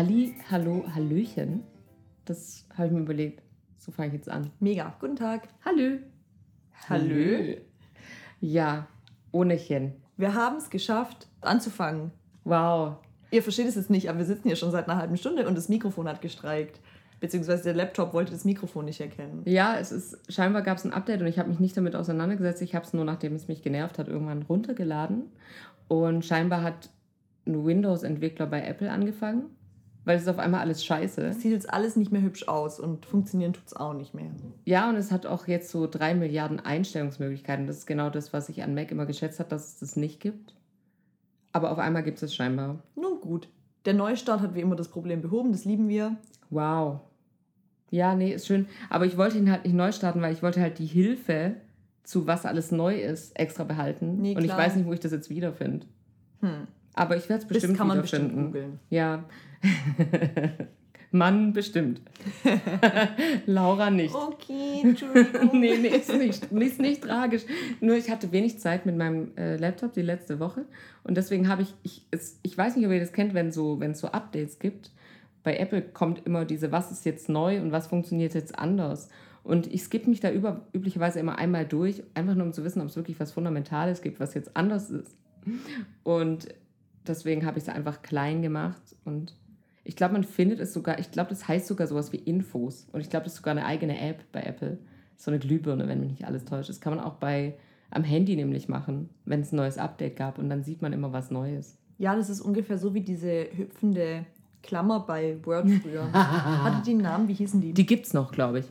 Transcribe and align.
Halli, 0.00 0.34
hallo, 0.50 0.86
hallöchen. 0.94 1.62
Das 2.24 2.64
habe 2.74 2.86
ich 2.86 2.92
mir 2.94 3.00
überlegt. 3.00 3.42
So 3.76 3.92
fange 3.92 4.08
ich 4.08 4.14
jetzt 4.14 4.30
an. 4.30 4.50
Mega. 4.58 4.96
Guten 4.98 5.14
Tag. 5.14 5.48
Hallo. 5.62 5.98
Hallö. 6.88 7.56
Ja, 8.40 8.86
ohnechen. 9.30 9.92
Wir 10.16 10.32
haben 10.32 10.56
es 10.56 10.70
geschafft, 10.70 11.28
anzufangen. 11.42 12.12
Wow. 12.44 12.96
Ihr 13.30 13.42
versteht 13.42 13.66
es 13.66 13.74
jetzt 13.74 13.90
nicht, 13.90 14.08
aber 14.08 14.20
wir 14.20 14.24
sitzen 14.24 14.48
hier 14.48 14.56
schon 14.56 14.70
seit 14.70 14.88
einer 14.88 14.98
halben 14.98 15.18
Stunde 15.18 15.46
und 15.46 15.54
das 15.54 15.68
Mikrofon 15.68 16.08
hat 16.08 16.22
gestreikt. 16.22 16.80
Beziehungsweise 17.20 17.64
der 17.64 17.74
Laptop 17.74 18.14
wollte 18.14 18.32
das 18.32 18.46
Mikrofon 18.46 18.86
nicht 18.86 19.02
erkennen. 19.02 19.42
Ja, 19.44 19.76
es 19.76 19.92
ist, 19.92 20.18
scheinbar 20.32 20.62
gab 20.62 20.78
es 20.78 20.86
ein 20.86 20.94
Update 20.94 21.20
und 21.20 21.26
ich 21.26 21.38
habe 21.38 21.50
mich 21.50 21.60
nicht 21.60 21.76
damit 21.76 21.94
auseinandergesetzt. 21.94 22.62
Ich 22.62 22.74
habe 22.74 22.86
es 22.86 22.94
nur, 22.94 23.04
nachdem 23.04 23.34
es 23.34 23.48
mich 23.48 23.60
genervt 23.60 23.98
hat, 23.98 24.08
irgendwann 24.08 24.40
runtergeladen. 24.44 25.24
Und 25.88 26.24
scheinbar 26.24 26.62
hat 26.62 26.88
ein 27.46 27.66
Windows-Entwickler 27.66 28.46
bei 28.46 28.62
Apple 28.62 28.90
angefangen, 28.90 29.50
weil 30.04 30.16
es 30.16 30.22
ist 30.22 30.28
auf 30.28 30.38
einmal 30.38 30.60
alles 30.60 30.84
scheiße. 30.84 31.22
Es 31.26 31.42
sieht 31.42 31.52
jetzt 31.52 31.72
alles 31.72 31.96
nicht 31.96 32.10
mehr 32.12 32.22
hübsch 32.22 32.48
aus 32.48 32.80
und 32.80 33.06
funktionieren 33.06 33.52
tut 33.52 33.66
es 33.66 33.76
auch 33.76 33.94
nicht 33.94 34.14
mehr. 34.14 34.30
Ja, 34.64 34.88
und 34.88 34.96
es 34.96 35.12
hat 35.12 35.26
auch 35.26 35.46
jetzt 35.46 35.70
so 35.70 35.86
drei 35.86 36.14
Milliarden 36.14 36.60
Einstellungsmöglichkeiten. 36.60 37.66
Das 37.66 37.78
ist 37.78 37.86
genau 37.86 38.10
das, 38.10 38.32
was 38.32 38.48
ich 38.48 38.62
an 38.62 38.74
Mac 38.74 38.90
immer 38.90 39.06
geschätzt 39.06 39.38
habe, 39.40 39.50
dass 39.50 39.68
es 39.68 39.78
das 39.78 39.96
nicht 39.96 40.20
gibt. 40.20 40.54
Aber 41.52 41.70
auf 41.70 41.78
einmal 41.78 42.02
gibt 42.02 42.18
es 42.18 42.22
es 42.22 42.34
scheinbar. 42.34 42.78
Nun 42.96 43.20
gut. 43.20 43.48
Der 43.84 43.94
Neustart 43.94 44.40
hat 44.40 44.54
wie 44.54 44.60
immer 44.60 44.76
das 44.76 44.88
Problem 44.88 45.22
behoben, 45.22 45.52
das 45.52 45.64
lieben 45.64 45.88
wir. 45.88 46.16
Wow. 46.50 47.00
Ja, 47.90 48.14
nee, 48.14 48.32
ist 48.32 48.46
schön. 48.46 48.66
Aber 48.88 49.04
ich 49.04 49.16
wollte 49.16 49.38
ihn 49.38 49.50
halt 49.50 49.64
nicht 49.64 49.74
neu 49.74 49.90
starten, 49.92 50.22
weil 50.22 50.32
ich 50.32 50.42
wollte 50.42 50.60
halt 50.60 50.78
die 50.78 50.86
Hilfe 50.86 51.56
zu 52.04 52.26
was 52.26 52.46
alles 52.46 52.72
neu 52.72 53.00
ist 53.00 53.38
extra 53.38 53.64
behalten. 53.64 54.20
Nee, 54.20 54.36
und 54.36 54.44
ich 54.44 54.50
weiß 54.50 54.76
nicht, 54.76 54.86
wo 54.86 54.92
ich 54.92 55.00
das 55.00 55.12
jetzt 55.12 55.30
wiederfinde. 55.30 55.86
Hm. 56.40 56.66
Aber 56.94 57.16
ich 57.16 57.28
werde 57.28 57.42
es 57.42 57.48
bestimmt 57.48 57.72
das 57.72 57.78
kann 57.78 57.88
man 57.88 58.00
bestimmt 58.00 58.34
googeln. 58.34 58.80
ja. 58.90 59.24
Mann, 61.12 61.52
bestimmt. 61.52 62.02
Laura 63.46 63.90
nicht. 63.90 64.14
Okay, 64.14 64.80
Entschuldigung. 64.84 65.58
nee, 65.58 65.76
nee, 65.76 65.88
ist 65.88 66.14
nicht, 66.14 66.52
ist 66.52 66.80
nicht 66.80 67.02
tragisch. 67.02 67.42
Nur 67.80 67.96
ich 67.96 68.10
hatte 68.10 68.30
wenig 68.30 68.60
Zeit 68.60 68.86
mit 68.86 68.96
meinem 68.96 69.36
äh, 69.36 69.56
Laptop 69.56 69.92
die 69.92 70.02
letzte 70.02 70.38
Woche. 70.38 70.66
Und 71.02 71.16
deswegen 71.16 71.48
habe 71.48 71.62
ich, 71.62 71.74
ich, 71.82 72.06
es, 72.12 72.38
ich 72.42 72.56
weiß 72.56 72.76
nicht, 72.76 72.86
ob 72.86 72.92
ihr 72.92 73.00
das 73.00 73.12
kennt, 73.12 73.34
wenn 73.34 73.50
so, 73.50 73.80
wenn 73.80 73.90
es 73.90 74.00
so 74.00 74.08
Updates 74.08 74.60
gibt. 74.60 74.92
Bei 75.42 75.56
Apple 75.56 75.82
kommt 75.82 76.26
immer 76.26 76.44
diese, 76.44 76.70
was 76.70 76.92
ist 76.92 77.04
jetzt 77.04 77.28
neu 77.28 77.60
und 77.60 77.72
was 77.72 77.88
funktioniert 77.88 78.34
jetzt 78.34 78.56
anders. 78.56 79.08
Und 79.42 79.66
ich 79.66 79.82
skippe 79.82 80.08
mich 80.08 80.20
da 80.20 80.30
über, 80.30 80.66
üblicherweise 80.72 81.18
immer 81.18 81.38
einmal 81.38 81.66
durch, 81.66 82.04
einfach 82.14 82.34
nur 82.36 82.46
um 82.46 82.52
zu 82.52 82.62
wissen, 82.62 82.80
ob 82.82 82.88
es 82.88 82.96
wirklich 82.96 83.18
was 83.18 83.32
Fundamentales 83.32 84.02
gibt, 84.02 84.20
was 84.20 84.34
jetzt 84.34 84.56
anders 84.56 84.90
ist. 84.90 85.16
Und 86.04 86.48
deswegen 87.06 87.46
habe 87.46 87.58
ich 87.58 87.64
es 87.64 87.68
einfach 87.68 88.02
klein 88.02 88.42
gemacht. 88.42 88.96
Und 89.04 89.34
ich 89.84 89.96
glaube, 89.96 90.14
man 90.14 90.24
findet 90.24 90.60
es 90.60 90.72
sogar, 90.72 90.98
ich 90.98 91.10
glaube, 91.10 91.30
das 91.30 91.48
heißt 91.48 91.66
sogar 91.66 91.86
sowas 91.86 92.12
wie 92.12 92.18
Infos. 92.18 92.86
Und 92.92 93.00
ich 93.00 93.10
glaube, 93.10 93.24
das 93.24 93.34
ist 93.34 93.38
sogar 93.38 93.52
eine 93.52 93.66
eigene 93.66 94.00
App 94.00 94.24
bei 94.32 94.42
Apple. 94.42 94.78
So 95.16 95.30
eine 95.30 95.38
Glühbirne, 95.38 95.88
wenn 95.88 96.00
mich 96.00 96.10
nicht 96.10 96.24
alles 96.24 96.44
täuscht. 96.44 96.70
Das 96.70 96.80
kann 96.80 96.94
man 96.94 97.04
auch 97.04 97.14
bei 97.14 97.54
am 97.90 98.04
Handy 98.04 98.36
nämlich 98.36 98.68
machen, 98.68 99.10
wenn 99.24 99.40
es 99.40 99.52
ein 99.52 99.56
neues 99.56 99.76
Update 99.76 100.16
gab. 100.16 100.38
Und 100.38 100.48
dann 100.48 100.62
sieht 100.62 100.80
man 100.80 100.92
immer 100.92 101.12
was 101.12 101.30
Neues. 101.30 101.76
Ja, 101.98 102.14
das 102.16 102.30
ist 102.30 102.40
ungefähr 102.40 102.78
so 102.78 102.94
wie 102.94 103.00
diese 103.00 103.48
hüpfende 103.54 104.24
Klammer 104.62 105.00
bei 105.00 105.36
Word 105.44 105.68
früher. 105.82 106.10
Hatte 106.12 106.82
die 106.84 106.92
einen 106.92 107.02
Namen? 107.02 107.28
Wie 107.28 107.34
hießen 107.34 107.60
die? 107.60 107.72
Die 107.72 107.86
gibt 107.86 108.06
es 108.06 108.14
noch, 108.14 108.32
glaube 108.32 108.60
ich. 108.60 108.66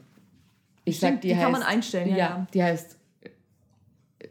Ich 0.86 0.98
Stimmt, 0.98 1.16
sag, 1.16 1.22
die, 1.22 1.28
die 1.28 1.36
heißt, 1.36 1.44
kann 1.44 1.52
man 1.52 1.62
einstellen, 1.62 2.10
ja, 2.10 2.18
ja. 2.18 2.48
die 2.54 2.64
heißt 2.64 2.98
äh, 3.22 3.30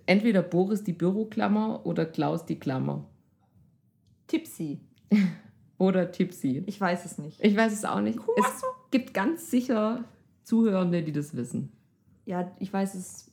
entweder 0.06 0.42
Boris 0.42 0.82
die 0.82 0.92
Büroklammer 0.92 1.84
oder 1.84 2.06
Klaus 2.06 2.46
die 2.46 2.58
Klammer. 2.58 3.04
Tipsy. 4.28 4.78
Oder 5.78 6.12
Tipsy. 6.12 6.62
Ich 6.66 6.80
weiß 6.80 7.04
es 7.04 7.18
nicht. 7.18 7.44
Ich 7.44 7.56
weiß 7.56 7.72
es 7.72 7.84
auch 7.84 8.00
nicht. 8.00 8.18
Es 8.38 8.62
gibt 8.92 9.12
ganz 9.14 9.50
sicher 9.50 10.04
Zuhörende, 10.44 11.02
die 11.02 11.12
das 11.12 11.34
wissen. 11.36 11.72
Ja, 12.26 12.50
ich 12.58 12.72
weiß, 12.72 12.94
es 12.94 13.30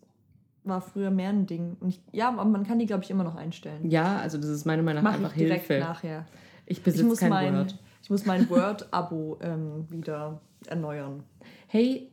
war 0.64 0.82
früher 0.82 1.12
mehr 1.12 1.30
ein 1.30 1.46
Ding. 1.48 1.78
Und 1.80 1.90
ich, 1.90 2.02
ja, 2.12 2.30
aber 2.30 2.44
man 2.46 2.66
kann 2.66 2.80
die, 2.80 2.86
glaube 2.88 3.04
ich, 3.04 3.10
immer 3.12 3.24
noch 3.24 3.36
einstellen. 3.36 3.90
Ja, 3.90 4.18
also 4.18 4.38
das 4.38 4.48
ist 4.50 4.66
meiner 4.66 4.84
Meinung 4.84 5.04
nach 5.04 5.12
Mach 5.12 5.18
einfach 5.18 5.32
ich 5.36 5.44
direkt 5.44 5.68
Hilfe. 5.68 5.84
nachher. 5.84 6.26
Ich 6.66 6.78
Ich 6.78 6.84
besitze 6.84 7.06
muss, 7.06 7.20
kein 7.20 7.30
mein, 7.30 7.54
Word. 7.56 7.78
ich 8.02 8.10
muss 8.10 8.26
mein 8.26 8.50
Word-Abo 8.50 9.38
ähm, 9.42 9.86
wieder 9.90 10.42
erneuern. 10.68 11.24
Hey, 11.68 12.12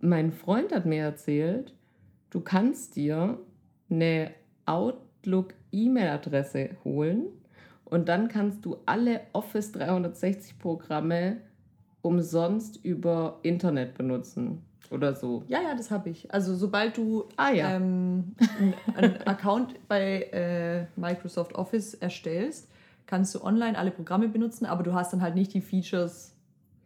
mein 0.00 0.32
Freund 0.32 0.72
hat 0.74 0.86
mir 0.86 1.02
erzählt, 1.02 1.74
du 2.30 2.40
kannst 2.40 2.96
dir 2.96 3.38
eine 3.88 4.32
Outlook-E-Mail-Adresse 4.66 6.70
holen 6.84 7.26
und 7.86 8.08
dann 8.08 8.28
kannst 8.28 8.64
du 8.64 8.76
alle 8.86 9.22
Office 9.32 9.72
360 9.72 10.58
Programme 10.58 11.38
umsonst 12.02 12.84
über 12.84 13.38
Internet 13.42 13.94
benutzen 13.96 14.62
oder 14.90 15.14
so. 15.14 15.42
Ja, 15.48 15.60
ja, 15.60 15.74
das 15.74 15.90
habe 15.90 16.10
ich. 16.10 16.32
Also 16.32 16.54
sobald 16.54 16.96
du 16.96 17.24
Ah 17.36 17.50
ja. 17.50 17.74
ähm, 17.74 18.36
einen 18.94 19.16
Account 19.26 19.74
bei 19.88 20.22
äh, 20.32 20.86
Microsoft 21.00 21.54
Office 21.54 21.94
erstellst, 21.94 22.68
kannst 23.06 23.34
du 23.34 23.42
online 23.42 23.76
alle 23.76 23.90
Programme 23.90 24.28
benutzen, 24.28 24.66
aber 24.66 24.82
du 24.82 24.92
hast 24.94 25.12
dann 25.12 25.22
halt 25.22 25.34
nicht 25.34 25.54
die 25.54 25.60
Features, 25.60 26.35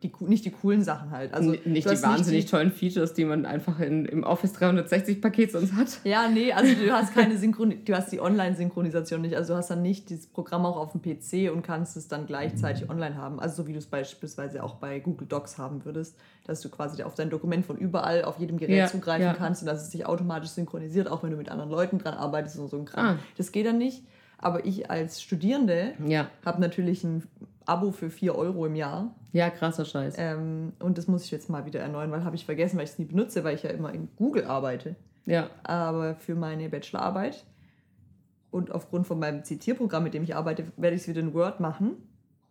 die, 0.03 0.11
nicht 0.21 0.45
die 0.47 0.51
coolen 0.51 0.83
Sachen 0.83 1.11
halt. 1.11 1.35
Also 1.35 1.53
N- 1.53 1.73
nicht 1.73 1.89
die 1.91 2.03
wahnsinnig 2.03 2.47
die- 2.47 2.51
tollen 2.51 2.71
Features, 2.73 3.13
die 3.13 3.25
man 3.27 3.45
einfach 3.45 3.81
in, 3.81 4.07
im 4.07 4.23
Office 4.25 4.55
360-Paket 4.55 5.53
sonst 5.53 5.75
hat. 5.75 6.01
Ja, 6.05 6.29
nee, 6.29 6.53
also 6.53 6.75
du 6.75 6.91
hast 6.91 7.13
keine 7.15 7.37
Synchron 7.37 7.75
du 7.85 7.95
hast 7.95 8.11
die 8.11 8.19
Online-Synchronisation 8.21 9.21
nicht. 9.21 9.37
Also 9.37 9.53
du 9.53 9.59
hast 9.59 9.71
dann 9.71 9.83
nicht 9.83 10.09
dieses 10.11 10.27
Programm 10.27 10.65
auch 10.65 10.77
auf 10.77 10.93
dem 10.93 11.03
PC 11.03 11.53
und 11.53 11.63
kannst 11.63 11.97
es 11.97 12.09
dann 12.09 12.27
gleichzeitig 12.27 12.89
online 12.89 13.17
haben. 13.17 13.41
Also 13.41 13.63
so 13.63 13.69
wie 13.69 13.73
du 13.73 13.79
es 13.79 13.87
beispielsweise 13.87 14.63
auch 14.65 14.77
bei 14.77 15.01
Google 15.01 15.27
Docs 15.29 15.59
haben 15.59 15.85
würdest, 15.85 16.17
dass 16.47 16.61
du 16.63 16.71
quasi 16.71 17.03
auf 17.03 17.15
dein 17.15 17.29
Dokument 17.31 17.67
von 17.67 17.77
überall 17.77 18.25
auf 18.25 18.39
jedem 18.39 18.57
Gerät 18.59 18.77
Ja, 18.79 18.87
zugreifen 18.87 19.27
ja. 19.27 19.35
kannst 19.35 19.63
und 19.63 19.67
dass 19.67 19.83
es 19.83 19.91
sich 19.91 20.07
automatisch 20.07 20.51
synchronisiert, 20.51 21.09
auch 21.11 21.23
wenn 21.23 21.31
du 21.31 21.37
mit 21.37 21.51
anderen 21.51 21.71
Leuten 21.71 21.99
dran 21.99 22.15
arbeitest 22.15 22.59
und 22.59 22.69
so 22.71 22.79
ein 22.79 22.87
Kram. 22.87 23.07
Ah. 23.07 23.19
Das 23.37 23.53
geht 23.53 23.67
dann 23.67 23.79
nicht. 23.79 24.03
Aber 24.39 24.65
ich 24.65 24.91
als 24.91 25.21
Studierende 25.21 25.93
Ja, 26.07 26.29
habe 26.47 26.63
natürlich 26.63 27.05
ein 27.05 27.25
Abo 27.71 27.93
für 27.93 28.11
4 28.11 28.35
Euro 28.35 28.67
im 28.67 28.75
Jahr. 28.75 29.15
ja, 29.33 29.49
krasser 29.49 29.85
Scheiß. 29.85 30.17
Ähm, 30.19 30.73
und 30.81 30.99
das 30.99 31.07
muss 31.07 31.25
ich 31.25 31.31
jetzt 31.31 31.49
mal 31.49 31.67
wieder 31.67 31.81
erneuern, 31.81 32.11
weil 32.11 32.25
habe 32.25 32.35
ich 32.35 32.45
vergessen, 32.45 32.77
weil 32.77 32.85
ich 32.85 32.91
es 32.91 32.99
nie 32.99 33.05
benutze, 33.05 33.45
weil 33.45 33.55
ich 33.55 33.63
ja 33.63 33.71
immer 33.71 33.95
in 33.95 34.09
Google 34.17 34.45
arbeite 34.45 34.97
Ja, 35.25 35.51
aber 35.63 36.17
für 36.17 36.35
meine 36.35 36.69
Bachelorarbeit 36.69 37.45
und 38.51 38.73
aufgrund 38.73 39.07
von 39.07 39.21
meinem 39.21 39.45
Zitierprogramm, 39.45 40.03
mit 40.03 40.15
dem 40.15 40.25
ich 40.25 40.35
arbeite, 40.35 40.65
werde 40.77 40.97
ich 40.97 41.03
es 41.03 41.09
wieder 41.09 41.21
in 41.21 41.33
Word 41.33 41.61
machen. 41.61 41.93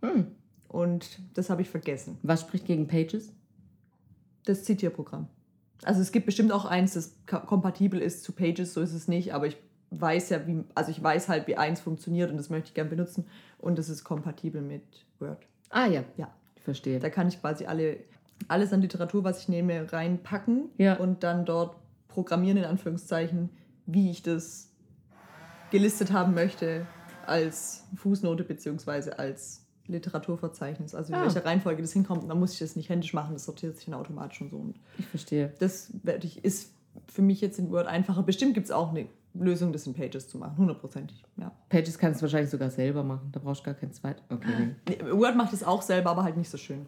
Hm. 0.02 0.28
Und 0.69 1.19
das 1.34 1.50
habe 1.50 1.62
ich 1.62 1.69
vergessen. 1.69 2.18
was 2.24 2.41
spricht 2.41 2.66
gegen 2.66 2.88
Pages? 2.88 3.34
Das 4.46 4.63
Zitierprogramm. 4.63 5.28
Also 5.84 6.02
es 6.02 6.12
gibt 6.12 6.25
bestimmt 6.25 6.52
auch 6.52 6.66
eins, 6.66 6.94
das 6.94 7.18
kompatibel 7.25 8.00
ist 8.00 8.24
zu 8.24 8.31
Pages, 8.31 8.74
so 8.74 8.81
ist 8.81 8.94
es 8.94 9.08
nicht, 9.08 9.34
aber 9.34 9.47
ich 9.47 9.58
weiß 9.91 10.29
ja, 10.29 10.45
wie, 10.47 10.63
also 10.75 10.91
ich 10.91 11.01
weiß 11.01 11.29
halt, 11.29 11.47
wie 11.47 11.57
eins 11.57 11.79
funktioniert 11.81 12.29
und 12.31 12.38
das 12.38 12.50
möchte 12.50 12.67
ich 12.69 12.73
gern 12.73 12.89
benutzen 12.89 13.25
und 13.57 13.77
das 13.79 13.89
ist 13.89 14.03
kompatibel 14.03 14.61
mit 14.61 14.83
Word. 15.19 15.39
Ah 15.69 15.85
ja, 15.88 16.03
Ja. 16.17 16.29
ich 16.55 16.63
verstehe. 16.63 17.00
Da 17.00 17.09
kann 17.09 17.27
ich 17.27 17.39
quasi 17.41 17.66
alle, 17.66 17.97
alles 18.47 18.72
an 18.73 18.81
Literatur, 18.81 19.23
was 19.23 19.41
ich 19.41 19.49
nehme, 19.49 19.91
reinpacken 19.91 20.69
Ja. 20.78 20.97
und 20.97 21.23
dann 21.23 21.45
dort 21.45 21.75
programmieren, 22.07 22.57
in 22.57 22.66
Anführungszeichen, 22.66 23.49
wie 23.85 24.11
ich 24.11 24.22
das 24.23 24.69
gelistet 25.72 26.11
haben 26.11 26.33
möchte 26.33 26.85
als 27.25 27.85
Fußnote 27.95 28.44
beziehungsweise 28.44 29.19
als 29.19 29.66
Literaturverzeichnis. 29.88 30.94
Also 30.95 31.13
in 31.13 31.19
Ah. 31.19 31.23
welcher 31.23 31.45
Reihenfolge 31.45 31.81
das 31.81 31.94
hinkommt. 31.94 32.23
Und 32.23 32.29
dann 32.29 32.40
muss 32.40 32.53
ich 32.53 32.59
das 32.59 32.75
nicht 32.75 32.90
händisch 32.90 33.14
machen, 33.14 33.34
das 33.34 33.46
sortiert 33.46 33.75
sich 33.75 33.85
dann 33.85 33.93
automatisch 33.96 34.37
schon 34.37 34.49
so. 34.49 34.58
Und 34.58 34.79
Ich 34.97 35.08
verstehe. 35.08 35.53
das 35.59 35.91
werde 36.03 36.25
ich, 36.28 36.43
ist 36.43 36.72
für 37.08 37.22
mich 37.22 37.41
jetzt 37.41 37.59
in 37.59 37.72
Word 37.72 37.87
einfacher. 37.87 38.23
Bestimmt 38.23 38.53
gibt 38.55 38.66
es 38.66 38.72
auch 38.72 38.90
eine 38.90 39.08
Lösung, 39.34 39.72
das 39.72 39.85
in 39.87 39.93
Pages 39.93 40.28
zu 40.28 40.37
machen, 40.37 40.58
hundertprozentig. 40.58 41.23
Ja. 41.37 41.52
Pages 41.70 41.97
kannst 41.97 42.22
du 42.22 42.23
wahrscheinlich 42.23 42.49
sogar 42.49 42.70
selber 42.70 43.03
machen. 43.03 43.29
Da 43.31 43.40
brauchst 43.40 43.61
du 43.61 43.66
gar 43.66 43.73
kein 43.76 43.91
zweit. 43.93 44.22
Okay. 44.29 44.76
nee. 44.87 44.97
Word 45.11 45.35
macht 45.35 45.53
es 45.53 45.64
auch 45.64 45.81
selber, 45.81 46.09
aber 46.11 46.23
halt 46.23 46.35
nicht 46.37 46.49
so 46.49 46.58
schön. 46.58 46.85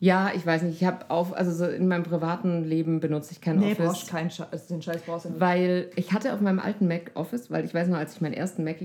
Ja, 0.00 0.30
ich 0.34 0.46
weiß 0.46 0.62
nicht. 0.62 0.80
Ich 0.80 0.86
habe 0.86 1.10
auf, 1.10 1.32
also 1.34 1.50
so 1.50 1.64
in 1.68 1.88
meinem 1.88 2.04
privaten 2.04 2.62
Leben 2.64 3.00
benutze 3.00 3.32
ich 3.32 3.40
kein 3.40 3.58
Nee, 3.58 3.72
Office. 3.72 3.86
brauchst 3.86 4.08
keinen 4.08 4.30
Scheiß. 4.30 4.52
Also 4.52 4.74
den 4.74 4.82
Scheiß 4.82 5.02
brauchst 5.02 5.24
du 5.24 5.30
nicht. 5.30 5.40
Weil 5.40 5.90
ich 5.96 6.12
hatte 6.12 6.32
auf 6.34 6.40
meinem 6.40 6.60
alten 6.60 6.86
Mac 6.86 7.10
Office, 7.14 7.50
weil 7.50 7.64
ich 7.64 7.74
weiß 7.74 7.88
noch, 7.88 7.98
als 7.98 8.14
ich 8.14 8.20
meinen 8.20 8.34
ersten 8.34 8.62
Mac 8.62 8.76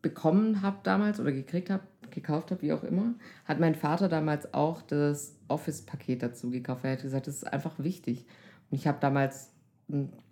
bekommen 0.00 0.62
habe 0.62 0.76
damals 0.82 1.20
oder 1.20 1.32
gekriegt 1.32 1.68
habe, 1.68 1.82
gekauft 2.10 2.50
habe, 2.52 2.62
wie 2.62 2.72
auch 2.72 2.84
immer, 2.84 3.14
hat 3.44 3.60
mein 3.60 3.74
Vater 3.74 4.08
damals 4.08 4.54
auch 4.54 4.80
das 4.80 5.36
Office-Paket 5.48 6.22
dazu 6.22 6.50
gekauft. 6.50 6.84
Er 6.84 6.92
hat 6.92 7.02
gesagt, 7.02 7.26
das 7.26 7.34
ist 7.36 7.44
einfach 7.52 7.74
wichtig. 7.78 8.24
Und 8.70 8.78
ich 8.78 8.86
habe 8.86 8.98
damals 9.00 9.50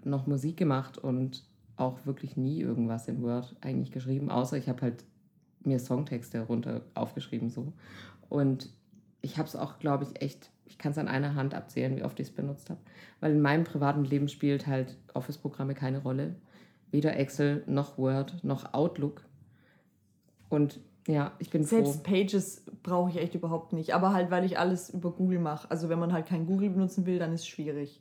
noch 0.05 0.27
Musik 0.27 0.57
gemacht 0.57 0.97
und 0.97 1.45
auch 1.77 2.07
wirklich 2.07 2.37
nie 2.37 2.61
irgendwas 2.61 3.09
in 3.09 3.23
Word 3.23 3.57
eigentlich 3.61 3.91
geschrieben, 3.93 4.31
außer 4.31 4.57
ich 4.57 4.69
habe 4.69 4.83
halt 4.83 5.05
mir 5.65 5.79
Songtexte 5.79 6.41
runter 6.43 6.83
aufgeschrieben 6.95 7.49
so. 7.51 7.73
Und 8.29 8.71
ich 9.23 9.39
habe 9.39 9.49
es 9.49 9.57
auch, 9.57 9.79
glaube 9.79 10.05
ich, 10.05 10.21
echt, 10.23 10.51
ich 10.67 10.79
kann 10.79 10.93
es 10.93 10.99
an 10.99 11.09
einer 11.09 11.35
Hand 11.35 11.55
abzählen, 11.55 11.97
wie 11.97 12.05
oft 12.05 12.21
ich 12.21 12.29
es 12.29 12.35
benutzt 12.35 12.71
habe. 12.71 12.81
Weil 13.21 13.33
in 13.33 13.41
meinem 13.41 13.65
privaten 13.65 14.05
Leben 14.05 14.29
spielt 14.29 14.67
halt 14.67 14.99
Office-Programme 15.15 15.75
keine 15.75 16.03
Rolle. 16.03 16.37
Weder 16.91 17.17
Excel 17.17 17.65
noch 17.67 17.99
Word 17.99 18.45
noch 18.45 18.75
Outlook. 18.75 19.25
Und 20.49 20.81
Ja, 21.07 21.33
ich 21.39 21.51
bin 21.51 21.65
Selbst 21.65 21.97
froh. 21.97 22.03
Pages 22.03 22.65
brauche 22.83 23.11
ich 23.11 23.17
echt 23.17 23.35
überhaupt 23.35 23.73
nicht. 23.73 23.95
Aber 23.95 24.13
halt, 24.13 24.31
weil 24.31 24.45
ich 24.45 24.59
alles 24.59 24.91
über 24.91 25.11
Google 25.11 25.39
mache. 25.39 25.71
Also 25.71 25.89
wenn 25.89 25.99
man 25.99 26.13
halt 26.13 26.27
kein 26.27 26.47
Google 26.47 26.71
benutzen 26.71 27.07
will, 27.07 27.19
dann 27.19 27.33
ist 27.33 27.43
es 27.43 27.49
schwierig. 27.49 28.01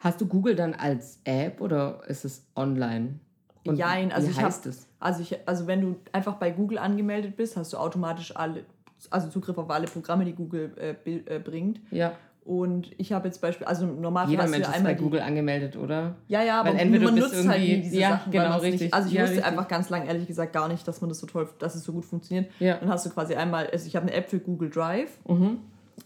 Hast 0.00 0.20
du 0.20 0.26
Google 0.26 0.54
dann 0.54 0.74
als 0.74 1.20
App 1.24 1.60
oder 1.60 2.00
ist 2.08 2.24
es 2.24 2.44
online? 2.54 3.18
Und 3.66 3.76
Jein, 3.76 4.12
also 4.12 4.28
wie 4.28 4.30
ich 4.32 4.40
heißt 4.40 4.64
hab, 4.64 4.70
es? 4.70 4.86
Also, 5.00 5.22
ich, 5.22 5.36
also 5.46 5.66
wenn 5.66 5.80
du 5.80 5.96
einfach 6.12 6.34
bei 6.36 6.50
Google 6.50 6.78
angemeldet 6.78 7.36
bist, 7.36 7.56
hast 7.56 7.72
du 7.72 7.76
automatisch 7.76 8.34
alle, 8.34 8.64
also 9.10 9.28
Zugriff 9.28 9.58
auf 9.58 9.68
alle 9.70 9.86
Programme, 9.86 10.24
die 10.24 10.34
Google 10.34 10.72
äh, 10.78 11.10
äh, 11.16 11.38
bringt. 11.40 11.80
Ja, 11.90 12.12
Und 12.44 12.92
ich 12.96 13.12
habe 13.12 13.28
jetzt 13.28 13.40
Beispiel, 13.42 13.66
also 13.66 13.84
normal 13.86 14.28
jeder 14.30 14.44
hast 14.44 14.48
du 14.48 14.52
Mensch 14.52 14.68
ist 14.68 14.74
einmal 14.74 14.92
bei 14.92 14.98
die, 14.98 15.04
Google 15.04 15.20
angemeldet, 15.20 15.76
oder? 15.76 16.14
Ja, 16.28 16.42
ja, 16.42 16.60
aber 16.60 16.70
Weil 16.70 16.78
entweder 16.78 17.04
man 17.04 17.16
du 17.16 17.22
nutzt 17.22 17.46
halt 17.46 17.60
nie 17.60 17.82
diese 17.82 17.98
ja, 18.00 18.10
Sachen. 18.10 18.32
genau, 18.32 18.56
richtig. 18.58 18.80
Nicht, 18.82 18.94
also 18.94 19.08
ich 19.08 19.14
Ja, 19.14 19.22
wusste 19.22 19.36
richtig. 19.36 19.50
einfach 19.52 19.68
ganz 19.68 19.90
lang 19.90 20.06
ehrlich 20.06 20.26
gesagt 20.26 20.52
gar 20.54 20.68
nicht, 20.68 20.88
dass 20.88 21.00
man 21.02 21.10
das 21.10 21.18
so 21.18 21.26
toll, 21.26 21.48
dass 21.58 21.74
es 21.74 21.82
so 21.84 21.92
gut 21.92 22.06
funktioniert. 22.06 22.50
Ja. 22.60 22.76
Dann 22.78 22.88
hast 22.88 23.04
du 23.04 23.10
quasi 23.10 23.34
einmal, 23.34 23.66
also 23.70 23.86
ich 23.86 23.96
habe 23.96 24.06
eine 24.06 24.14
App 24.14 24.30
für 24.30 24.38
Google 24.38 24.70
Drive. 24.70 25.10
Mhm. 25.26 25.58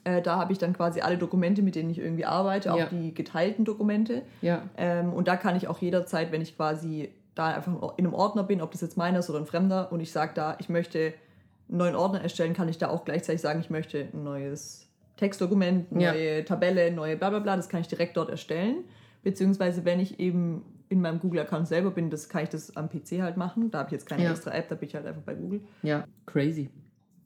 Äh, 0.05 0.23
da 0.23 0.37
habe 0.37 0.53
ich 0.53 0.59
dann 0.59 0.73
quasi 0.73 1.00
alle 1.00 1.19
Dokumente, 1.19 1.62
mit 1.62 1.75
denen 1.75 1.91
ich 1.91 1.99
irgendwie 1.99 2.25
arbeite, 2.25 2.73
auch 2.73 2.79
Ja. 2.79 2.87
die 2.87 3.15
geteilten 3.15 3.65
Dokumente. 3.65 4.23
Ja. 4.41 4.62
Ähm, 4.77 5.12
und 5.12 5.29
da 5.29 5.37
kann 5.37 5.56
ich 5.56 5.69
auch 5.69 5.79
jederzeit, 5.79 6.33
wenn 6.33 6.43
ich 6.43 6.56
quasi 6.56 7.12
da 7.35 7.55
einfach 7.55 7.73
in 7.97 8.05
einem 8.06 8.15
Ordner 8.15 8.43
bin, 8.44 8.61
ob 8.61 8.73
das 8.73 8.81
jetzt 8.83 8.97
meiner 8.97 9.21
ist 9.21 9.31
oder 9.31 9.39
ein 9.39 9.47
Fremder, 9.47 9.91
und 9.93 10.00
ich 10.00 10.12
sage 10.12 10.33
da, 10.35 10.56
ich 10.59 10.69
möchte 10.69 11.15
einen 11.69 11.79
neuen 11.79 11.97
Ordner 11.97 12.21
erstellen, 12.21 12.53
kann 12.55 12.69
ich 12.69 12.79
da 12.79 12.89
auch 12.91 13.05
gleichzeitig 13.05 13.41
sagen, 13.41 13.61
ich 13.61 13.71
möchte 13.71 14.09
ein 14.12 14.23
neues 14.25 14.89
Textdokument, 15.17 15.91
eine 15.93 16.03
Ja. 16.03 16.12
neue 16.12 16.44
Tabelle, 16.44 16.91
neue 16.91 17.17
bla 17.17 17.31
bla 17.31 17.39
bla, 17.39 17.56
das 17.56 17.69
kann 17.69 17.81
ich 17.81 17.89
direkt 17.89 18.17
dort 18.17 18.29
erstellen. 18.31 18.85
Beziehungsweise 19.23 19.85
wenn 19.85 20.00
ich 20.00 20.19
eben 20.21 20.65
in 20.89 21.00
meinem 21.00 21.21
Google-Account 21.21 21.69
selber 21.69 21.91
bin, 21.91 22.11
das 22.11 22.29
kann 22.29 22.43
ich 22.43 22.50
das 22.50 22.77
am 22.77 22.91
PC 22.91 23.23
halt 23.23 23.37
machen. 23.39 23.71
Da 23.71 23.79
habe 23.79 23.89
ich 23.89 23.93
jetzt 23.93 24.06
keine 24.06 24.25
Ja. 24.25 24.31
extra 24.33 24.50
App, 24.53 24.69
da 24.69 24.75
bin 24.75 24.89
ich 24.89 24.94
halt 24.94 25.06
einfach 25.06 25.23
bei 25.23 25.35
Google. 25.35 25.61
Ja, 25.83 26.05
crazy. 26.27 26.69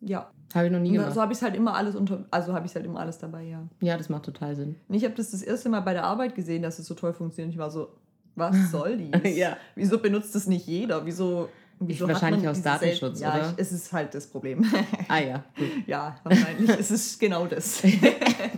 Ja. 0.01 0.31
Habe 0.55 0.67
ich 0.67 0.73
noch 0.73 0.79
nie 0.81 0.93
gemacht. 0.93 1.13
so 1.13 1.21
habe 1.21 1.33
ich 1.33 1.43
halt 1.43 1.55
immer 1.55 1.75
alles 1.75 1.97
unter, 1.97 2.25
also 2.31 2.55
habe 2.55 2.67
ich 2.67 2.75
halt 2.75 2.87
immer 2.87 3.01
alles 3.01 3.19
dabei, 3.19 3.43
ja. 3.45 3.67
ja, 3.81 3.99
das 3.99 4.09
macht 4.09 4.25
total 4.25 4.55
Sinn. 4.55 4.77
Und 4.89 4.95
ich 4.95 5.05
habe 5.05 5.15
das 5.15 5.33
das 5.33 5.43
erste 5.43 5.69
Mal 5.69 5.81
bei 5.81 5.93
der 5.93 6.05
Arbeit 6.05 6.35
gesehen, 6.35 6.63
dass 6.63 6.79
es 6.79 6.87
so 6.87 6.95
toll 6.95 7.13
funktioniert. 7.13 7.53
Ich 7.53 7.59
war 7.59 7.71
so, 7.71 7.89
was 8.37 8.55
soll 8.71 8.97
dies? 8.97 9.37
Ja. 9.37 9.57
Wieso 9.75 9.99
benutzt 9.99 10.35
das 10.35 10.47
nicht 10.47 10.67
jeder? 10.67 11.05
Wieso, 11.05 11.49
wieso 11.81 12.07
wahrscheinlich 12.07 12.49
aus 12.49 12.63
Datenschutz, 12.63 13.21
ja, 13.21 13.35
oder? 13.35 13.51
Ich, 13.51 13.63
es 13.63 13.73
ist 13.73 13.93
halt 13.93 14.15
das 14.15 14.27
Problem. 14.27 14.65
Ah 15.09 15.21
ja, 15.21 15.45
gut. 15.57 15.69
ja, 15.87 16.17
wahrscheinlich. 16.25 16.69
es 16.71 16.91
ist 16.91 17.21
genau 17.21 17.47
das. 17.47 17.85
ich 17.85 18.01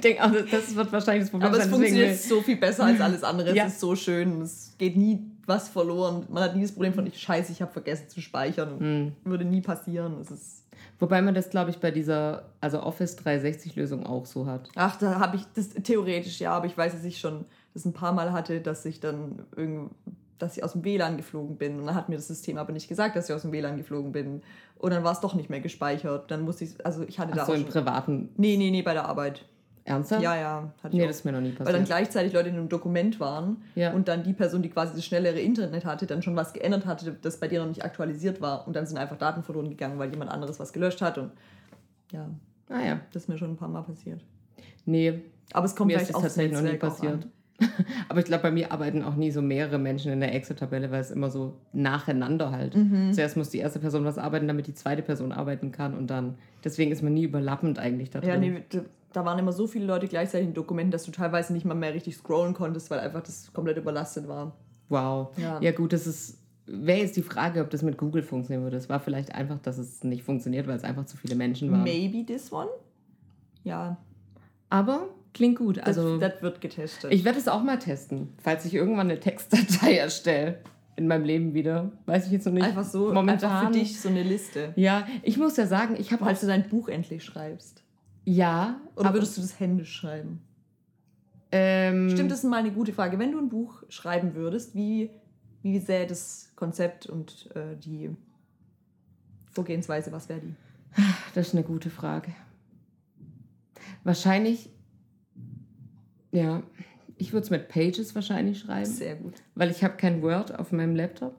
denke 0.02 0.24
auch, 0.24 0.30
das 0.50 0.74
wird 0.74 0.92
wahrscheinlich 0.92 1.24
das 1.24 1.30
Problem 1.30 1.48
Aber 1.48 1.58
es 1.58 1.64
sein. 1.64 1.72
deswegen 1.72 1.94
funktioniert 1.94 2.22
so 2.22 2.40
viel 2.40 2.56
besser 2.56 2.84
als 2.84 3.00
alles 3.00 3.22
andere. 3.22 3.54
Ja. 3.54 3.66
Es 3.66 3.74
ist 3.74 3.80
so 3.80 3.94
schön. 3.94 4.40
Es 4.42 4.74
geht 4.78 4.96
nie 4.96 5.30
was 5.48 5.68
verloren. 5.68 6.26
Man 6.28 6.42
hat 6.42 6.54
nie 6.54 6.62
das 6.62 6.72
Problem 6.72 6.94
von, 6.94 7.06
ich 7.06 7.18
scheiße, 7.18 7.52
ich 7.52 7.62
habe 7.62 7.72
vergessen 7.72 8.08
zu 8.08 8.20
speichern. 8.20 8.78
Hm. 8.78 9.12
Würde 9.24 9.44
nie 9.44 9.60
passieren. 9.60 10.20
Es 10.20 10.30
ist 10.30 10.64
Wobei 10.98 11.22
man 11.22 11.34
das, 11.34 11.50
glaube 11.50 11.70
ich, 11.70 11.78
bei 11.78 11.90
dieser 11.90 12.44
also 12.60 12.82
Office 12.82 13.16
360-Lösung 13.18 14.04
auch 14.04 14.26
so 14.26 14.46
hat. 14.46 14.68
Ach, 14.74 14.96
da 14.96 15.20
habe 15.20 15.36
ich 15.36 15.42
das 15.54 15.70
theoretisch 15.70 16.40
ja, 16.40 16.52
aber 16.52 16.66
ich 16.66 16.76
weiß, 16.76 16.92
dass 16.92 17.04
ich 17.04 17.20
schon 17.20 17.44
das 17.74 17.84
ein 17.84 17.92
paar 17.92 18.12
Mal 18.12 18.32
hatte, 18.32 18.60
dass 18.60 18.84
ich 18.84 18.98
dann 18.98 19.44
irgend, 19.56 19.92
dass 20.38 20.56
ich 20.56 20.64
aus 20.64 20.72
dem 20.72 20.84
WLAN 20.84 21.16
geflogen 21.16 21.56
bin. 21.56 21.78
Und 21.78 21.86
dann 21.86 21.94
hat 21.94 22.08
mir 22.08 22.16
das 22.16 22.26
System 22.26 22.58
aber 22.58 22.72
nicht 22.72 22.88
gesagt, 22.88 23.14
dass 23.14 23.28
ich 23.28 23.34
aus 23.34 23.42
dem 23.42 23.52
WLAN 23.52 23.76
geflogen 23.76 24.10
bin. 24.10 24.42
Und 24.76 24.92
dann 24.92 25.04
war 25.04 25.12
es 25.12 25.20
doch 25.20 25.34
nicht 25.34 25.50
mehr 25.50 25.60
gespeichert. 25.60 26.30
Dann 26.30 26.42
musste 26.42 26.64
ich, 26.64 26.84
also 26.84 27.04
ich 27.04 27.18
hatte 27.18 27.34
da 27.34 27.42
Ach 27.42 27.46
so, 27.46 27.52
auch 27.52 27.56
im 27.56 27.62
schon, 27.62 27.70
privaten. 27.70 28.28
Nee, 28.36 28.56
nee, 28.56 28.70
nee, 28.70 28.82
bei 28.82 28.92
der 28.92 29.06
Arbeit. 29.06 29.44
Ernsthaft? 29.88 30.22
Ja, 30.22 30.36
ja. 30.36 30.72
Hatte 30.82 30.96
Nee, 30.96 31.06
das 31.06 31.16
ist 31.16 31.24
mir 31.24 31.32
noch 31.32 31.40
nie 31.40 31.48
Weil 31.50 31.56
dann 31.58 31.66
passiert. 31.66 31.86
gleichzeitig 31.86 32.32
Leute 32.32 32.48
in 32.50 32.56
einem 32.56 32.68
Dokument 32.68 33.18
waren 33.20 33.56
Ja. 33.74 33.92
und 33.92 34.06
dann 34.08 34.22
die 34.22 34.32
Person, 34.32 34.62
die 34.62 34.68
quasi 34.70 34.94
das 34.94 35.04
schnellere 35.04 35.40
Internet 35.40 35.84
hatte, 35.84 36.06
dann 36.06 36.22
schon 36.22 36.36
was 36.36 36.52
geändert 36.52 36.86
hatte, 36.86 37.16
das 37.20 37.38
bei 37.40 37.48
dir 37.48 37.60
noch 37.60 37.68
nicht 37.68 37.84
aktualisiert 37.84 38.40
war. 38.40 38.66
Und 38.66 38.76
dann 38.76 38.86
sind 38.86 38.98
einfach 38.98 39.16
Daten 39.18 39.42
verloren 39.42 39.68
gegangen, 39.68 39.98
weil 39.98 40.10
jemand 40.10 40.30
anderes 40.30 40.60
was 40.60 40.72
gelöscht 40.72 41.02
hat. 41.02 41.18
Und 41.18 41.32
ja, 42.12 42.28
Ah 42.70 42.80
ja. 42.84 43.00
das 43.12 43.22
ist 43.24 43.28
mir 43.28 43.38
schon 43.38 43.50
ein 43.52 43.56
paar 43.56 43.68
Mal 43.68 43.82
passiert. 43.82 44.20
Nee, 44.84 45.20
Aber 45.52 45.66
es 45.66 45.74
kommt 45.74 45.88
mir 45.88 45.94
ist 45.94 46.00
vielleicht 46.02 46.10
das 46.10 46.16
auch 46.16 46.22
tatsächlich 46.22 46.52
noch 46.60 46.70
nie 46.70 46.76
passiert. 46.78 47.26
Aber 48.08 48.20
ich 48.20 48.26
glaube, 48.26 48.42
bei 48.44 48.50
mir 48.52 48.70
arbeiten 48.70 49.02
auch 49.02 49.16
nie 49.16 49.32
so 49.32 49.42
mehrere 49.42 49.78
Menschen 49.78 50.12
in 50.12 50.20
der 50.20 50.32
Excel-Tabelle, 50.32 50.92
weil 50.92 51.00
es 51.00 51.10
immer 51.10 51.28
so 51.28 51.54
nacheinander 51.72 52.52
halt. 52.52 52.76
Mhm. 52.76 53.12
Zuerst 53.12 53.36
muss 53.36 53.50
die 53.50 53.58
erste 53.58 53.80
Person 53.80 54.04
was 54.04 54.16
arbeiten, 54.16 54.46
damit 54.46 54.68
die 54.68 54.74
zweite 54.74 55.02
Person 55.02 55.32
arbeiten 55.32 55.72
kann 55.72 55.94
und 55.98 56.06
dann. 56.08 56.36
Deswegen 56.62 56.92
ist 56.92 57.02
man 57.02 57.14
nie 57.14 57.24
überlappend 57.24 57.78
eigentlich 57.80 58.10
da 58.10 58.20
drin. 58.20 58.28
Ja, 58.30 58.36
nee, 58.36 58.62
da 59.12 59.24
waren 59.24 59.38
immer 59.38 59.52
so 59.52 59.66
viele 59.66 59.86
Leute 59.86 60.06
gleichzeitig 60.08 60.48
in 60.48 60.54
Dokumenten, 60.54 60.90
dass 60.90 61.04
du 61.04 61.10
teilweise 61.10 61.52
nicht 61.52 61.64
mal 61.64 61.74
mehr 61.74 61.94
richtig 61.94 62.16
scrollen 62.16 62.54
konntest, 62.54 62.90
weil 62.90 63.00
einfach 63.00 63.22
das 63.22 63.52
komplett 63.52 63.76
überlastet 63.78 64.28
war. 64.28 64.56
Wow. 64.88 65.28
Ja. 65.38 65.60
Ja, 65.60 65.72
gut, 65.72 65.92
das 65.92 66.06
ist. 66.06 66.38
Wäre 66.66 66.98
jetzt 66.98 67.16
die 67.16 67.22
Frage, 67.22 67.62
ob 67.62 67.70
das 67.70 67.80
mit 67.82 67.96
Google 67.96 68.22
funktionieren 68.22 68.62
würde. 68.64 68.76
Es 68.76 68.90
war 68.90 69.00
vielleicht 69.00 69.34
einfach, 69.34 69.58
dass 69.60 69.78
es 69.78 70.04
nicht 70.04 70.22
funktioniert, 70.22 70.66
weil 70.66 70.76
es 70.76 70.84
einfach 70.84 71.06
zu 71.06 71.16
viele 71.16 71.34
Menschen 71.34 71.72
waren. 71.72 71.82
Maybe 71.82 72.26
this 72.26 72.52
one? 72.52 72.68
Ja, 73.64 73.96
Aber 74.68 75.08
klingt 75.32 75.56
gut. 75.58 75.78
das, 75.78 75.86
Also, 75.86 76.18
das 76.18 76.42
wird 76.42 76.60
getestet. 76.60 77.10
ich 77.12 77.24
werde 77.24 77.38
es 77.38 77.48
auch 77.48 77.62
mal 77.62 77.78
testen, 77.78 78.28
falls 78.42 78.66
ich 78.66 78.74
irgendwann 78.74 79.10
eine 79.10 79.18
Textdatei 79.18 79.96
erstelle. 79.96 80.58
In 80.96 81.06
meinem 81.06 81.24
Leben 81.24 81.54
wieder. 81.54 81.92
Weiß 82.06 82.26
ich 82.26 82.32
jetzt 82.32 82.44
noch 82.44 82.52
nicht. 82.52 82.64
einfach 82.64 82.84
so, 82.84 83.12
momentan. 83.14 83.50
einfach 83.50 83.66
für 83.68 83.72
dich 83.72 84.00
so 84.00 84.08
eine 84.08 84.22
Liste. 84.24 84.72
Ja, 84.76 85.06
ich 85.22 85.38
muss 85.38 85.56
ja 85.56 85.66
sagen, 85.66 85.94
ich 85.98 86.12
habe 86.12 86.24
Falls 86.24 86.40
du 86.40 86.48
dein 86.48 86.68
Buch 86.68 86.88
endlich 86.88 87.22
schreibst. 87.24 87.82
Ja. 88.28 88.80
Oder 88.94 89.14
würdest 89.14 89.38
du 89.38 89.40
das 89.40 89.58
händisch 89.58 89.90
schreiben? 89.90 90.42
Ähm, 91.50 92.10
Stimmt, 92.10 92.30
das 92.30 92.40
ist 92.40 92.44
mal 92.50 92.58
eine 92.58 92.72
gute 92.72 92.92
Frage. 92.92 93.18
Wenn 93.18 93.32
du 93.32 93.38
ein 93.38 93.48
Buch 93.48 93.82
schreiben 93.88 94.34
würdest, 94.34 94.74
wie, 94.74 95.10
wie 95.62 95.78
sähe 95.78 96.06
das 96.06 96.52
Konzept 96.54 97.06
und 97.06 97.48
äh, 97.56 97.74
die 97.76 98.10
Vorgehensweise, 99.50 100.12
was 100.12 100.28
wäre 100.28 100.40
die? 100.40 100.54
Das 101.34 101.48
ist 101.48 101.54
eine 101.54 101.64
gute 101.64 101.88
Frage. 101.88 102.34
Wahrscheinlich, 104.04 104.68
ja, 106.30 106.62
ich 107.16 107.32
würde 107.32 107.44
es 107.44 107.50
mit 107.50 107.68
Pages 107.68 108.14
wahrscheinlich 108.14 108.60
schreiben, 108.60 108.84
Sehr 108.90 109.16
gut. 109.16 109.34
weil 109.54 109.70
ich 109.70 109.82
habe 109.82 109.96
kein 109.96 110.20
Word 110.20 110.58
auf 110.58 110.70
meinem 110.72 110.94
Laptop. 110.94 111.34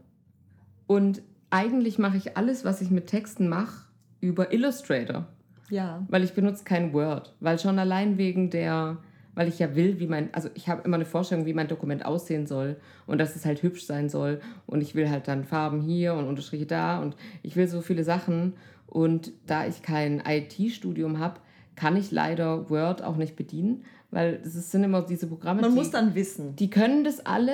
Und 0.88 1.22
eigentlich 1.52 2.00
mache 2.00 2.18
ich 2.18 2.36
alles, 2.36 2.66
was 2.66 2.82
ich 2.82 2.90
mit 2.90 3.08
Texten 3.08 3.48
mache, 3.48 3.86
über 4.22 4.52
Illustrator, 4.52 5.28
Ja. 5.70 6.06
weil 6.10 6.24
ich 6.24 6.34
benutze 6.34 6.64
kein 6.64 6.94
Word, 6.94 7.34
weil 7.40 7.60
schon 7.60 7.80
allein 7.80 8.18
wegen 8.18 8.50
der, 8.50 8.98
weil 9.36 9.48
ich 9.48 9.60
ja 9.60 9.76
will, 9.76 10.00
wie 10.00 10.08
mein, 10.08 10.34
also 10.34 10.50
ich 10.56 10.68
habe 10.70 10.82
immer 10.84 10.96
eine 10.96 11.06
Vorstellung, 11.06 11.46
wie 11.46 11.54
mein 11.54 11.68
Dokument 11.68 12.06
aussehen 12.06 12.48
soll 12.48 12.78
und 13.08 13.20
dass 13.20 13.36
es 13.36 13.46
halt 13.46 13.62
hübsch 13.64 13.86
sein 13.86 14.10
soll 14.10 14.42
und 14.66 14.82
ich 14.82 14.96
will 14.96 15.10
halt 15.10 15.28
dann 15.28 15.44
Farben 15.46 15.82
hier 15.82 16.14
und 16.16 16.26
Unterstriche 16.28 16.66
da 16.66 17.00
und 17.02 17.16
ich 17.44 17.56
will 17.56 17.68
so 17.68 17.82
viele 17.82 18.04
Sachen 18.04 18.54
und 18.88 19.32
da 19.46 19.66
ich 19.68 19.82
kein 19.84 20.22
IT-Studium 20.28 21.20
habe, 21.20 21.40
kann 21.76 21.96
ich 21.96 22.12
leider 22.12 22.70
Word 22.70 23.04
auch 23.04 23.16
nicht 23.16 23.36
bedienen, 23.36 23.84
weil 24.12 24.40
das 24.40 24.56
ist- 24.56 24.72
sind 24.72 24.84
immer 24.84 25.04
diese 25.04 25.28
Programme, 25.28 25.62
Man 25.62 25.72
die, 25.72 25.78
muss 25.78 25.92
dann 25.92 26.16
wissen. 26.16 26.56
die 26.58 26.70
können 26.70 27.04
das 27.04 27.26
alle, 27.26 27.54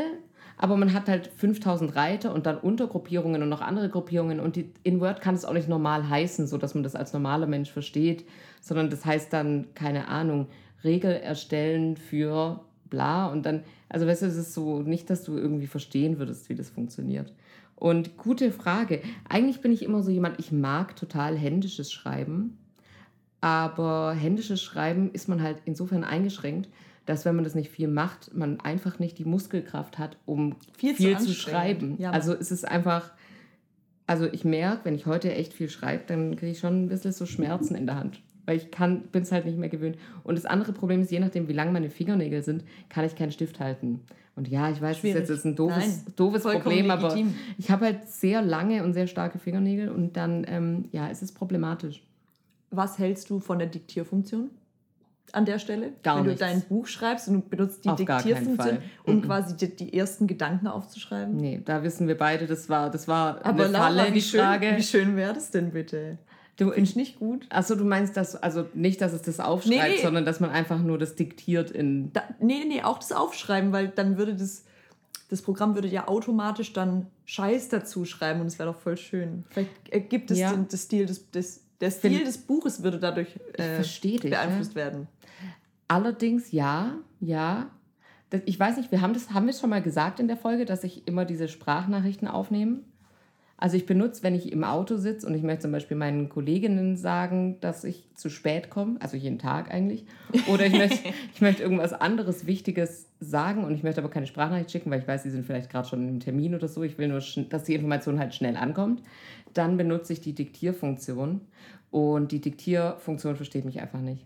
aber 0.57 0.77
man 0.77 0.93
hat 0.93 1.07
halt 1.07 1.27
5000 1.27 1.95
Reiter 1.95 2.33
und 2.33 2.45
dann 2.45 2.57
Untergruppierungen 2.57 3.41
und 3.41 3.49
noch 3.49 3.61
andere 3.61 3.89
Gruppierungen 3.89 4.39
und 4.39 4.55
die, 4.55 4.71
in 4.83 4.99
Word 4.99 5.21
kann 5.21 5.35
es 5.35 5.45
auch 5.45 5.53
nicht 5.53 5.67
normal 5.67 6.07
heißen, 6.07 6.47
so 6.47 6.57
dass 6.57 6.73
man 6.73 6.83
das 6.83 6.95
als 6.95 7.13
normaler 7.13 7.47
Mensch 7.47 7.71
versteht, 7.71 8.25
sondern 8.61 8.89
das 8.89 9.05
heißt 9.05 9.33
dann, 9.33 9.67
keine 9.75 10.07
Ahnung, 10.07 10.47
Regel 10.83 11.11
erstellen 11.11 11.97
für 11.97 12.61
bla 12.89 13.27
und 13.27 13.45
dann, 13.45 13.63
also 13.89 14.07
weißt 14.07 14.21
du, 14.21 14.27
es 14.27 14.37
ist 14.37 14.53
so 14.53 14.81
nicht, 14.81 15.09
dass 15.09 15.23
du 15.23 15.37
irgendwie 15.37 15.67
verstehen 15.67 16.19
würdest, 16.19 16.49
wie 16.49 16.55
das 16.55 16.69
funktioniert. 16.69 17.33
Und 17.75 18.17
gute 18.17 18.51
Frage. 18.51 19.01
Eigentlich 19.27 19.61
bin 19.61 19.73
ich 19.73 19.83
immer 19.83 20.01
so 20.01 20.09
jemand, 20.09 20.39
ich 20.39 20.51
mag 20.51 20.95
total 20.95 21.37
händisches 21.37 21.91
Schreiben. 21.91 22.57
Aber 23.41 24.13
händisches 24.13 24.63
Schreiben 24.63 25.11
ist 25.11 25.27
man 25.27 25.41
halt 25.41 25.57
insofern 25.65 26.03
eingeschränkt, 26.03 26.69
dass 27.05 27.25
wenn 27.25 27.35
man 27.35 27.43
das 27.43 27.55
nicht 27.55 27.69
viel 27.69 27.87
macht, 27.87 28.33
man 28.33 28.59
einfach 28.59 28.99
nicht 28.99 29.17
die 29.17 29.25
Muskelkraft 29.25 29.97
hat, 29.97 30.17
um 30.25 30.55
Viel 30.77 30.95
viel, 30.95 31.17
zu 31.17 31.27
zu, 31.27 31.33
schreiben. 31.33 31.95
Ja, 31.99 32.11
also 32.11 32.33
es 32.33 32.51
ist 32.51 32.67
einfach, 32.67 33.11
also 34.07 34.25
ich 34.25 34.43
merke, 34.43 34.85
wenn 34.85 34.95
ich 34.95 35.05
heute 35.05 35.33
echt 35.33 35.53
viel 35.53 35.69
schreibe, 35.69 36.03
dann 36.07 36.35
kriege 36.35 36.51
ich 36.51 36.59
schon 36.59 36.85
ein 36.85 36.89
bisschen 36.89 37.11
so 37.11 37.25
Schmerzen 37.25 37.75
in 37.75 37.85
der 37.85 37.95
Hand. 37.95 38.21
Weil 38.45 38.57
ich 38.57 38.69
kann, 38.69 39.03
bin 39.07 39.23
es 39.23 39.31
halt 39.31 39.45
nicht 39.45 39.57
mehr 39.57 39.69
gewöhnt. 39.69 39.97
Und 40.23 40.37
das 40.37 40.45
andere 40.45 40.71
Problem 40.71 41.01
ist, 41.01 41.11
je 41.11 41.19
nachdem, 41.19 41.47
wie 41.47 41.53
lang 41.53 41.73
meine 41.73 41.89
Fingernägel 41.89 42.43
sind, 42.43 42.63
kann 42.89 43.05
ich 43.05 43.15
keinen 43.15 43.31
Stift 43.31 43.59
halten. 43.59 44.01
Und 44.35 44.47
ja, 44.47 44.69
ich 44.69 44.81
weiß, 44.81 44.97
Schwierig. 44.97 45.21
das 45.21 45.29
ist 45.29 45.37
jetzt 45.37 45.45
ein 45.45 45.55
doofes, 45.55 45.77
Nein, 45.77 46.13
doofes 46.15 46.43
Problem, 46.43 46.91
aber 46.91 47.17
ich 47.57 47.71
habe 47.71 47.85
halt 47.85 48.07
sehr 48.07 48.41
lange 48.41 48.83
und 48.83 48.93
sehr 48.93 49.07
starke 49.07 49.39
Fingernägel 49.39 49.89
und 49.89 50.17
dann, 50.17 50.45
ähm, 50.47 50.85
ja, 50.91 51.07
ist 51.07 51.23
es 51.23 51.31
problematisch. 51.31 52.03
Was 52.69 52.99
hältst 52.99 53.29
du 53.29 53.39
von 53.39 53.59
der 53.59 53.69
Diktierfunktion 53.69 54.49
an 55.33 55.45
der 55.45 55.59
Stelle? 55.59 55.93
Gar 56.03 56.17
Wenn 56.17 56.23
nichts. 56.27 56.39
du 56.39 56.45
dein 56.45 56.61
Buch 56.61 56.87
schreibst 56.87 57.27
und 57.27 57.33
du 57.35 57.41
benutzt 57.41 57.83
die 57.85 57.89
Auf 57.89 57.95
Diktierfunktion, 57.97 58.77
um 59.05 59.15
Mhm. 59.17 59.21
quasi 59.23 59.55
die, 59.57 59.75
die 59.75 59.97
ersten 59.97 60.27
Gedanken 60.27 60.67
aufzuschreiben? 60.67 61.35
Nee, 61.35 61.61
da 61.63 61.83
wissen 61.83 62.07
wir 62.07 62.17
beide, 62.17 62.47
das 62.47 62.69
war, 62.69 62.89
das 62.89 63.07
war 63.07 63.43
Aber 63.45 63.63
eine 63.63 63.71
Laura, 63.73 63.83
Falle, 63.85 64.07
wie 64.09 64.11
die 64.13 64.21
schön, 64.21 64.39
Frage. 64.41 64.73
wie 64.77 64.83
schön 64.83 65.15
wäre 65.15 65.33
das 65.33 65.51
denn 65.51 65.71
bitte? 65.71 66.17
Du, 66.57 66.71
ich 66.71 66.95
nicht 66.95 67.19
gut. 67.19 67.45
Achso, 67.49 67.75
du 67.75 67.83
meinst 67.83 68.15
das, 68.15 68.35
also 68.37 68.65
nicht, 68.73 69.01
dass 69.01 69.11
es 69.11 69.23
das 69.23 69.41
aufschreibt, 69.41 69.75
Nee, 69.89 69.95
nee. 69.97 70.01
sondern 70.01 70.23
dass 70.23 70.39
man 70.39 70.51
einfach 70.51 70.79
nur 70.79 70.97
das 70.97 71.15
diktiert 71.15 71.69
in. 71.71 72.13
Da, 72.13 72.23
nee, 72.39 72.63
nee, 72.65 72.81
auch 72.81 72.97
das 72.97 73.11
Aufschreiben, 73.11 73.73
weil 73.73 73.89
dann 73.89 74.17
würde 74.17 74.35
das. 74.35 74.63
das 75.29 75.41
Programm 75.41 75.75
würde 75.75 75.89
ja 75.89 76.07
automatisch 76.07 76.71
dann 76.71 77.07
Scheiß 77.25 77.67
dazu 77.69 78.05
schreiben 78.05 78.39
und 78.39 78.47
es 78.47 78.57
wäre 78.57 78.71
doch 78.71 78.79
voll 78.79 78.95
schön. 78.95 79.43
Vielleicht 79.49 79.69
ergibt 79.89 80.31
es 80.31 80.37
Ja. 80.39 80.51
den, 80.51 80.67
das 80.69 80.83
Stil 80.83 81.05
des, 81.07 81.29
des 81.31 81.61
der 81.81 81.91
Stil 81.91 82.23
des 82.23 82.37
Buches 82.37 82.83
würde 82.83 82.99
dadurch 82.99 83.35
äh, 83.57 83.83
beeinflusst 84.19 84.75
werden. 84.75 85.07
Allerdings 85.87 86.51
ja, 86.51 86.95
ja. 87.19 87.69
Ich 88.45 88.59
weiß 88.59 88.77
nicht, 88.77 88.91
wir 88.91 89.01
haben 89.01 89.13
das, 89.13 89.31
haben 89.31 89.45
wir 89.45 89.51
es 89.51 89.59
schon 89.59 89.69
mal 89.69 89.81
gesagt 89.81 90.19
in 90.19 90.27
der 90.27 90.37
Folge, 90.37 90.65
dass 90.65 90.83
ich 90.83 91.07
immer 91.07 91.25
diese 91.25 91.47
Sprachnachrichten 91.47 92.27
aufnehme. 92.27 92.79
Also 93.57 93.77
ich 93.77 93.85
benutze, 93.85 94.21
wenn 94.23 94.35
ich 94.35 94.51
im 94.51 94.65
Auto 94.65 94.97
sitze 94.97 95.25
und 95.25 95.33
ich 95.33 95.41
möchte 95.41 95.61
zum 95.61 95.71
Beispiel 95.71 95.95
meinen 95.95 96.27
Kolleginnen 96.27 96.97
sagen, 96.97 97.61
dass 97.61 97.85
ich 97.85 98.09
zu 98.13 98.29
spät 98.29 98.69
komme, 98.69 98.97
also 98.99 99.15
jeden 99.15 99.39
Tag 99.39 99.71
eigentlich, 99.71 100.05
oder 100.47 100.65
ich 100.65 100.73
möchte, 100.73 100.99
ich 101.33 101.39
möchte 101.39 101.63
irgendwas 101.63 101.93
anderes 101.93 102.47
Wichtiges 102.47 103.07
sagen 103.21 103.63
und 103.63 103.73
ich 103.73 103.83
möchte 103.83 104.01
aber 104.01 104.09
keine 104.09 104.27
Sprachnachricht 104.27 104.71
schicken, 104.71 104.91
weil 104.91 104.99
ich 104.99 105.07
weiß, 105.07 105.23
sie 105.23 105.29
sind 105.29 105.45
vielleicht 105.45 105.69
gerade 105.69 105.87
schon 105.87 106.07
im 106.09 106.19
Termin 106.19 106.53
oder 106.53 106.67
so. 106.67 106.83
Ich 106.83 106.97
will 106.97 107.07
nur, 107.07 107.23
dass 107.49 107.63
die 107.63 107.75
Information 107.75 108.19
halt 108.19 108.35
schnell 108.35 108.57
ankommt. 108.57 109.01
Dann 109.53 109.77
benutze 109.77 110.11
ich 110.11 110.19
die 110.19 110.33
Diktierfunktion 110.33 111.39
und 111.91 112.33
die 112.33 112.41
Diktierfunktion 112.41 113.37
versteht 113.37 113.63
mich 113.63 113.79
einfach 113.79 114.01
nicht. 114.01 114.25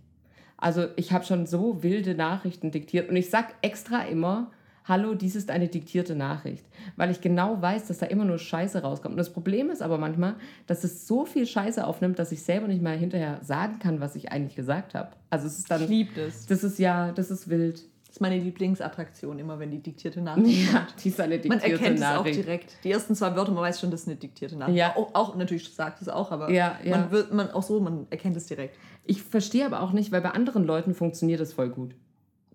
Also 0.62 0.88
ich 0.96 1.12
habe 1.12 1.26
schon 1.26 1.46
so 1.46 1.84
wilde 1.84 2.16
Nachrichten 2.16 2.72
diktiert 2.72 3.10
und 3.10 3.16
ich 3.16 3.30
sag 3.30 3.54
extra 3.62 4.02
immer, 4.04 4.52
hallo, 4.86 5.14
dies 5.14 5.36
ist 5.36 5.52
eine 5.52 5.68
diktierte 5.68 6.16
Nachricht, 6.16 6.66
weil 6.98 7.12
ich 7.12 7.22
genau 7.22 7.62
weiß, 7.62 7.88
dass 7.88 8.00
da 8.00 8.08
immer 8.08 8.26
nur 8.26 8.40
Scheiße 8.40 8.82
rauskommt. 8.82 9.14
Und 9.14 9.18
das 9.20 9.32
Problem 9.32 9.70
ist 9.70 9.82
aber 9.82 9.98
manchmal, 9.98 10.36
dass 10.68 10.84
es 10.84 11.08
so 11.08 11.26
viel 11.26 11.46
Scheiße 11.46 11.86
aufnimmt, 11.86 12.20
dass 12.20 12.32
ich 12.32 12.42
selber 12.44 12.68
nicht 12.68 12.82
mal 12.82 12.98
hinterher 12.98 13.40
sagen 13.42 13.80
kann, 13.80 14.02
was 14.02 14.16
ich 14.16 14.32
eigentlich 14.32 14.56
gesagt 14.56 14.96
habe. 14.96 15.12
Also 15.30 15.48
es 15.48 15.54
ist 15.54 15.62
Ich 15.62 15.68
dann, 15.70 15.88
liebe 15.88 16.10
das. 16.16 16.48
das 16.48 16.64
ist 16.64 16.80
ja, 16.80 17.12
das 17.12 17.32
ist 17.32 17.50
wild. 17.50 17.84
Ist 18.20 18.22
meine 18.22 18.38
Lieblingsattraktion, 18.38 19.40
immer 19.40 19.60
wenn 19.60 19.72
die 19.72 19.80
diktierte 19.82 20.20
Nachricht 20.22 20.70
Ja, 20.74 20.80
kommt. 20.80 21.04
die 21.06 21.08
ist 21.08 21.22
eine 21.22 21.36
Man 21.36 21.42
diktierte 21.42 21.72
erkennt 21.72 22.00
es 22.00 22.04
auch 22.04 22.16
Nachricht. 22.16 22.36
direkt. 22.40 22.78
Die 22.84 22.92
ersten 22.92 23.16
zwei 23.16 23.34
Wörter, 23.34 23.54
man 23.54 23.64
weiß 23.64 23.80
schon, 23.80 23.92
das 23.92 24.02
ist 24.02 24.08
eine 24.10 24.18
diktierte 24.18 24.58
Nachricht. 24.58 24.78
Ja. 24.78 24.94
Auch, 24.98 25.16
auch 25.16 25.36
natürlich 25.38 25.74
sagt 25.74 26.02
es 26.02 26.10
auch, 26.10 26.30
aber 26.34 26.52
Ja, 26.52 26.78
ja. 26.84 26.98
man 26.98 27.12
wird 27.12 27.34
man 27.34 27.50
auch 27.52 27.64
so, 27.64 27.80
man 27.80 28.08
erkennt 28.10 28.36
es 28.36 28.46
direkt. 28.48 28.76
Ich 29.06 29.24
verstehe 29.24 29.66
aber 29.66 29.80
auch 29.82 29.94
nicht, 29.94 30.12
weil 30.12 30.20
bei 30.20 30.32
anderen 30.32 30.66
Leuten 30.66 30.94
funktioniert 30.94 31.40
das 31.40 31.54
voll 31.54 31.70
gut. 31.70 31.96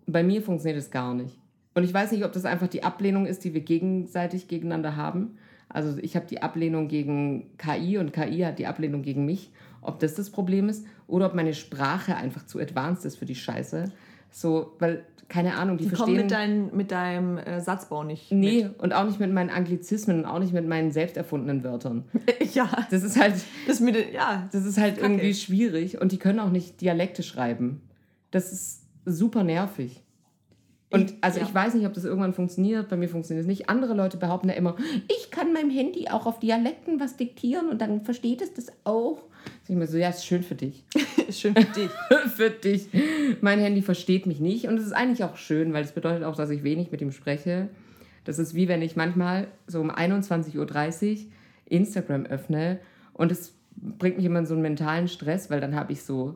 Bei 0.05 0.21
mir 0.21 0.43
funktioniert 0.43 0.77
es 0.77 0.91
gar 0.91 1.15
nicht. 1.15 1.35
Und 1.73 1.83
ich 1.83 1.91
weiß 1.95 2.11
nicht, 2.11 2.23
ob 2.25 2.31
das 2.31 2.45
einfach 2.45 2.67
die 2.67 2.83
Ablehnung 2.83 3.25
ist, 3.25 3.43
die 3.43 3.55
wir 3.55 3.61
gegenseitig 3.61 4.47
gegeneinander 4.47 4.95
haben. 4.95 5.39
Also 5.67 5.97
ich 5.99 6.15
habe 6.15 6.27
die 6.27 6.43
Ablehnung 6.43 6.87
gegen 6.89 7.57
KI 7.57 7.97
und 7.97 8.13
KI 8.13 8.41
hat 8.41 8.59
die 8.59 8.67
Ablehnung 8.67 9.01
gegen 9.01 9.25
mich. 9.25 9.51
Ob 9.81 9.97
das 9.99 10.13
das 10.13 10.29
Problem 10.29 10.69
ist 10.69 10.85
oder 11.07 11.25
ob 11.25 11.33
meine 11.33 11.55
Sprache 11.55 12.15
einfach 12.15 12.45
zu 12.45 12.59
advanced 12.59 13.03
ist 13.05 13.15
für 13.17 13.25
die 13.25 13.33
Scheiße. 13.35 13.85
So, 14.31 14.73
weil, 14.79 15.05
keine 15.27 15.55
Ahnung, 15.55 15.77
die, 15.77 15.85
Die 15.85 15.89
kommen 15.95 16.15
verstehen... 16.15 16.21
mit, 16.21 16.31
dein, 16.71 16.75
mit 16.77 16.91
deinem 16.91 17.37
äh, 17.37 17.59
Satzbau 17.59 18.03
nicht. 18.03 18.31
nee, 18.31 18.69
und 18.77 18.93
auch 18.93 19.05
nicht 19.05 19.19
mit 19.19 19.31
meinen 19.33 19.49
Anglizismen 19.49 20.19
und 20.19 20.25
auch 20.25 20.39
nicht 20.39 20.53
mit 20.53 20.67
meinen 20.67 20.91
selbst 20.91 21.17
erfundenen 21.17 21.63
Wörtern. 21.63 22.05
Mit. 22.13 22.25
Ja, 22.55 22.69
Das 22.91 23.03
ist 23.03 23.19
halt... 23.19 23.33
das 23.67 23.79
mit 23.79 24.13
ja. 24.13 24.47
Das 24.51 24.65
ist 24.65 24.77
halt 24.77 24.95
Kacke. 24.95 25.07
irgendwie 25.11 25.33
schwierig 25.33 25.99
und 25.99 26.11
die 26.11 26.17
können 26.19 26.39
auch 26.39 26.51
nicht 26.51 26.79
Dialekte 26.81 27.23
schreiben. 27.23 27.81
Das 28.31 28.51
ist 28.51 28.83
super 29.05 29.43
nervig. 29.43 30.01
Und 30.91 31.11
Ich- 31.11 31.17
also 31.21 31.39
ja. 31.39 31.45
ich 31.47 31.53
weiß 31.53 31.73
nicht, 31.73 31.87
ob 31.87 31.93
das 31.93 32.03
irgendwann 32.05 32.33
funktioniert. 32.33 32.87
Bei 32.89 32.95
mir 32.95 33.09
funktioniert 33.09 33.43
es 33.43 33.47
nicht. 33.47 33.67
Andere 33.69 33.95
Leute 33.95 34.17
behaupten 34.17 34.49
ja 34.49 34.53
immer, 34.55 34.75
ich 35.09 35.31
kann 35.31 35.51
meinem 35.51 35.71
Handy 35.71 36.07
auch 36.09 36.25
auf 36.27 36.39
Dialekten 36.39 36.99
was 36.99 37.17
diktieren 37.17 37.69
und 37.69 37.81
dann 37.81 38.01
versteht 38.01 38.41
es 38.41 38.53
das 38.53 38.67
auch. 38.83 39.23
Sag 39.63 39.69
ich 39.71 39.75
mir 39.75 39.87
so, 39.87 39.97
ja, 39.97 40.09
ist 40.09 40.25
schön 40.25 40.43
für 40.43 40.55
dich. 40.55 40.85
Ist 41.35 41.41
schön 41.41 41.55
für 41.55 41.63
dich. 41.65 41.89
für 42.35 42.49
dich. 42.49 42.87
Mein 43.41 43.59
Handy 43.59 43.81
versteht 43.81 44.25
mich 44.25 44.39
nicht 44.39 44.67
und 44.67 44.77
es 44.77 44.85
ist 44.85 44.93
eigentlich 44.93 45.23
auch 45.23 45.35
schön, 45.37 45.73
weil 45.73 45.83
es 45.83 45.91
bedeutet 45.91 46.23
auch, 46.23 46.35
dass 46.35 46.49
ich 46.49 46.63
wenig 46.63 46.91
mit 46.91 47.01
ihm 47.01 47.11
spreche. 47.11 47.67
Das 48.23 48.39
ist 48.39 48.55
wie 48.55 48.67
wenn 48.67 48.81
ich 48.81 48.95
manchmal 48.95 49.47
so 49.67 49.81
um 49.81 49.91
21.30 49.91 50.55
Uhr 50.57 51.17
Instagram 51.65 52.25
öffne 52.25 52.79
und 53.13 53.31
es 53.31 53.53
bringt 53.75 54.17
mich 54.17 54.25
immer 54.25 54.39
in 54.39 54.45
so 54.45 54.53
einen 54.53 54.61
mentalen 54.63 55.07
Stress, 55.07 55.49
weil 55.49 55.59
dann 55.59 55.75
habe 55.75 55.91
ich 55.91 56.03
so 56.03 56.35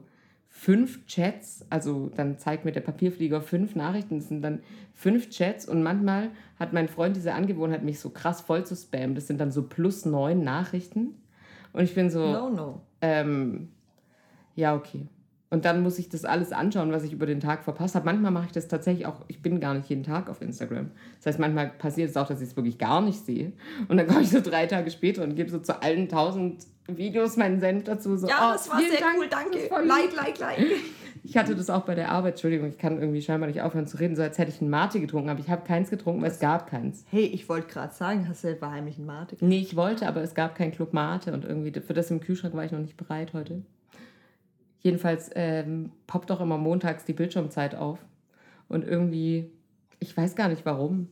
fünf 0.49 1.05
Chats, 1.05 1.65
also 1.69 2.11
dann 2.15 2.37
zeigt 2.37 2.65
mir 2.65 2.71
der 2.71 2.81
Papierflieger 2.81 3.41
fünf 3.41 3.75
Nachrichten, 3.75 4.19
das 4.19 4.27
sind 4.27 4.41
dann 4.41 4.59
fünf 4.93 5.29
Chats 5.29 5.65
und 5.65 5.81
manchmal 5.81 6.29
hat 6.59 6.73
mein 6.73 6.89
Freund 6.89 7.15
diese 7.15 7.33
Angewohnheit, 7.33 7.83
mich 7.83 7.99
so 7.99 8.09
krass 8.09 8.41
voll 8.41 8.65
zu 8.65 8.75
spammen. 8.75 9.15
Das 9.15 9.27
sind 9.27 9.39
dann 9.39 9.51
so 9.51 9.63
plus 9.63 10.05
neun 10.05 10.43
Nachrichten 10.43 11.15
und 11.71 11.83
ich 11.83 11.95
bin 11.95 12.09
so, 12.09 12.31
No, 12.31 12.49
no. 12.49 12.81
ähm, 13.01 13.69
ja, 14.59 14.75
okay. 14.75 15.07
Und 15.51 15.65
dann 15.65 15.81
muss 15.81 15.97
ich 15.97 16.09
das 16.09 16.25
alles 16.25 16.51
anschauen, 16.51 16.91
was 16.91 17.03
ich 17.03 17.11
über 17.11 17.25
den 17.25 17.39
Tag 17.39 17.63
verpasst 17.63 17.95
habe. 17.95 18.05
Manchmal 18.05 18.31
mache 18.31 18.45
ich 18.47 18.51
das 18.51 18.67
tatsächlich 18.67 19.07
auch, 19.07 19.25
ich 19.27 19.41
bin 19.41 19.59
gar 19.59 19.73
nicht 19.73 19.89
jeden 19.89 20.03
Tag 20.03 20.29
auf 20.29 20.41
Instagram. 20.41 20.91
Das 21.17 21.25
heißt, 21.25 21.39
manchmal 21.39 21.69
passiert 21.69 22.11
es 22.11 22.17
auch, 22.17 22.27
dass 22.27 22.39
ich 22.41 22.49
es 22.49 22.55
wirklich 22.55 22.77
gar 22.77 23.01
nicht 23.01 23.25
sehe. 23.25 23.53
Und 23.87 23.97
dann 23.97 24.05
komme 24.05 24.21
ich 24.21 24.29
so 24.29 24.41
drei 24.41 24.67
Tage 24.67 24.91
später 24.91 25.23
und 25.23 25.35
gebe 25.35 25.49
so 25.49 25.57
zu 25.57 25.81
allen 25.81 26.07
tausend 26.07 26.67
Videos 26.87 27.35
meinen 27.35 27.59
Senf 27.59 27.85
dazu. 27.85 28.15
So, 28.15 28.27
Ja, 28.27 28.49
oh, 28.49 28.53
das 28.53 28.69
war 28.69 28.79
sehr 28.79 28.99
Dank, 28.99 29.17
cool, 29.17 29.27
danke. 29.27 29.87
Like, 29.87 30.15
like, 30.15 30.39
like. 30.39 30.67
Ich 31.23 31.35
hatte 31.35 31.55
das 31.55 31.69
auch 31.69 31.81
bei 31.81 31.95
der 31.95 32.11
Arbeit, 32.11 32.33
Entschuldigung, 32.33 32.69
ich 32.69 32.77
kann 32.77 32.99
irgendwie 32.99 33.21
scheinbar 33.21 33.47
nicht 33.47 33.61
aufhören 33.61 33.87
zu 33.87 33.97
reden, 33.97 34.15
so 34.15 34.21
als 34.21 34.37
hätte 34.37 34.51
ich 34.51 34.61
einen 34.61 34.69
Mate 34.69 34.99
getrunken, 35.01 35.29
aber 35.29 35.39
ich 35.39 35.49
habe 35.49 35.63
keins 35.63 35.89
getrunken, 35.89 36.21
weil 36.21 36.31
es 36.31 36.39
gab 36.39 36.69
keins. 36.69 37.03
Hey, 37.09 37.25
ich 37.25 37.49
wollte 37.49 37.67
gerade 37.67 37.93
sagen, 37.93 38.27
hast 38.29 38.43
du 38.43 38.49
etwa 38.49 38.71
heimlichen 38.71 39.05
Mate? 39.05 39.35
Nee, 39.41 39.59
ich 39.59 39.75
wollte, 39.75 40.07
aber 40.07 40.21
es 40.21 40.33
gab 40.33 40.55
kein 40.55 40.71
Club 40.71 40.93
Mate 40.93 41.33
und 41.33 41.43
irgendwie 41.43 41.77
für 41.81 41.93
das 41.93 42.09
im 42.09 42.21
Kühlschrank 42.21 42.53
war 42.53 42.63
ich 42.63 42.71
noch 42.71 42.79
nicht 42.79 42.97
bereit 42.97 43.33
heute. 43.33 43.63
Jedenfalls 44.81 45.29
ähm, 45.35 45.91
poppt 46.07 46.31
auch 46.31 46.41
immer 46.41 46.57
montags 46.57 47.05
die 47.05 47.13
Bildschirmzeit 47.13 47.75
auf. 47.75 47.99
Und 48.67 48.85
irgendwie, 48.85 49.49
ich 49.99 50.15
weiß 50.15 50.35
gar 50.35 50.47
nicht 50.47 50.65
warum, 50.65 51.07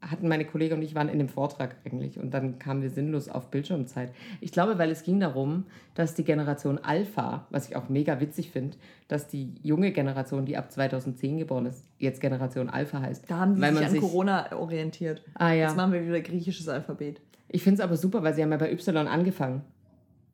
hatten 0.00 0.28
meine 0.28 0.46
Kollegen 0.46 0.76
und 0.76 0.82
ich 0.82 0.94
waren 0.94 1.10
in 1.10 1.18
dem 1.18 1.28
Vortrag 1.28 1.76
eigentlich 1.84 2.18
und 2.18 2.32
dann 2.32 2.58
kamen 2.58 2.80
wir 2.80 2.88
sinnlos 2.88 3.28
auf 3.28 3.50
Bildschirmzeit. 3.50 4.12
Ich 4.40 4.50
glaube, 4.50 4.78
weil 4.78 4.90
es 4.90 5.02
ging 5.02 5.20
darum, 5.20 5.64
dass 5.94 6.14
die 6.14 6.24
Generation 6.24 6.78
Alpha, 6.78 7.46
was 7.50 7.68
ich 7.68 7.76
auch 7.76 7.90
mega 7.90 8.18
witzig 8.18 8.50
finde, 8.50 8.78
dass 9.08 9.28
die 9.28 9.52
junge 9.62 9.92
Generation, 9.92 10.46
die 10.46 10.56
ab 10.56 10.72
2010 10.72 11.36
geboren 11.38 11.66
ist, 11.66 11.84
jetzt 11.98 12.22
Generation 12.22 12.70
Alpha 12.70 13.02
heißt. 13.02 13.30
Da 13.30 13.40
haben 13.40 13.56
die 13.56 13.60
sich 13.60 13.84
an 13.84 13.90
sich- 13.90 14.00
Corona 14.00 14.56
orientiert. 14.56 15.22
Ah 15.34 15.52
ja. 15.52 15.66
Jetzt 15.66 15.76
machen 15.76 15.92
wir 15.92 16.06
wieder 16.06 16.20
griechisches 16.22 16.66
Alphabet. 16.68 17.20
Ich 17.48 17.62
finde 17.62 17.82
es 17.82 17.84
aber 17.84 17.98
super, 17.98 18.22
weil 18.22 18.32
sie 18.32 18.42
haben 18.42 18.52
ja 18.52 18.56
bei 18.56 18.72
Y 18.72 19.06
angefangen. 19.06 19.60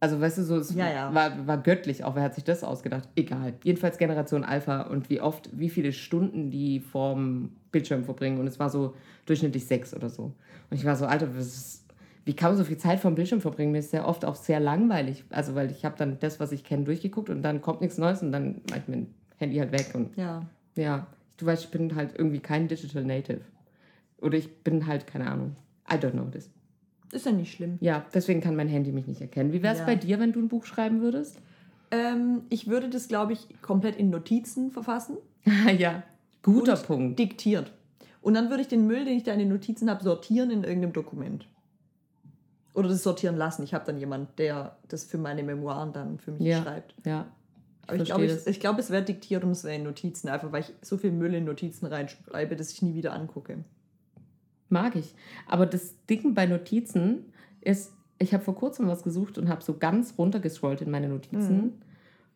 Also, 0.01 0.21
weißt 0.21 0.39
du, 0.39 0.43
so, 0.43 0.57
es 0.57 0.75
Ja, 0.75 0.91
ja. 0.91 1.15
War, 1.15 1.47
war 1.47 1.59
göttlich, 1.59 2.05
auch 2.05 2.15
wer 2.17 2.23
hat 2.23 2.35
sich 2.35 2.45
das 2.45 2.63
ausgedacht? 2.63 3.09
Egal. 3.17 3.55
Jedenfalls 3.65 3.97
Generation 3.99 4.45
Alpha 4.45 4.83
und 4.83 5.09
wie 5.09 5.21
oft, 5.21 5.49
wie 5.59 5.71
viele 5.71 5.93
Stunden 5.93 6.51
die 6.51 6.81
vorm 6.81 7.51
Bildschirm 7.73 8.05
verbringen. 8.05 8.39
Und 8.39 8.47
es 8.47 8.59
war 8.59 8.69
so 8.69 8.95
durchschnittlich 9.25 9.67
sechs 9.67 9.95
oder 9.95 10.11
so. 10.11 10.35
Und 10.71 10.77
ich 10.77 10.85
war 10.85 10.97
so, 10.97 11.07
Alter, 11.07 11.29
ist, 11.39 11.85
wie 12.25 12.35
kann 12.35 12.51
man 12.51 12.59
so 12.59 12.65
viel 12.65 12.77
Zeit 12.77 13.01
vorm 13.01 13.15
Bildschirm 13.15 13.41
verbringen? 13.41 13.73
Mir 13.73 13.79
ist 13.79 13.91
sehr 13.91 14.07
oft 14.07 14.25
auch 14.25 14.35
sehr 14.35 14.61
langweilig. 14.61 15.25
Also, 15.31 15.55
weil 15.55 15.71
ich 15.71 15.85
habe 15.85 15.97
dann 15.97 16.19
das, 16.19 16.41
was 16.41 16.53
ich 16.53 16.65
kenne, 16.65 16.85
durchgeguckt 16.85 17.31
und 17.31 17.43
dann 17.43 17.63
kommt 17.63 17.81
nichts 17.81 17.97
Neues 17.97 18.23
und 18.23 18.33
dann 18.33 18.61
mache 18.69 18.81
ich 18.81 18.89
mein 18.89 19.07
Handy 19.39 19.57
halt 19.57 19.73
weg. 19.73 19.93
Und 19.95 20.17
Ja. 20.17 20.47
ja, 20.75 21.07
du 21.39 21.47
weißt, 21.47 21.65
ich 21.65 21.71
bin 21.71 21.95
halt 21.95 22.19
irgendwie 22.19 22.41
kein 22.41 22.69
Digital 22.69 23.05
Native. 23.05 23.41
Oder 24.21 24.37
ich 24.37 24.63
bin 24.63 24.87
halt, 24.87 25.07
keine 25.07 25.31
Ahnung. 25.31 25.57
I 25.91 25.95
don't 25.95 26.13
know 26.13 26.25
this. 26.25 26.51
Ist 27.13 27.27
ja 27.27 27.33
nicht 27.33 27.53
schlimm. 27.53 27.79
Ja, 27.81 28.05
deswegen 28.13 28.41
kann 28.41 28.57
mein 28.57 28.69
Handy 28.69 28.93
mich 28.93 29.07
nicht 29.07 29.21
erkennen. 29.21 29.53
Wie 29.53 29.63
wäre 29.63 29.75
es 29.75 29.81
Ja. 29.81 29.87
bei 29.87 29.95
dir, 29.97 30.19
wenn 30.19 30.33
du 30.33 30.41
ein 30.41 30.49
Buch 30.49 30.65
schreiben 30.65 31.01
würdest? 31.01 31.39
Ähm, 31.91 32.43
ich 32.51 32.67
würde 32.67 32.89
das, 32.91 33.07
glaube 33.09 33.33
ich, 33.33 33.47
komplett 33.63 33.97
in 33.97 34.11
Notizen 34.11 34.71
verfassen. 34.73 35.17
ja, 35.79 36.03
guter 36.43 36.77
Punkt. 36.77 37.19
Diktiert. 37.19 37.73
Und 38.23 38.35
dann 38.35 38.51
würde 38.51 38.63
ich 38.63 38.69
den 38.69 38.87
Müll, 38.89 39.05
den 39.05 39.17
ich 39.17 39.23
da 39.23 39.33
in 39.33 39.39
den 39.39 39.49
Notizen 39.51 39.89
habe, 39.89 40.03
sortieren 40.03 40.51
in 40.51 40.65
irgendeinem 40.65 40.93
Dokument. 40.93 41.47
Oder 42.75 42.89
das 42.89 43.03
sortieren 43.05 43.37
lassen. 43.37 43.63
Ich 43.63 43.73
habe 43.73 43.85
dann 43.87 43.99
jemanden, 43.99 44.29
der 44.37 44.77
das 44.89 45.05
für 45.05 45.17
meine 45.17 45.43
Memoiren 45.45 45.93
dann 45.93 46.19
für 46.19 46.33
mich 46.33 46.43
Ja. 46.43 46.63
schreibt. 46.63 46.95
Ja, 47.07 47.27
Aber 47.87 47.97
ich 47.97 48.05
glaube, 48.05 48.25
ich, 48.27 48.47
ich 48.49 48.59
glaub, 48.61 48.79
es 48.81 48.91
wäre 48.91 49.05
diktiert 49.05 49.45
und 49.45 49.53
es 49.53 49.63
wäre 49.63 49.77
in 49.77 49.85
Notizen, 49.85 50.29
einfach 50.29 50.51
weil 50.51 50.63
ich 50.63 50.73
so 50.83 50.99
viel 50.99 51.13
Müll 51.13 51.33
in 51.35 51.45
Notizen 51.45 51.87
reinschreibe, 51.87 52.57
dass 52.57 52.73
ich 52.73 52.83
nie 52.83 52.95
wieder 52.95 53.13
angucke. 53.13 53.59
Mag 54.69 54.97
ich. 54.97 55.15
Aber 55.47 55.67
das 55.67 55.95
Dicken 56.09 56.35
bei 56.35 56.47
Notizen 56.47 57.27
ist, 57.61 57.93
ich 58.19 58.33
habe 58.33 58.45
vor 58.45 58.55
kurzem 58.55 58.87
was 58.89 59.03
gesucht 59.03 59.39
und 59.39 59.49
habe 59.49 59.63
so 59.63 59.77
ganz 59.77 60.15
runtergescrollt 60.19 60.81
in 60.81 60.91
meine 60.91 61.09
Notizen. 61.09 61.57
Mhm. 61.57 61.73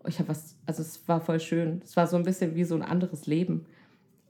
Ich 0.06 0.18
habe 0.18 0.28
was, 0.28 0.56
also 0.66 0.82
es 0.82 1.06
war 1.08 1.20
voll 1.20 1.40
schön. 1.40 1.80
Es 1.84 1.96
war 1.96 2.06
so 2.06 2.16
ein 2.16 2.22
bisschen 2.22 2.54
wie 2.54 2.64
so 2.64 2.74
ein 2.74 2.82
anderes 2.82 3.26
Leben. 3.26 3.66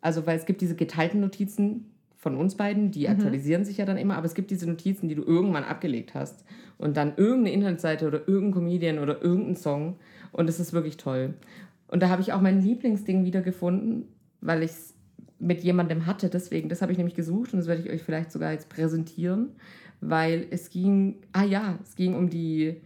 Also, 0.00 0.26
weil 0.26 0.36
es 0.38 0.46
gibt 0.46 0.60
diese 0.60 0.74
geteilten 0.74 1.20
Notizen 1.20 1.90
von 2.16 2.36
uns 2.36 2.54
beiden, 2.54 2.90
die 2.90 3.04
Mhm. 3.06 3.12
aktualisieren 3.12 3.64
sich 3.64 3.78
ja 3.78 3.84
dann 3.84 3.96
immer, 3.96 4.16
aber 4.16 4.26
es 4.26 4.34
gibt 4.34 4.50
diese 4.50 4.68
Notizen, 4.68 5.08
die 5.08 5.14
du 5.14 5.22
irgendwann 5.22 5.64
abgelegt 5.64 6.14
hast. 6.14 6.44
Und 6.78 6.96
dann 6.96 7.14
irgendeine 7.16 7.52
Internetseite 7.52 8.06
oder 8.06 8.26
irgendein 8.26 8.52
Comedian 8.52 8.98
oder 8.98 9.22
irgendein 9.22 9.56
Song. 9.56 9.96
Und 10.32 10.48
es 10.48 10.60
ist 10.60 10.72
wirklich 10.72 10.96
toll. 10.96 11.34
Und 11.88 12.02
da 12.02 12.08
habe 12.08 12.22
ich 12.22 12.32
auch 12.32 12.40
mein 12.40 12.62
Lieblingsding 12.62 13.24
wiedergefunden, 13.24 14.04
weil 14.40 14.62
ich 14.62 14.70
es 14.70 14.94
mit 15.40 15.62
jemandem 15.62 16.06
hatte. 16.06 16.28
Deswegen, 16.28 16.68
das 16.68 16.82
habe 16.82 16.92
ich 16.92 16.98
nämlich 16.98 17.16
gesucht 17.16 17.52
und 17.52 17.58
das 17.58 17.66
werde 17.66 17.82
ich 17.82 17.90
euch 17.90 18.02
vielleicht 18.02 18.30
sogar 18.30 18.52
jetzt 18.52 18.68
präsentieren, 18.68 19.50
weil 20.00 20.46
es 20.50 20.70
ging, 20.70 21.16
ah 21.32 21.44
ja, 21.44 21.78
es 21.82 21.96
ging 21.96 22.14
um 22.14 22.30
die, 22.30 22.80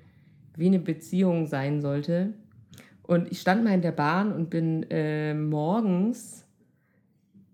wie 0.56 0.66
eine 0.66 0.78
Beziehung 0.78 1.46
sein 1.46 1.80
sollte. 1.80 2.32
Und 3.02 3.30
ich 3.30 3.40
stand 3.40 3.64
mal 3.64 3.74
in 3.74 3.82
der 3.82 3.92
Bahn 3.92 4.32
und 4.32 4.48
bin 4.48 4.86
äh, 4.90 5.34
morgens 5.34 6.46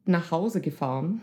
nach 0.05 0.31
Hause 0.31 0.61
gefahren. 0.61 1.23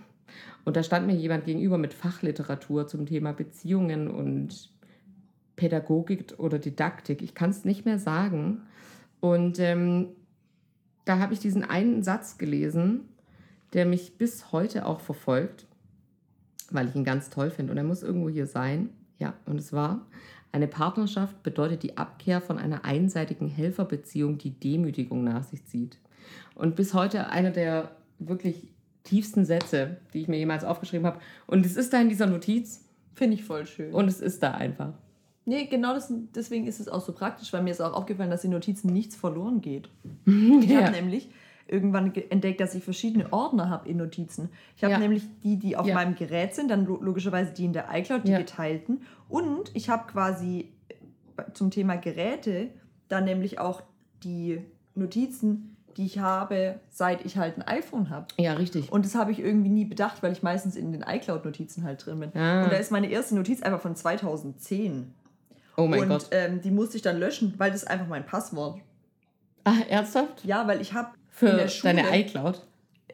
Und 0.65 0.75
da 0.75 0.83
stand 0.83 1.07
mir 1.07 1.15
jemand 1.15 1.45
gegenüber 1.45 1.77
mit 1.77 1.93
Fachliteratur 1.93 2.87
zum 2.87 3.05
Thema 3.05 3.31
Beziehungen 3.31 4.09
und 4.09 4.69
Pädagogik 5.55 6.33
oder 6.37 6.59
Didaktik. 6.59 7.21
Ich 7.21 7.33
kann 7.33 7.51
es 7.51 7.63
nicht 7.63 7.85
mehr 7.85 7.99
sagen. 7.99 8.63
Und 9.21 9.59
ähm, 9.59 10.09
da 11.05 11.19
habe 11.19 11.33
ich 11.33 11.39
diesen 11.39 11.63
einen 11.63 12.03
Satz 12.03 12.37
gelesen, 12.37 13.05
der 13.73 13.85
mich 13.85 14.17
bis 14.17 14.51
heute 14.51 14.85
auch 14.85 15.01
verfolgt, 15.01 15.65
weil 16.71 16.87
ich 16.87 16.95
ihn 16.95 17.03
ganz 17.03 17.29
toll 17.29 17.49
finde. 17.49 17.71
Und 17.71 17.77
er 17.77 17.83
muss 17.83 18.03
irgendwo 18.03 18.29
hier 18.29 18.47
sein. 18.47 18.89
Ja, 19.19 19.33
und 19.45 19.59
es 19.59 19.73
war, 19.73 20.05
eine 20.51 20.67
Partnerschaft 20.67 21.43
bedeutet 21.43 21.83
die 21.83 21.97
Abkehr 21.97 22.41
von 22.41 22.57
einer 22.57 22.85
einseitigen 22.85 23.47
Helferbeziehung, 23.47 24.37
die 24.37 24.51
Demütigung 24.51 25.23
nach 25.23 25.43
sich 25.43 25.65
zieht. 25.65 25.97
Und 26.55 26.75
bis 26.75 26.93
heute 26.93 27.29
einer 27.29 27.51
der 27.51 27.91
wirklich 28.19 28.67
tiefsten 29.03 29.45
Sätze, 29.45 29.97
die 30.13 30.21
ich 30.21 30.27
mir 30.27 30.37
jemals 30.37 30.63
aufgeschrieben 30.63 31.05
habe. 31.05 31.19
Und 31.45 31.65
es 31.65 31.77
ist 31.77 31.93
da 31.93 32.01
in 32.01 32.09
dieser 32.09 32.27
Notiz. 32.27 32.85
Finde 33.13 33.35
ich 33.35 33.43
voll 33.43 33.65
schön. 33.65 33.93
Und 33.93 34.07
es 34.07 34.19
ist 34.19 34.43
da 34.43 34.51
einfach. 34.51 34.93
Nee, 35.45 35.65
genau 35.65 35.93
das, 35.93 36.11
deswegen 36.35 36.67
ist 36.67 36.81
es 36.81 36.89
auch 36.89 37.01
so 37.01 37.13
praktisch, 37.13 37.53
weil 37.53 37.63
mir 37.63 37.71
ist 37.71 37.81
auch 37.81 37.93
aufgefallen, 37.93 38.29
dass 38.29 38.43
in 38.43 38.51
Notizen 38.51 38.91
nichts 38.91 39.15
verloren 39.15 39.61
geht. 39.61 39.89
Ich 40.25 40.69
ja. 40.69 40.81
habe 40.81 40.91
nämlich 40.91 41.29
irgendwann 41.67 42.13
entdeckt, 42.13 42.59
dass 42.61 42.75
ich 42.75 42.83
verschiedene 42.83 43.31
Ordner 43.31 43.69
habe 43.69 43.89
in 43.89 43.97
Notizen. 43.97 44.49
Ich 44.75 44.83
habe 44.83 44.93
ja. 44.93 44.99
nämlich 44.99 45.23
die, 45.43 45.57
die 45.57 45.75
auf 45.75 45.87
ja. 45.87 45.95
meinem 45.95 46.15
Gerät 46.15 46.55
sind, 46.55 46.69
dann 46.69 46.85
logischerweise 46.85 47.53
die 47.53 47.65
in 47.65 47.73
der 47.73 47.87
iCloud, 47.91 48.27
die 48.27 48.33
geteilten. 48.33 49.01
Und 49.29 49.71
ich 49.73 49.89
habe 49.89 50.11
quasi 50.11 50.71
zum 51.53 51.71
Thema 51.71 51.95
Geräte 51.97 52.69
dann 53.09 53.25
nämlich 53.25 53.59
auch 53.59 53.81
die 54.23 54.61
Notizen 54.95 55.77
die 55.97 56.05
ich 56.05 56.19
habe, 56.19 56.79
seit 56.89 57.25
ich 57.25 57.37
halt 57.37 57.57
ein 57.57 57.63
iPhone 57.63 58.11
habe. 58.11 58.27
Ja, 58.37 58.53
richtig. 58.53 58.91
Und 58.91 59.03
das 59.03 59.15
habe 59.15 59.31
ich 59.31 59.39
irgendwie 59.39 59.69
nie 59.69 59.85
bedacht, 59.85 60.21
weil 60.21 60.31
ich 60.31 60.43
meistens 60.43 60.75
in 60.75 60.91
den 60.91 61.01
iCloud-Notizen 61.01 61.83
halt 61.83 62.05
drin 62.05 62.19
bin. 62.19 62.35
Ah. 62.35 62.63
Und 62.63 62.71
da 62.71 62.77
ist 62.77 62.91
meine 62.91 63.09
erste 63.09 63.35
Notiz 63.35 63.63
einfach 63.63 63.81
von 63.81 63.95
2010. 63.95 65.11
Oh 65.75 65.87
mein 65.87 66.01
und, 66.01 66.09
Gott. 66.09 66.23
Und 66.25 66.29
ähm, 66.31 66.61
die 66.61 66.69
musste 66.69 66.97
ich 66.97 67.01
dann 67.01 67.17
löschen, 67.17 67.55
weil 67.57 67.71
das 67.71 67.83
ist 67.83 67.89
einfach 67.89 68.07
mein 68.07 68.25
Passwort. 68.25 68.79
Ah, 69.63 69.73
ernsthaft? 69.89 70.45
Ja, 70.45 70.67
weil 70.67 70.81
ich 70.81 70.93
habe 70.93 71.09
für 71.37 71.67
deine 71.83 72.19
iCloud. 72.19 72.65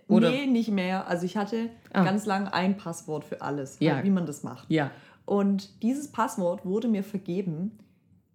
Oder? 0.08 0.30
Nee, 0.30 0.48
nicht 0.48 0.70
mehr. 0.70 1.08
Also 1.08 1.26
ich 1.26 1.38
hatte 1.38 1.70
ah. 1.92 2.04
ganz 2.04 2.26
lang 2.26 2.48
ein 2.48 2.78
Passwort 2.78 3.24
für 3.24 3.42
alles, 3.42 3.78
ja. 3.80 3.96
halt, 3.96 4.06
wie 4.06 4.10
man 4.10 4.26
das 4.26 4.44
macht. 4.44 4.70
Ja. 4.70 4.92
Und 5.26 5.82
dieses 5.82 6.12
Passwort 6.12 6.66
wurde 6.66 6.88
mir 6.88 7.04
vergeben 7.04 7.78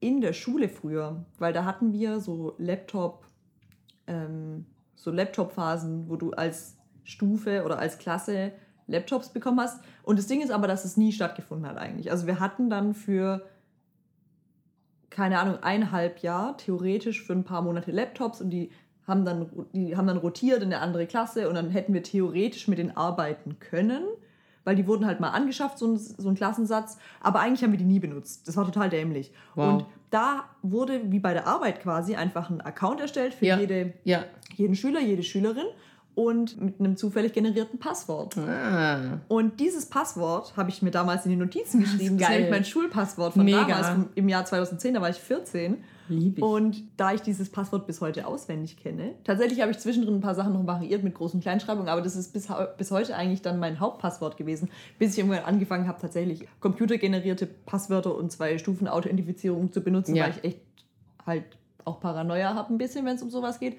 in 0.00 0.20
der 0.20 0.32
Schule 0.32 0.68
früher, 0.68 1.24
weil 1.38 1.52
da 1.52 1.64
hatten 1.64 1.92
wir 1.92 2.20
so 2.20 2.54
Laptop 2.58 3.26
ähm, 4.06 4.66
so 4.94 5.10
Laptop-Phasen, 5.10 6.08
wo 6.08 6.16
du 6.16 6.32
als 6.32 6.76
Stufe 7.04 7.64
oder 7.64 7.78
als 7.78 7.98
Klasse 7.98 8.52
Laptops 8.86 9.28
bekommen 9.28 9.60
hast. 9.60 9.80
Und 10.02 10.18
das 10.18 10.26
Ding 10.26 10.40
ist 10.40 10.50
aber, 10.50 10.66
dass 10.66 10.84
es 10.84 10.96
nie 10.96 11.12
stattgefunden 11.12 11.68
hat 11.68 11.76
eigentlich. 11.76 12.10
Also 12.10 12.26
wir 12.26 12.40
hatten 12.40 12.70
dann 12.70 12.94
für, 12.94 13.46
keine 15.10 15.38
Ahnung, 15.38 15.62
eineinhalb 15.62 16.20
Jahr 16.20 16.56
theoretisch 16.56 17.22
für 17.22 17.34
ein 17.34 17.44
paar 17.44 17.62
Monate 17.62 17.90
Laptops 17.90 18.40
und 18.40 18.50
die 18.50 18.70
haben 19.08 19.24
dann, 19.24 19.50
die 19.72 19.96
haben 19.96 20.06
dann 20.06 20.18
rotiert 20.18 20.62
in 20.62 20.72
eine 20.72 20.80
andere 20.80 21.06
Klasse 21.06 21.48
und 21.48 21.56
dann 21.56 21.70
hätten 21.70 21.92
wir 21.94 22.04
theoretisch 22.04 22.68
mit 22.68 22.78
denen 22.78 22.96
arbeiten 22.96 23.58
können 23.58 24.04
weil 24.68 24.76
die 24.76 24.86
wurden 24.86 25.06
halt 25.06 25.18
mal 25.18 25.30
angeschafft, 25.30 25.78
so 25.78 25.86
ein, 25.86 25.96
so 25.96 26.28
ein 26.28 26.34
Klassensatz, 26.34 26.98
aber 27.22 27.40
eigentlich 27.40 27.62
haben 27.62 27.70
wir 27.70 27.78
die 27.78 27.86
nie 27.86 28.00
benutzt. 28.00 28.46
Das 28.46 28.54
war 28.54 28.66
total 28.66 28.90
dämlich. 28.90 29.32
Wow. 29.54 29.72
Und 29.72 29.86
da 30.10 30.44
wurde, 30.60 31.10
wie 31.10 31.20
bei 31.20 31.32
der 31.32 31.46
Arbeit 31.46 31.80
quasi, 31.80 32.16
einfach 32.16 32.50
ein 32.50 32.60
Account 32.60 33.00
erstellt 33.00 33.32
für 33.32 33.46
ja. 33.46 33.58
Jede, 33.58 33.94
ja. 34.04 34.24
jeden 34.56 34.74
Schüler, 34.74 35.00
jede 35.00 35.22
Schülerin 35.22 35.64
und 36.18 36.60
mit 36.60 36.80
einem 36.80 36.96
zufällig 36.96 37.32
generierten 37.32 37.78
Passwort. 37.78 38.36
Ah. 38.36 39.20
Und 39.28 39.60
dieses 39.60 39.86
Passwort 39.86 40.56
habe 40.56 40.68
ich 40.68 40.82
mir 40.82 40.90
damals 40.90 41.24
in 41.24 41.30
die 41.30 41.36
Notizen 41.36 41.78
geschrieben. 41.84 42.18
Das 42.18 42.28
ist 42.28 42.34
nämlich 42.34 42.50
mein 42.50 42.64
Schulpasswort 42.64 43.34
von 43.34 43.44
Mega. 43.44 43.60
damals, 43.60 43.88
vom, 43.90 44.08
im 44.16 44.28
Jahr 44.28 44.44
2010, 44.44 44.94
da 44.94 45.00
war 45.00 45.10
ich 45.10 45.18
14. 45.18 45.76
Lieb 46.08 46.38
ich. 46.38 46.42
Und 46.42 46.82
da 46.96 47.12
ich 47.12 47.20
dieses 47.20 47.50
Passwort 47.50 47.86
bis 47.86 48.00
heute 48.00 48.26
auswendig 48.26 48.78
kenne, 48.82 49.14
tatsächlich 49.22 49.60
habe 49.60 49.70
ich 49.70 49.78
zwischendrin 49.78 50.16
ein 50.16 50.20
paar 50.20 50.34
Sachen 50.34 50.54
noch 50.54 50.66
variiert 50.66 51.04
mit 51.04 51.14
großen 51.14 51.40
Kleinschreibungen, 51.40 51.88
aber 51.88 52.02
das 52.02 52.16
ist 52.16 52.32
bis, 52.32 52.48
bis 52.76 52.90
heute 52.90 53.14
eigentlich 53.14 53.42
dann 53.42 53.60
mein 53.60 53.78
Hauptpasswort 53.78 54.36
gewesen, 54.36 54.70
bis 54.98 55.12
ich 55.12 55.18
irgendwann 55.18 55.44
angefangen 55.44 55.86
habe, 55.86 56.00
tatsächlich 56.00 56.48
computergenerierte 56.58 57.46
Passwörter 57.46 58.16
und 58.16 58.32
zwei 58.32 58.58
Stufen 58.58 58.88
Authentifizierung 58.88 59.70
zu 59.70 59.82
benutzen, 59.82 60.16
ja. 60.16 60.24
weil 60.24 60.32
ich 60.32 60.42
echt 60.42 60.60
halt 61.24 61.44
auch 61.84 62.00
Paranoia 62.00 62.54
habe 62.54 62.74
ein 62.74 62.78
bisschen, 62.78 63.06
wenn 63.06 63.14
es 63.14 63.22
um 63.22 63.30
sowas 63.30 63.60
geht. 63.60 63.76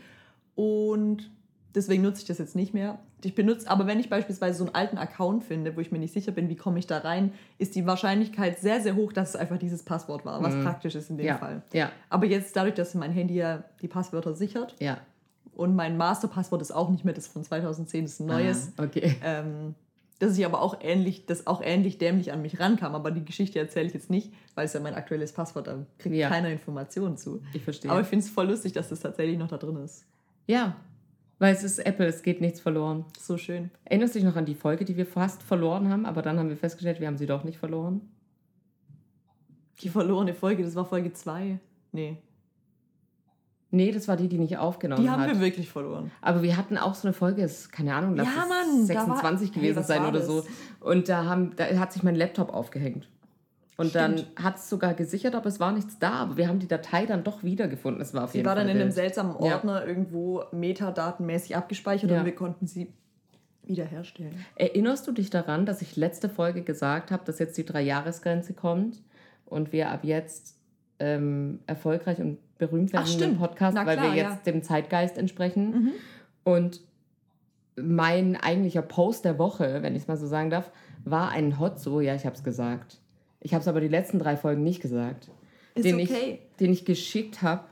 Und 0.55 1.29
deswegen 1.75 2.03
nutze 2.03 2.21
ich 2.21 2.27
das 2.27 2.37
jetzt 2.37 2.55
nicht 2.55 2.73
mehr. 2.73 2.99
Ich 3.23 3.35
benutze, 3.35 3.69
aber 3.69 3.85
wenn 3.87 3.99
ich 3.99 4.09
beispielsweise 4.09 4.57
so 4.57 4.65
einen 4.65 4.75
alten 4.75 4.97
Account 4.97 5.43
finde, 5.43 5.75
wo 5.75 5.81
ich 5.81 5.91
mir 5.91 5.99
nicht 5.99 6.13
sicher 6.13 6.31
bin, 6.31 6.49
wie 6.49 6.55
komme 6.55 6.79
ich 6.79 6.87
da 6.87 6.99
rein, 6.99 7.33
ist 7.57 7.75
die 7.75 7.85
Wahrscheinlichkeit 7.85 8.59
sehr, 8.59 8.81
sehr 8.81 8.95
hoch, 8.95 9.13
dass 9.13 9.29
es 9.29 9.35
einfach 9.35 9.57
dieses 9.57 9.83
Passwort 9.83 10.25
war, 10.25 10.41
was 10.41 10.55
mhm. 10.55 10.63
praktisch 10.63 10.95
ist 10.95 11.09
in 11.09 11.17
dem 11.17 11.27
ja. 11.27 11.37
Fall. 11.37 11.61
Ja. 11.73 11.91
Aber 12.09 12.25
jetzt 12.25 12.55
dadurch, 12.55 12.75
dass 12.75 12.95
mein 12.95 13.11
Handy 13.11 13.35
ja 13.35 13.63
die 13.81 13.87
Passwörter 13.87 14.33
sichert 14.33 14.75
ja. 14.79 14.97
und 15.55 15.75
mein 15.75 15.97
Masterpasswort 15.97 16.61
ist 16.61 16.71
auch 16.71 16.89
nicht 16.89 17.05
mehr 17.05 17.13
das 17.13 17.27
von 17.27 17.43
2010, 17.43 18.05
das 18.05 18.13
ist 18.13 18.19
ein 18.21 18.27
neues. 18.27 18.71
Ah, 18.77 18.83
okay. 18.83 19.15
Ähm, 19.23 19.75
dass 20.19 20.37
ich 20.37 20.45
aber 20.45 20.61
auch 20.61 20.77
ähnlich, 20.81 21.25
das 21.25 21.47
auch 21.47 21.61
ähnlich 21.63 21.97
dämlich 21.97 22.33
an 22.33 22.41
mich 22.41 22.59
rankam. 22.59 22.93
Aber 22.93 23.09
die 23.09 23.23
Geschichte 23.23 23.57
erzähle 23.57 23.87
ich 23.87 23.93
jetzt 23.93 24.09
nicht, 24.09 24.33
weil 24.53 24.65
es 24.65 24.73
ja 24.73 24.81
mein 24.81 24.93
aktuelles 24.93 25.31
Passwort, 25.31 25.67
da 25.67 25.85
kriegt 25.97 26.15
ja. 26.15 26.27
keiner 26.27 26.49
Informationen 26.49 27.15
zu. 27.15 27.41
Ich 27.53 27.63
verstehe. 27.63 27.89
Aber 27.89 28.01
ich 28.01 28.07
finde 28.07 28.25
es 28.25 28.29
voll 28.29 28.47
lustig, 28.47 28.73
dass 28.73 28.89
das 28.89 28.99
tatsächlich 28.99 29.37
noch 29.37 29.47
da 29.47 29.55
drin 29.55 29.77
ist. 29.77 30.05
Ja, 30.45 30.75
weil 31.39 31.53
es 31.53 31.63
ist 31.63 31.79
Apple, 31.79 32.05
es 32.05 32.21
geht 32.21 32.41
nichts 32.41 32.59
verloren. 32.59 33.05
So 33.17 33.37
schön. 33.37 33.71
Erinnerst 33.85 34.13
du 34.13 34.19
dich 34.19 34.27
noch 34.27 34.35
an 34.35 34.45
die 34.45 34.55
Folge, 34.55 34.85
die 34.85 34.97
wir 34.97 35.05
fast 35.05 35.41
verloren 35.41 35.89
haben, 35.89 36.05
aber 36.05 36.21
dann 36.21 36.37
haben 36.37 36.49
wir 36.49 36.57
festgestellt, 36.57 36.99
wir 36.99 37.07
haben 37.07 37.17
sie 37.17 37.25
doch 37.25 37.43
nicht 37.43 37.57
verloren? 37.57 38.01
Die 39.81 39.89
verlorene 39.89 40.33
Folge, 40.33 40.63
das 40.63 40.75
war 40.75 40.85
Folge 40.85 41.13
2. 41.13 41.59
Nee. 41.93 42.17
Nee, 43.71 43.91
das 43.91 44.07
war 44.07 44.17
die, 44.17 44.27
die 44.27 44.39
nicht 44.39 44.57
aufgenommen 44.57 44.99
hat. 44.99 45.05
Die 45.05 45.09
haben 45.09 45.21
hat. 45.21 45.39
wir 45.39 45.39
wirklich 45.39 45.69
verloren. 45.69 46.11
Aber 46.21 46.41
wir 46.41 46.57
hatten 46.57 46.77
auch 46.77 46.95
so 46.95 47.07
eine 47.07 47.13
Folge, 47.13 47.43
ist, 47.43 47.71
keine 47.71 47.93
Ahnung, 47.93 48.15
lass 48.15 48.27
ja, 48.27 48.45
Mann, 48.45 48.85
26 48.85 49.49
war, 49.49 49.55
gewesen 49.55 49.77
hey, 49.77 49.83
sein 49.85 50.01
oder 50.01 50.19
das? 50.19 50.27
so. 50.27 50.43
Und 50.79 51.07
da, 51.07 51.25
haben, 51.25 51.55
da 51.55 51.65
hat 51.77 51.93
sich 51.93 52.01
mein 52.01 52.15
Laptop 52.15 52.51
aufgehängt. 52.51 53.07
Und 53.79 53.91
Stimmt. 53.91 54.27
dann 54.35 54.43
hat 54.43 54.57
es 54.57 54.67
sogar 54.67 54.93
gesichert, 54.93 55.35
aber 55.35 55.45
es 55.45 55.61
war 55.61 55.71
nichts 55.71 55.97
da. 55.99 56.11
Aber 56.11 56.35
wir 56.35 56.49
haben 56.49 56.59
die 56.59 56.67
Datei 56.67 57.05
dann 57.05 57.23
doch 57.23 57.43
wiedergefunden. 57.43 58.01
Es 58.01 58.13
war 58.13 58.25
auf 58.25 58.31
sie 58.31 58.39
jeden 58.39 58.45
war 58.45 58.57
Fall 58.57 58.65
dann 58.65 58.75
in 58.75 58.81
einem 58.81 58.91
seltsamen 58.91 59.33
Ordner 59.37 59.79
ja. 59.79 59.87
irgendwo 59.87 60.43
metadatenmäßig 60.51 61.55
abgespeichert 61.55 62.11
ja. 62.11 62.19
und 62.19 62.25
wir 62.25 62.35
konnten 62.35 62.67
sie 62.67 62.91
wiederherstellen. 63.63 64.33
Erinnerst 64.55 65.07
du 65.07 65.13
dich 65.13 65.29
daran, 65.29 65.65
dass 65.65 65.81
ich 65.81 65.95
letzte 65.95 66.27
Folge 66.27 66.61
gesagt 66.61 67.09
habe, 67.09 67.23
dass 67.23 67.39
jetzt 67.39 67.57
die 67.57 67.63
Drei-Jahres-Grenze 67.63 68.53
kommt 68.53 69.01
und 69.45 69.71
wir 69.71 69.91
ab 69.91 70.03
jetzt 70.03 70.57
ähm, 70.99 71.61
erfolgreich 71.65 72.19
und 72.19 72.37
berühmt 72.57 72.91
werden 72.91 73.05
Ach, 73.07 73.21
im 73.21 73.37
Podcast, 73.37 73.75
klar, 73.75 73.87
weil 73.87 74.01
wir 74.01 74.13
jetzt 74.13 74.45
ja. 74.45 74.51
dem 74.51 74.61
Zeitgeist 74.61 75.17
entsprechen? 75.17 75.71
Mhm. 75.71 75.91
Und 76.43 76.81
mein 77.77 78.35
eigentlicher 78.35 78.81
Post 78.81 79.23
der 79.23 79.39
Woche, 79.39 79.81
wenn 79.83 79.95
ich 79.95 80.01
es 80.01 80.07
mal 80.09 80.17
so 80.17 80.27
sagen 80.27 80.49
darf, 80.49 80.69
war 81.05 81.29
ein 81.29 81.61
Hot 81.61 81.79
so, 81.79 82.01
ja, 82.01 82.13
ich 82.13 82.25
habe 82.25 82.35
es 82.35 82.43
gesagt 82.43 82.99
ich 83.39 83.53
habe 83.53 83.61
es 83.61 83.67
aber 83.67 83.81
die 83.81 83.87
letzten 83.87 84.19
drei 84.19 84.37
Folgen 84.37 84.63
nicht 84.63 84.81
gesagt. 84.81 85.29
Ist 85.75 85.85
den 85.85 85.95
okay. 85.95 86.39
Ich, 86.51 86.57
den 86.57 86.71
ich 86.71 86.85
geschickt 86.85 87.41
habe 87.41 87.63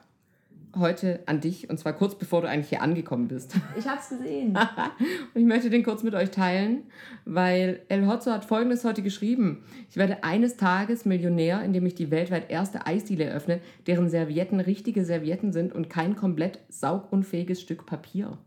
heute 0.79 1.21
an 1.25 1.41
dich 1.41 1.69
und 1.69 1.77
zwar 1.79 1.93
kurz 1.93 2.15
bevor 2.15 2.41
du 2.41 2.49
eigentlich 2.49 2.69
hier 2.69 2.81
angekommen 2.81 3.27
bist. 3.27 3.55
Ich 3.77 3.87
habe 3.87 3.99
es 3.99 4.09
gesehen. 4.09 4.57
und 5.33 5.41
ich 5.41 5.45
möchte 5.45 5.69
den 5.69 5.83
kurz 5.83 6.03
mit 6.03 6.13
euch 6.13 6.31
teilen, 6.31 6.83
weil 7.25 7.81
El 7.89 8.07
Hotzo 8.07 8.31
hat 8.31 8.45
folgendes 8.45 8.83
heute 8.83 9.01
geschrieben. 9.01 9.63
Ich 9.89 9.97
werde 9.97 10.23
eines 10.23 10.57
Tages 10.57 11.05
Millionär, 11.05 11.61
indem 11.63 11.85
ich 11.85 11.95
die 11.95 12.11
weltweit 12.11 12.49
erste 12.49 12.85
Eisdiele 12.85 13.25
eröffne, 13.25 13.59
deren 13.85 14.09
Servietten 14.09 14.59
richtige 14.59 15.05
Servietten 15.05 15.53
sind 15.53 15.73
und 15.73 15.89
kein 15.89 16.15
komplett 16.15 16.59
saugunfähiges 16.69 17.61
Stück 17.61 17.85
Papier. 17.85 18.37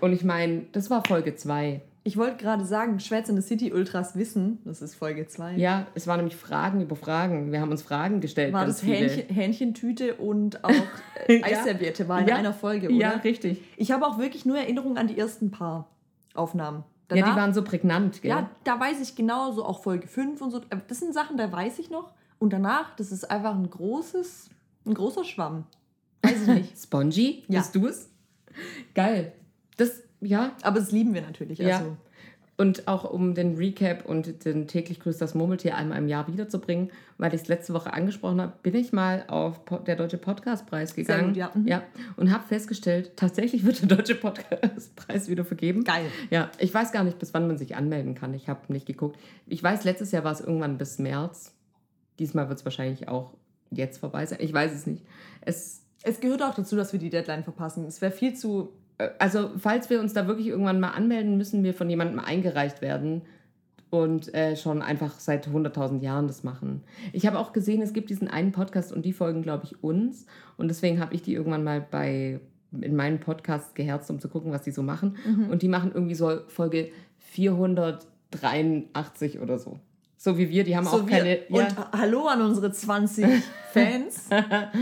Und 0.00 0.12
ich 0.12 0.24
meine, 0.24 0.66
das 0.72 0.90
war 0.90 1.04
Folge 1.04 1.34
2. 1.34 1.80
Ich 2.06 2.18
wollte 2.18 2.36
gerade 2.36 2.66
sagen, 2.66 3.00
Schwätz 3.00 3.30
in 3.30 3.40
the 3.40 3.42
City 3.42 3.72
Ultras 3.72 4.14
wissen, 4.14 4.58
das 4.66 4.82
ist 4.82 4.94
Folge 4.94 5.26
2. 5.26 5.56
Ja, 5.56 5.86
es 5.94 6.06
waren 6.06 6.18
nämlich 6.18 6.36
Fragen 6.36 6.82
über 6.82 6.96
Fragen. 6.96 7.50
Wir 7.50 7.62
haben 7.62 7.70
uns 7.70 7.80
Fragen 7.80 8.20
gestellt. 8.20 8.52
War 8.52 8.66
das 8.66 8.82
Hähnchen, 8.82 9.34
Hähnchentüte 9.34 10.16
und 10.16 10.62
auch 10.62 10.70
äh, 11.28 11.42
Eisserviette 11.42 12.06
war 12.06 12.20
in 12.20 12.28
ja. 12.28 12.36
einer 12.36 12.52
Folge, 12.52 12.88
oder? 12.88 12.96
Ja, 12.96 13.10
richtig. 13.12 13.62
Ich 13.78 13.90
habe 13.90 14.06
auch 14.06 14.18
wirklich 14.18 14.44
nur 14.44 14.58
Erinnerungen 14.58 14.98
an 14.98 15.08
die 15.08 15.18
ersten 15.18 15.50
paar 15.50 15.88
Aufnahmen. 16.34 16.84
Danach, 17.08 17.26
ja, 17.26 17.32
die 17.32 17.40
waren 17.40 17.54
so 17.54 17.64
prägnant, 17.64 18.20
gell? 18.20 18.30
Ja, 18.30 18.50
da 18.64 18.78
weiß 18.78 19.00
ich 19.00 19.16
genau, 19.16 19.52
so 19.52 19.64
auch 19.64 19.82
Folge 19.82 20.06
5 20.06 20.42
und 20.42 20.50
so. 20.50 20.58
Äh, 20.58 20.80
das 20.86 21.00
sind 21.00 21.14
Sachen, 21.14 21.38
da 21.38 21.50
weiß 21.50 21.78
ich 21.78 21.88
noch. 21.88 22.12
Und 22.38 22.52
danach, 22.52 22.94
das 22.96 23.12
ist 23.12 23.30
einfach 23.30 23.54
ein 23.54 23.70
großes, 23.70 24.50
ein 24.84 24.92
großer 24.92 25.24
Schwamm. 25.24 25.64
Weiß 26.22 26.42
ich 26.42 26.48
nicht. 26.48 26.78
Spongy? 26.82 27.44
Ja. 27.48 27.60
Bist 27.60 27.74
du 27.74 27.86
es? 27.86 28.10
Geil. 28.94 29.32
Das 29.78 30.03
ja. 30.24 30.52
Aber 30.62 30.80
das 30.80 30.90
lieben 30.92 31.14
wir 31.14 31.22
natürlich. 31.22 31.58
Ja. 31.58 31.78
Also. 31.78 31.96
Und 32.56 32.86
auch 32.86 33.10
um 33.10 33.34
den 33.34 33.56
Recap 33.56 34.06
und 34.06 34.44
den 34.44 34.68
täglich 34.68 35.00
grüßt 35.00 35.20
das 35.20 35.34
Murmeltier 35.34 35.76
einmal 35.76 35.98
im 35.98 36.06
Jahr 36.06 36.28
wiederzubringen, 36.28 36.92
weil 37.18 37.34
ich 37.34 37.42
es 37.42 37.48
letzte 37.48 37.74
Woche 37.74 37.92
angesprochen 37.92 38.40
habe, 38.40 38.52
bin 38.62 38.76
ich 38.76 38.92
mal 38.92 39.24
auf 39.26 39.64
Po- 39.64 39.78
der 39.78 39.96
Deutsche 39.96 40.18
Podcastpreis 40.18 40.94
gegangen. 40.94 41.28
gut, 41.30 41.36
ja. 41.36 41.50
Mhm. 41.52 41.66
ja. 41.66 41.82
Und 42.16 42.32
habe 42.32 42.44
festgestellt, 42.46 43.16
tatsächlich 43.16 43.64
wird 43.64 43.80
der 43.80 43.96
Deutsche 43.96 44.14
Podcastpreis 44.14 45.28
wieder 45.28 45.44
vergeben. 45.44 45.82
Geil. 45.82 46.06
Ja, 46.30 46.48
ich 46.58 46.72
weiß 46.72 46.92
gar 46.92 47.02
nicht, 47.02 47.18
bis 47.18 47.34
wann 47.34 47.48
man 47.48 47.58
sich 47.58 47.74
anmelden 47.74 48.14
kann. 48.14 48.32
Ich 48.34 48.48
habe 48.48 48.72
nicht 48.72 48.86
geguckt. 48.86 49.18
Ich 49.48 49.60
weiß, 49.60 49.82
letztes 49.82 50.12
Jahr 50.12 50.22
war 50.22 50.30
es 50.32 50.40
irgendwann 50.40 50.78
bis 50.78 51.00
März. 51.00 51.56
Diesmal 52.20 52.48
wird 52.48 52.60
es 52.60 52.64
wahrscheinlich 52.64 53.08
auch 53.08 53.32
jetzt 53.72 53.98
vorbei 53.98 54.26
sein. 54.26 54.38
Ich 54.40 54.52
weiß 54.52 54.72
es 54.72 54.86
nicht. 54.86 55.04
Es 55.40 55.82
Es 56.04 56.20
gehört 56.20 56.40
auch 56.44 56.54
dazu, 56.54 56.76
dass 56.76 56.92
wir 56.92 57.00
die 57.00 57.10
Deadline 57.10 57.42
verpassen. 57.42 57.84
Es 57.84 58.00
wäre 58.00 58.12
viel 58.12 58.34
zu. 58.34 58.68
Äh, 58.98 59.08
also 59.18 59.50
falls 59.56 59.90
wir 59.90 60.00
uns 60.00 60.12
da 60.12 60.26
wirklich 60.26 60.48
irgendwann 60.48 60.80
mal 60.80 60.90
anmelden, 60.90 61.36
müssen 61.36 61.62
wir 61.64 61.74
von 61.74 61.90
jemandem 61.90 62.18
eingereicht 62.18 62.82
werden 62.82 63.22
und 63.90 64.34
äh, 64.34 64.56
schon 64.56 64.82
einfach 64.82 65.20
seit 65.20 65.48
100.000 65.48 66.00
Jahren 66.00 66.26
das 66.26 66.42
machen. 66.42 66.82
Ich 67.12 67.26
habe 67.26 67.38
auch 67.38 67.52
gesehen, 67.52 67.80
es 67.80 67.92
gibt 67.92 68.10
diesen 68.10 68.28
einen 68.28 68.52
Podcast 68.52 68.92
und 68.92 69.04
die 69.04 69.12
folgen, 69.12 69.42
glaube 69.42 69.64
ich, 69.64 69.84
uns. 69.84 70.26
Und 70.56 70.68
deswegen 70.68 71.00
habe 71.00 71.14
ich 71.14 71.22
die 71.22 71.34
irgendwann 71.34 71.64
mal 71.64 71.80
bei 71.80 72.40
in 72.80 72.96
meinen 72.96 73.20
Podcast 73.20 73.76
geherzt, 73.76 74.10
um 74.10 74.18
zu 74.18 74.28
gucken, 74.28 74.50
was 74.50 74.62
die 74.62 74.72
so 74.72 74.82
machen. 74.82 75.16
Und 75.48 75.62
die 75.62 75.68
machen 75.68 75.92
irgendwie 75.94 76.16
so 76.16 76.40
Folge 76.48 76.90
483 77.18 79.38
oder 79.38 79.60
so. 79.60 79.78
So 80.24 80.38
wie 80.38 80.48
wir, 80.48 80.64
die 80.64 80.74
haben 80.74 80.86
So 80.86 81.02
auch 81.02 81.06
wir. 81.06 81.18
keine. 81.18 81.38
Und 81.50 81.76
hallo 81.92 82.28
an 82.28 82.40
unsere 82.40 82.72
20 82.72 83.26
Fans. 83.74 84.30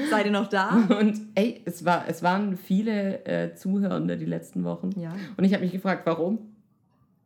Seid 0.08 0.26
ihr 0.26 0.30
noch 0.30 0.46
da? 0.46 0.86
Und 1.00 1.20
ey, 1.34 1.60
es, 1.64 1.84
war, 1.84 2.04
es 2.06 2.22
waren 2.22 2.56
viele 2.56 3.24
äh, 3.26 3.52
Zuhörende 3.56 4.16
die 4.16 4.24
letzten 4.24 4.62
Wochen. 4.62 4.90
Ja. 4.96 5.12
Und 5.36 5.42
ich 5.42 5.52
habe 5.52 5.64
mich 5.64 5.72
gefragt, 5.72 6.02
warum? 6.06 6.38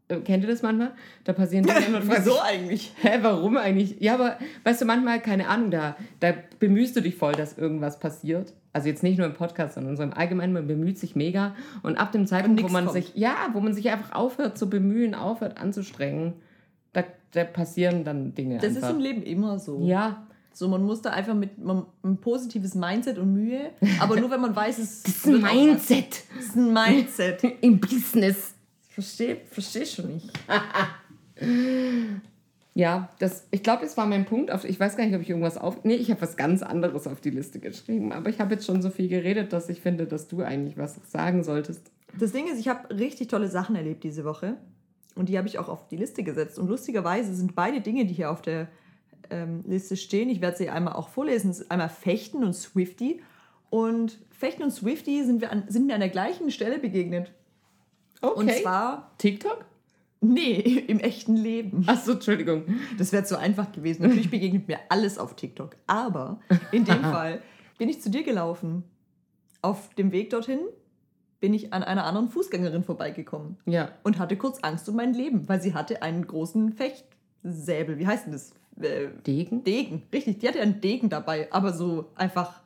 Äh, 0.08 0.20
Kennt 0.20 0.44
ihr 0.44 0.48
das 0.48 0.62
manchmal? 0.62 0.92
Da 1.24 1.34
passieren 1.34 1.66
Dinge 1.66 1.94
und 1.94 2.08
Wieso 2.10 2.40
eigentlich? 2.40 2.94
Hä, 3.02 3.18
warum 3.20 3.58
eigentlich? 3.58 4.00
Ja, 4.00 4.14
aber 4.14 4.38
weißt 4.64 4.80
du, 4.80 4.86
manchmal, 4.86 5.20
keine 5.20 5.48
Ahnung, 5.48 5.70
da, 5.70 5.94
da 6.20 6.32
bemühst 6.58 6.96
du 6.96 7.02
dich 7.02 7.16
voll, 7.16 7.34
dass 7.34 7.58
irgendwas 7.58 8.00
passiert. 8.00 8.54
Also 8.72 8.88
jetzt 8.88 9.02
nicht 9.02 9.18
nur 9.18 9.26
im 9.26 9.34
Podcast, 9.34 9.74
sondern 9.74 9.94
so 9.98 10.02
im 10.02 10.14
Allgemeinen, 10.14 10.54
man 10.54 10.66
bemüht 10.66 10.98
sich 10.98 11.16
mega. 11.16 11.54
Und 11.82 11.96
ab 11.98 12.12
dem 12.12 12.26
Zeitpunkt, 12.26 12.62
wo 12.62 12.68
man 12.68 12.86
kommt. 12.86 12.94
sich, 12.96 13.14
ja, 13.14 13.50
wo 13.52 13.60
man 13.60 13.74
sich 13.74 13.90
einfach 13.90 14.14
aufhört 14.14 14.56
zu 14.56 14.70
bemühen, 14.70 15.14
aufhört 15.14 15.58
anzustrengen, 15.60 16.32
da, 16.96 17.04
da 17.32 17.44
passieren 17.44 18.04
dann 18.04 18.34
Dinge 18.34 18.58
Das 18.58 18.70
ist 18.70 18.78
einfach. 18.78 18.90
im 18.90 19.00
Leben 19.00 19.22
immer 19.22 19.58
so. 19.58 19.80
ja, 19.82 20.26
So, 20.52 20.66
man 20.68 20.82
muss 20.82 21.02
da 21.02 21.10
einfach 21.10 21.34
mit 21.34 21.58
man, 21.58 21.84
ein 22.02 22.16
positives 22.16 22.74
Mindset 22.74 23.18
und 23.18 23.34
Mühe, 23.34 23.70
aber 24.00 24.18
nur 24.18 24.30
wenn 24.30 24.40
man 24.40 24.56
weiß, 24.56 24.78
es 24.78 25.02
das 25.02 25.14
ist 25.14 25.26
ein. 25.26 25.42
Mindset 25.42 26.24
Das 26.36 26.46
ist 26.46 26.56
ein 26.56 26.72
Mindset. 26.72 27.44
im 27.60 27.78
Business. 27.78 28.54
Verstehe 28.88 29.36
versteh 29.50 29.84
schon 29.84 30.14
nicht. 30.14 30.30
Ja, 32.74 33.08
das, 33.20 33.46
ich 33.50 33.62
glaube, 33.62 33.84
das 33.84 33.96
war 33.96 34.04
mein 34.04 34.26
Punkt. 34.26 34.50
Auf, 34.50 34.66
ich 34.66 34.78
weiß 34.78 34.98
gar 34.98 35.06
nicht, 35.06 35.14
ob 35.14 35.22
ich 35.22 35.30
irgendwas 35.30 35.56
auf. 35.56 35.82
Nee, 35.84 35.94
ich 35.94 36.10
habe 36.10 36.20
was 36.20 36.36
ganz 36.36 36.62
anderes 36.62 37.06
auf 37.06 37.22
die 37.22 37.30
Liste 37.30 37.58
geschrieben. 37.58 38.12
Aber 38.12 38.28
ich 38.28 38.38
habe 38.38 38.52
jetzt 38.52 38.66
schon 38.66 38.82
so 38.82 38.90
viel 38.90 39.08
geredet, 39.08 39.54
dass 39.54 39.70
ich 39.70 39.80
finde, 39.80 40.06
dass 40.06 40.28
du 40.28 40.42
eigentlich 40.42 40.76
was 40.76 40.96
sagen 41.10 41.42
solltest. 41.42 41.90
Das 42.18 42.32
Ding 42.32 42.46
ist, 42.52 42.60
ich 42.60 42.68
habe 42.68 42.94
richtig 42.94 43.28
tolle 43.28 43.48
Sachen 43.48 43.76
erlebt 43.76 44.04
diese 44.04 44.24
Woche 44.24 44.56
und 45.16 45.28
die 45.28 45.38
habe 45.38 45.48
ich 45.48 45.58
auch 45.58 45.68
auf 45.68 45.88
die 45.88 45.96
Liste 45.96 46.22
gesetzt. 46.22 46.58
Und 46.58 46.68
lustigerweise 46.68 47.34
sind 47.34 47.54
beide 47.54 47.80
Dinge, 47.80 48.06
die 48.06 48.14
hier 48.14 48.30
auf 48.30 48.42
der 48.42 48.68
ähm, 49.30 49.64
Liste 49.66 49.96
stehen, 49.96 50.30
ich 50.30 50.40
werde 50.40 50.56
sie 50.56 50.70
einmal 50.70 50.94
auch 50.94 51.08
vorlesen, 51.08 51.54
einmal 51.68 51.88
Fechten 51.88 52.44
und 52.44 52.54
Swifty. 52.54 53.22
Und 53.70 54.18
Fechten 54.30 54.62
und 54.62 54.70
Swifty 54.70 55.24
sind, 55.24 55.40
wir 55.40 55.50
an, 55.50 55.64
sind 55.68 55.86
mir 55.86 55.94
an 55.94 56.00
der 56.00 56.10
gleichen 56.10 56.50
Stelle 56.50 56.78
begegnet. 56.78 57.32
Okay. 58.20 58.38
Und 58.38 58.52
zwar, 58.52 59.12
TikTok? 59.18 59.64
nee, 60.20 60.60
im 60.88 61.00
echten 61.00 61.36
Leben. 61.36 61.84
Achso, 61.86 62.12
Entschuldigung. 62.12 62.64
Das 62.98 63.12
wäre 63.12 63.24
zu 63.24 63.38
einfach 63.38 63.72
gewesen. 63.72 64.02
Natürlich 64.02 64.30
begegnet 64.30 64.68
mir 64.68 64.78
alles 64.88 65.18
auf 65.18 65.34
TikTok. 65.36 65.76
Aber 65.86 66.40
in 66.72 66.84
dem 66.84 67.00
Fall 67.02 67.42
bin 67.78 67.88
ich 67.88 68.00
zu 68.00 68.10
dir 68.10 68.22
gelaufen. 68.22 68.84
Auf 69.62 69.94
dem 69.94 70.12
Weg 70.12 70.30
dorthin 70.30 70.60
bin 71.46 71.54
ich 71.54 71.72
an 71.72 71.84
einer 71.84 72.04
anderen 72.04 72.28
Fußgängerin 72.28 72.82
vorbeigekommen 72.82 73.56
Ja. 73.66 73.90
und 74.02 74.18
hatte 74.18 74.34
kurz 74.36 74.58
Angst 74.62 74.88
um 74.88 74.96
mein 74.96 75.14
Leben, 75.14 75.48
weil 75.48 75.62
sie 75.62 75.74
hatte 75.74 76.02
einen 76.02 76.26
großen 76.26 76.72
Fechtsäbel. 76.72 78.00
Wie 78.00 78.06
heißt 78.08 78.26
denn 78.26 78.32
das? 78.32 78.50
Äh, 78.80 79.10
Degen? 79.24 79.62
Degen, 79.62 80.02
richtig. 80.12 80.40
Die 80.40 80.48
hatte 80.48 80.60
einen 80.60 80.80
Degen 80.80 81.08
dabei, 81.08 81.46
aber 81.52 81.72
so 81.72 82.06
einfach 82.16 82.62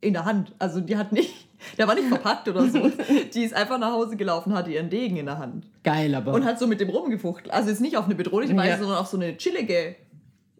in 0.00 0.14
der 0.14 0.24
Hand. 0.24 0.54
Also 0.58 0.80
die 0.80 0.96
hat 0.96 1.12
nicht, 1.12 1.48
der 1.76 1.86
war 1.86 1.94
nicht 1.94 2.08
verpackt 2.08 2.48
oder 2.48 2.66
so. 2.66 2.90
Die 3.34 3.42
ist 3.44 3.52
einfach 3.52 3.78
nach 3.78 3.92
Hause 3.92 4.16
gelaufen, 4.16 4.54
hatte 4.54 4.70
ihren 4.70 4.88
Degen 4.88 5.18
in 5.18 5.26
der 5.26 5.36
Hand 5.36 5.66
Geil, 5.84 6.14
aber. 6.14 6.32
und 6.32 6.46
hat 6.46 6.58
so 6.58 6.66
mit 6.66 6.80
dem 6.80 6.88
rumgefuchtelt. 6.88 7.52
Also 7.52 7.68
jetzt 7.68 7.82
nicht 7.82 7.98
auf 7.98 8.06
eine 8.06 8.14
bedrohliche 8.14 8.56
Weise, 8.56 8.70
Ja. 8.70 8.78
sondern 8.78 8.96
auf 8.96 9.06
so 9.08 9.18
eine 9.18 9.36
chillige, 9.36 9.96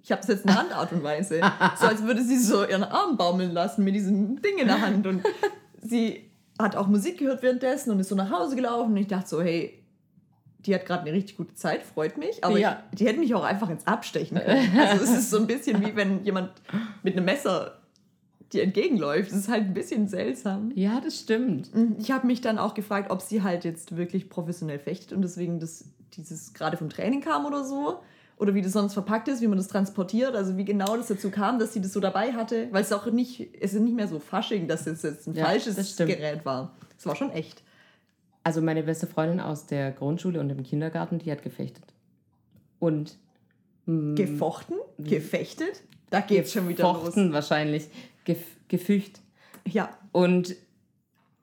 ich 0.02 0.12
habe 0.12 0.20
es 0.20 0.29
jetzt 0.29 0.42
in 0.42 0.48
der 0.48 0.59
Handart 0.59 0.92
und 0.92 1.02
Weise. 1.02 1.40
so 1.81 1.87
als 1.87 2.02
würde 2.02 2.22
sie 2.22 2.37
so 2.37 2.62
ihren 2.62 2.85
Arm 2.85 3.16
baumeln 3.16 3.52
lassen 3.52 3.85
mit 3.85 3.94
diesem 3.94 4.42
Ding 4.42 4.59
in 4.59 4.66
der 4.66 4.83
Hand. 4.83 5.07
Und 5.07 5.22
sie 5.81 6.25
hat 6.59 6.77
auch 6.77 6.87
Musik 6.87 7.19
gehört 7.19 7.42
währenddessen 7.42 7.90
und 7.90 8.01
ist 8.01 8.09
so 8.09 8.14
nach 8.14 8.31
Hause 8.31 8.57
gelaufen. 8.57 8.92
Und 8.92 8.97
ich 8.99 9.07
dachte 9.09 9.29
so, 9.29 9.42
hey, 9.42 9.83
die 10.61 10.75
hat 10.75 10.85
gerade 10.87 11.03
eine 11.03 11.12
richtig 11.12 11.37
gute 11.37 11.55
Zeit, 11.55 11.83
freut 11.83 12.16
mich. 12.19 12.42
Aber 12.45 12.59
Ja. 12.59 12.83
ich, 12.92 12.99
die 12.99 13.07
hätte 13.07 13.21
mich 13.21 13.35
auch 13.35 13.45
einfach 13.45 13.69
ins 13.71 13.87
Abstechen 13.87 14.38
können. 14.38 14.79
Also 14.79 15.05
es 15.05 15.11
ist 15.11 15.31
so 15.31 15.37
ein 15.38 15.47
bisschen 15.47 15.85
wie 15.85 15.95
wenn 15.97 16.25
jemand 16.25 16.51
mit 17.03 17.14
einem 17.16 17.25
Messer 17.27 17.79
dir 18.53 18.62
entgegenläuft. 18.62 19.31
Das 19.31 19.38
ist 19.38 19.49
halt 19.49 19.64
ein 19.64 19.75
bisschen 19.75 20.09
seltsam. 20.09 20.73
ja, 20.75 21.01
das 21.01 21.19
stimmt. 21.21 21.71
Ich 21.99 22.11
habe 22.11 22.27
mich 22.27 22.40
dann 22.40 22.59
auch 22.59 22.75
gefragt, 22.75 23.11
ob 23.11 23.21
sie 23.21 23.42
halt 23.42 23.64
jetzt 23.64 23.97
wirklich 23.97 24.29
professionell 24.29 24.79
fechtet 24.79 25.12
und 25.12 25.23
deswegen 25.23 25.59
das, 25.61 25.85
dieses 26.16 26.55
gerade 26.55 26.77
vom 26.77 26.88
Training 26.88 27.21
kam 27.21 27.45
oder 27.45 27.64
so. 27.64 28.01
Oder 28.37 28.55
wie 28.55 28.61
das 28.62 28.72
sonst 28.72 28.92
verpackt 28.92 29.29
ist, 29.29 29.40
wie 29.40 29.46
man 29.46 29.57
das 29.57 29.68
transportiert. 29.68 30.35
Also 30.37 30.57
wie 30.57 30.64
genau 30.64 30.96
das 30.96 31.09
dazu 31.09 31.31
kam, 31.31 31.59
dass 31.59 31.72
sie 31.72 31.81
das 31.81 31.92
so 31.92 32.01
dabei 32.01 32.33
hatte. 32.33 32.68
Weil 32.70 32.83
es 32.83 32.92
auch 32.92 33.07
nicht, 33.07 33.49
es 33.61 33.72
ist 33.72 33.81
nicht 33.81 33.94
mehr 33.96 34.09
so 34.09 34.18
Fasching, 34.18 34.68
dass 34.68 34.87
es 34.87 35.03
jetzt 35.03 35.27
ein 35.27 35.35
Ja, 35.35 35.46
falsches. 35.46 35.96
Gerät 35.96 36.44
war. 36.44 36.75
Es 36.99 37.07
war 37.07 37.16
schon 37.16 37.31
echt. 37.31 37.62
Also 38.44 38.61
meine 38.61 38.83
beste 38.83 39.07
Freundin 39.07 39.40
aus 39.40 39.66
der 39.66 39.90
Grundschule 39.90 40.38
und 40.38 40.51
im 40.51 40.62
Kindergarten, 40.62 41.18
die 41.18 41.33
hat 41.33 41.42
gefechtet. 41.42 41.85
Und 42.79 43.18
Gefochten? 43.87 44.77
Gefechtet? 44.99 45.83
Da 46.11 46.20
geht's 46.20 46.53
schon 46.53 46.68
wieder 46.68 46.85
los. 46.92 47.05
fochten 47.05 47.33
wahrscheinlich. 47.33 47.88
Gef 48.25 48.38
gefücht. 48.68 49.20
Ja, 49.66 49.90
Und 50.12 50.57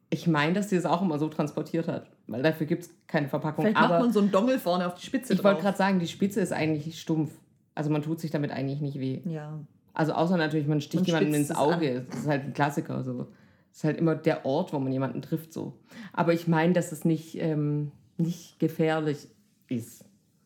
ich 0.10 0.28
meine, 0.28 0.54
dass 0.54 0.70
sie 0.70 0.76
das 0.76 0.86
auch 0.86 1.02
immer 1.02 1.18
so 1.18 1.28
transportiert 1.28 1.88
hat. 1.88 2.06
Weil 2.28 2.42
dafür 2.42 2.66
gibt 2.66 2.84
es 2.84 2.90
keine 3.08 3.28
Verpackung. 3.28 3.66
vielleicht 3.66 3.78
Aber 3.78 3.96
macht 3.96 4.02
man 4.02 4.14
so 4.14 4.20
einen 4.20 4.32
Dongel 4.32 4.60
vorne 4.60 4.88
auf 4.88 4.96
die 4.96 5.06
Spitze 5.06 5.34
ich 5.34 5.44
wollte 5.44 5.62
gerade 5.62 5.78
sagen, 5.78 6.00
die 6.00 6.08
Spitze 6.08 6.40
ist 6.42 6.54
eigentlich 6.54 7.00
stumpf. 7.00 7.32
Also 7.76 7.90
man 7.90 8.02
tut 8.02 8.20
sich 8.20 8.32
damit 8.32 8.52
eigentlich 8.52 8.82
nicht 8.82 9.00
weh. 9.00 9.22
Ja. 9.26 9.60
Also 9.94 10.14
außer 10.14 10.38
natürlich, 10.38 10.68
man 10.68 10.82
sticht 10.82 10.96
Man 10.96 11.06
jemanden 11.06 11.34
spitzt 11.34 11.50
ins 11.52 11.60
an. 11.60 11.74
Auge. 11.74 12.06
Das 12.10 12.20
ist 12.20 12.28
halt 12.28 12.44
ein 12.46 12.54
Klassiker. 12.54 13.04
So. 13.04 13.28
Das 13.70 13.78
ist 13.78 13.84
halt 13.84 13.98
immer 13.98 14.16
der 14.16 14.46
Ort, 14.46 14.74
wo 14.74 14.80
man 14.80 14.92
jemanden 14.92 15.22
trifft. 15.22 15.54
So. 15.54 15.74
Aber 16.14 16.34
ich 16.34 16.48
meine, 16.48 16.74
dass 16.74 16.92
es 16.92 17.06
nicht, 17.06 17.36
ähm, 17.40 17.92
nicht 18.18 18.60
gefährlich 18.60 19.28
ist. 19.68 20.06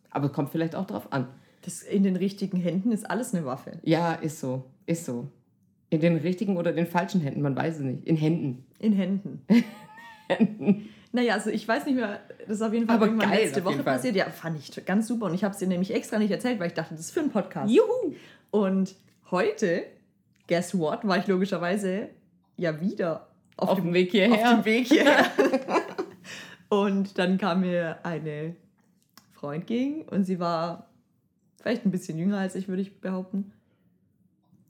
Aber 0.10 0.28
es 0.28 0.34
kommt 0.34 0.50
vielleicht 0.50 0.76
auch 0.76 0.88
drauf 0.88 1.12
an. 1.14 1.28
Das 1.62 1.84
in 1.84 2.04
den 2.04 2.16
richtigen 2.16 2.58
Händen 2.58 2.92
ist 2.92 3.10
alles 3.10 3.36
eine 3.36 3.46
Waffe. 3.46 3.80
Ja, 3.84 4.14
ist 4.14 4.40
so. 4.40 4.66
Ist 4.86 5.06
so. 5.06 5.28
In 5.90 6.02
den 6.02 6.18
richtigen 6.18 6.58
oder 6.58 6.74
den 6.74 6.88
falschen 6.88 7.22
Händen, 7.22 7.42
man 7.42 7.56
weiß 7.56 7.76
es 7.78 7.82
nicht. 7.82 8.06
In 8.06 8.16
Händen. 8.16 8.66
In 8.80 8.94
Händen. 8.94 9.44
Naja, 11.14 11.34
also 11.36 11.50
ich 11.50 11.68
weiß 11.68 11.86
nicht 11.86 11.96
mehr, 11.96 12.20
das 12.40 12.58
ist 12.58 12.62
auf 12.62 12.74
jeden 12.74 12.88
Fall 12.88 12.96
Aber 12.98 13.08
geil, 13.08 13.46
letzte 13.46 13.60
auf 13.62 13.66
Woche 13.66 13.84
passiert. 13.84 14.16
Ja, 14.16 14.30
fand 14.30 14.60
ich 14.60 14.86
ganz 14.86 15.08
super. 15.08 15.28
Und 15.28 15.34
ich 15.34 15.44
habe 15.44 15.54
es 15.54 15.60
dir 15.60 15.68
nämlich 15.68 15.94
extra 15.94 16.20
nicht 16.20 16.32
erzählt, 16.32 16.60
weil 16.60 16.68
ich 16.68 16.74
dachte, 16.74 16.94
das 16.96 17.02
ist 17.06 17.12
für 17.12 17.22
einen 17.22 17.32
Podcast. 17.32 17.72
Juhu! 17.74 18.14
Und 18.52 18.96
heute, 19.32 19.84
guess 20.48 20.78
what, 20.78 21.08
war 21.08 21.18
ich 21.18 21.28
logischerweise 21.28 22.10
ja 22.58 22.80
wieder 22.82 23.28
auf, 23.56 23.70
Auf 23.70 23.82
dem, 23.82 23.94
Weg 23.94 24.10
auf 24.10 24.12
hierher. 24.14 24.56
dem 24.56 24.66
Weg 24.66 24.88
hierher. 24.88 25.26
und 26.70 27.18
dann 27.18 27.38
kam 27.38 27.62
mir 27.62 28.00
eine 28.04 28.56
entgegen 29.44 30.02
und 30.04 30.26
sie 30.26 30.40
war 30.40 30.88
vielleicht 31.62 31.86
ein 31.86 31.92
bisschen 31.92 32.18
jünger 32.18 32.40
als 32.40 32.56
ich, 32.56 32.68
würde 32.68 32.82
ich 32.82 33.00
behaupten. 33.00 33.54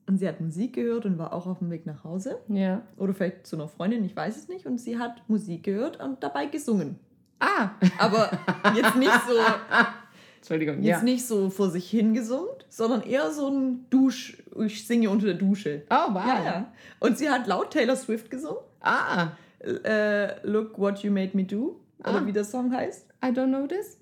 Und 0.07 0.17
sie 0.19 0.27
hat 0.27 0.39
Musik 0.39 0.73
gehört 0.73 1.05
und 1.05 1.17
war 1.17 1.33
auch 1.33 1.47
auf 1.47 1.59
dem 1.59 1.69
Weg 1.69 1.85
nach 1.85 2.03
Hause. 2.05 2.37
Ja. 2.47 2.81
Oder 2.95 3.13
vielleicht 3.13 3.45
zu 3.45 3.57
einer 3.57 3.67
Freundin, 3.67 4.05
ich 4.05 4.15
weiß 4.15 4.37
es 4.37 4.47
nicht. 4.47 4.65
Und 4.65 4.79
sie 4.79 4.97
hat 4.97 5.21
Musik 5.27 5.63
gehört 5.63 5.99
und 6.01 6.23
dabei 6.23 6.45
gesungen. 6.45 6.97
Ah! 7.39 7.71
Aber 7.99 8.31
jetzt 8.75 8.95
nicht 8.95 9.11
so, 9.27 9.33
Entschuldigung. 10.37 10.81
jetzt 10.81 10.99
Ja. 10.99 11.03
nicht 11.03 11.25
so 11.27 11.49
vor 11.49 11.69
sich 11.69 11.89
hingesummt, 11.89 12.65
sondern 12.69 13.01
eher 13.03 13.31
so 13.31 13.49
ein 13.49 13.85
Dusch, 13.89 14.41
ich 14.65 14.87
singe 14.87 15.09
unter 15.09 15.25
der 15.25 15.35
Dusche. 15.35 15.83
Oh, 15.89 16.13
wow. 16.13 16.25
Ja, 16.25 16.43
ja. 16.43 16.71
Und 16.99 17.17
sie 17.17 17.29
hat 17.29 17.45
laut 17.47 17.71
Taylor 17.71 17.95
Swift 17.97 18.31
gesungen. 18.31 18.61
Ah! 18.79 19.31
Äh, 19.59 20.47
Look 20.47 20.79
What 20.79 20.99
You 20.99 21.11
Made 21.11 21.31
Me 21.33 21.43
Do. 21.43 21.81
Oder 21.99 22.21
Ah. 22.21 22.25
wie 22.25 22.31
der 22.31 22.45
Song 22.45 22.71
heißt. 22.73 23.07
I 23.23 23.27
don't 23.27 23.47
know 23.47 23.67
this. 23.67 23.97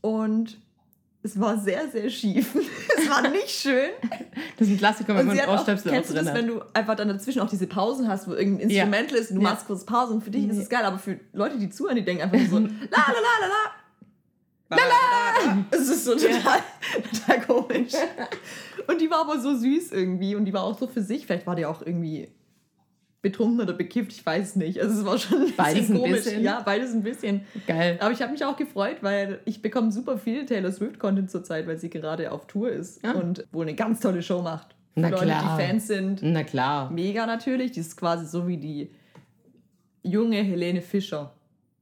Und 0.00 0.58
es 1.24 1.38
war 1.38 1.58
sehr, 1.58 1.88
sehr 1.88 2.10
schief. 2.10 2.54
es 2.98 3.08
war 3.08 3.22
nicht 3.28 3.48
schön. 3.48 3.90
Das 4.58 4.66
ist 4.68 4.74
ein 4.74 4.78
Klassiker, 4.78 5.16
wenn 5.16 5.26
man 5.26 5.38
Ohrstöpsel 5.48 5.92
kennst 5.92 6.10
du 6.10 6.14
das, 6.14 6.26
hat. 6.28 6.34
wenn 6.34 6.46
du 6.48 6.60
einfach 6.74 6.96
dann 6.96 7.08
dazwischen 7.08 7.40
auch 7.40 7.48
diese 7.48 7.66
Pausen 7.66 8.08
hast, 8.08 8.26
wo 8.28 8.32
irgendein 8.34 8.70
Ja. 8.70 8.84
Instrumental 8.84 9.18
ist 9.18 9.30
und 9.30 9.36
du 9.36 9.42
Ja. 9.42 9.50
machst 9.50 9.66
kurz 9.66 9.84
Pause 9.84 10.14
und 10.14 10.22
für 10.24 10.30
dich 10.30 10.48
ist 10.48 10.56
es 10.58 10.68
geil, 10.68 10.84
aber 10.84 10.98
für 10.98 11.18
Leute, 11.32 11.58
die 11.58 11.70
zuhören, 11.70 11.96
die 11.96 12.04
denken 12.04 12.22
einfach 12.24 12.38
so, 12.50 12.58
la 12.58 12.66
la 12.66 12.68
la 12.70 13.46
la 13.46 14.76
la. 14.76 15.66
Es 15.70 15.88
ist 15.88 16.04
so 16.06 16.14
total, 16.14 16.60
total 17.12 17.40
komisch. 17.42 17.92
Und 18.86 19.00
die 19.02 19.10
war 19.10 19.20
aber 19.20 19.38
so 19.38 19.54
süß 19.54 19.92
irgendwie 19.92 20.34
und 20.34 20.46
die 20.46 20.52
war 20.54 20.64
auch 20.64 20.78
so 20.78 20.86
für 20.86 21.02
sich. 21.02 21.26
Vielleicht 21.26 21.46
war 21.46 21.54
die 21.56 21.66
auch 21.66 21.82
irgendwie 21.82 22.28
betrunken 23.22 23.60
oder 23.60 23.72
bekifft, 23.72 24.12
ich 24.12 24.26
weiß 24.26 24.56
nicht. 24.56 24.80
Also 24.80 25.00
es 25.00 25.06
war 25.06 25.16
schon 25.16 25.42
ein 25.42 25.52
Beides 25.56 25.80
bisschen 25.80 25.94
ein 25.96 26.00
komisch. 26.02 26.24
bisschen. 26.24 26.42
Ja, 26.42 26.60
beides 26.60 26.92
ein 26.92 27.02
bisschen. 27.02 27.42
Geil. 27.66 27.96
Aber 28.00 28.10
ich 28.12 28.20
habe 28.20 28.32
mich 28.32 28.44
auch 28.44 28.56
gefreut, 28.56 28.96
weil 29.00 29.40
ich 29.44 29.62
bekomme 29.62 29.92
super 29.92 30.18
viel 30.18 30.44
Taylor 30.44 30.72
Swift-Content 30.72 31.30
zurzeit, 31.30 31.66
weil 31.66 31.78
sie 31.78 31.88
gerade 31.88 32.32
auf 32.32 32.46
Tour 32.46 32.70
ist 32.70 33.04
Ah. 33.04 33.12
und 33.12 33.46
wohl 33.52 33.64
eine 33.66 33.74
ganz 33.76 34.00
tolle 34.00 34.22
Show 34.22 34.42
macht. 34.42 34.74
Na 34.96 35.08
Leute, 35.08 35.24
klar. 35.24 35.56
die 35.56 35.62
Fans 35.64 35.86
sind. 35.86 36.20
Na 36.22 36.42
klar. 36.44 36.90
Mega 36.90 37.24
natürlich. 37.24 37.70
Die 37.72 37.80
ist 37.80 37.96
quasi 37.96 38.26
so 38.26 38.46
wie 38.48 38.58
die 38.58 38.90
junge 40.02 40.36
Helene 40.42 40.82
Fischer. 40.82 41.32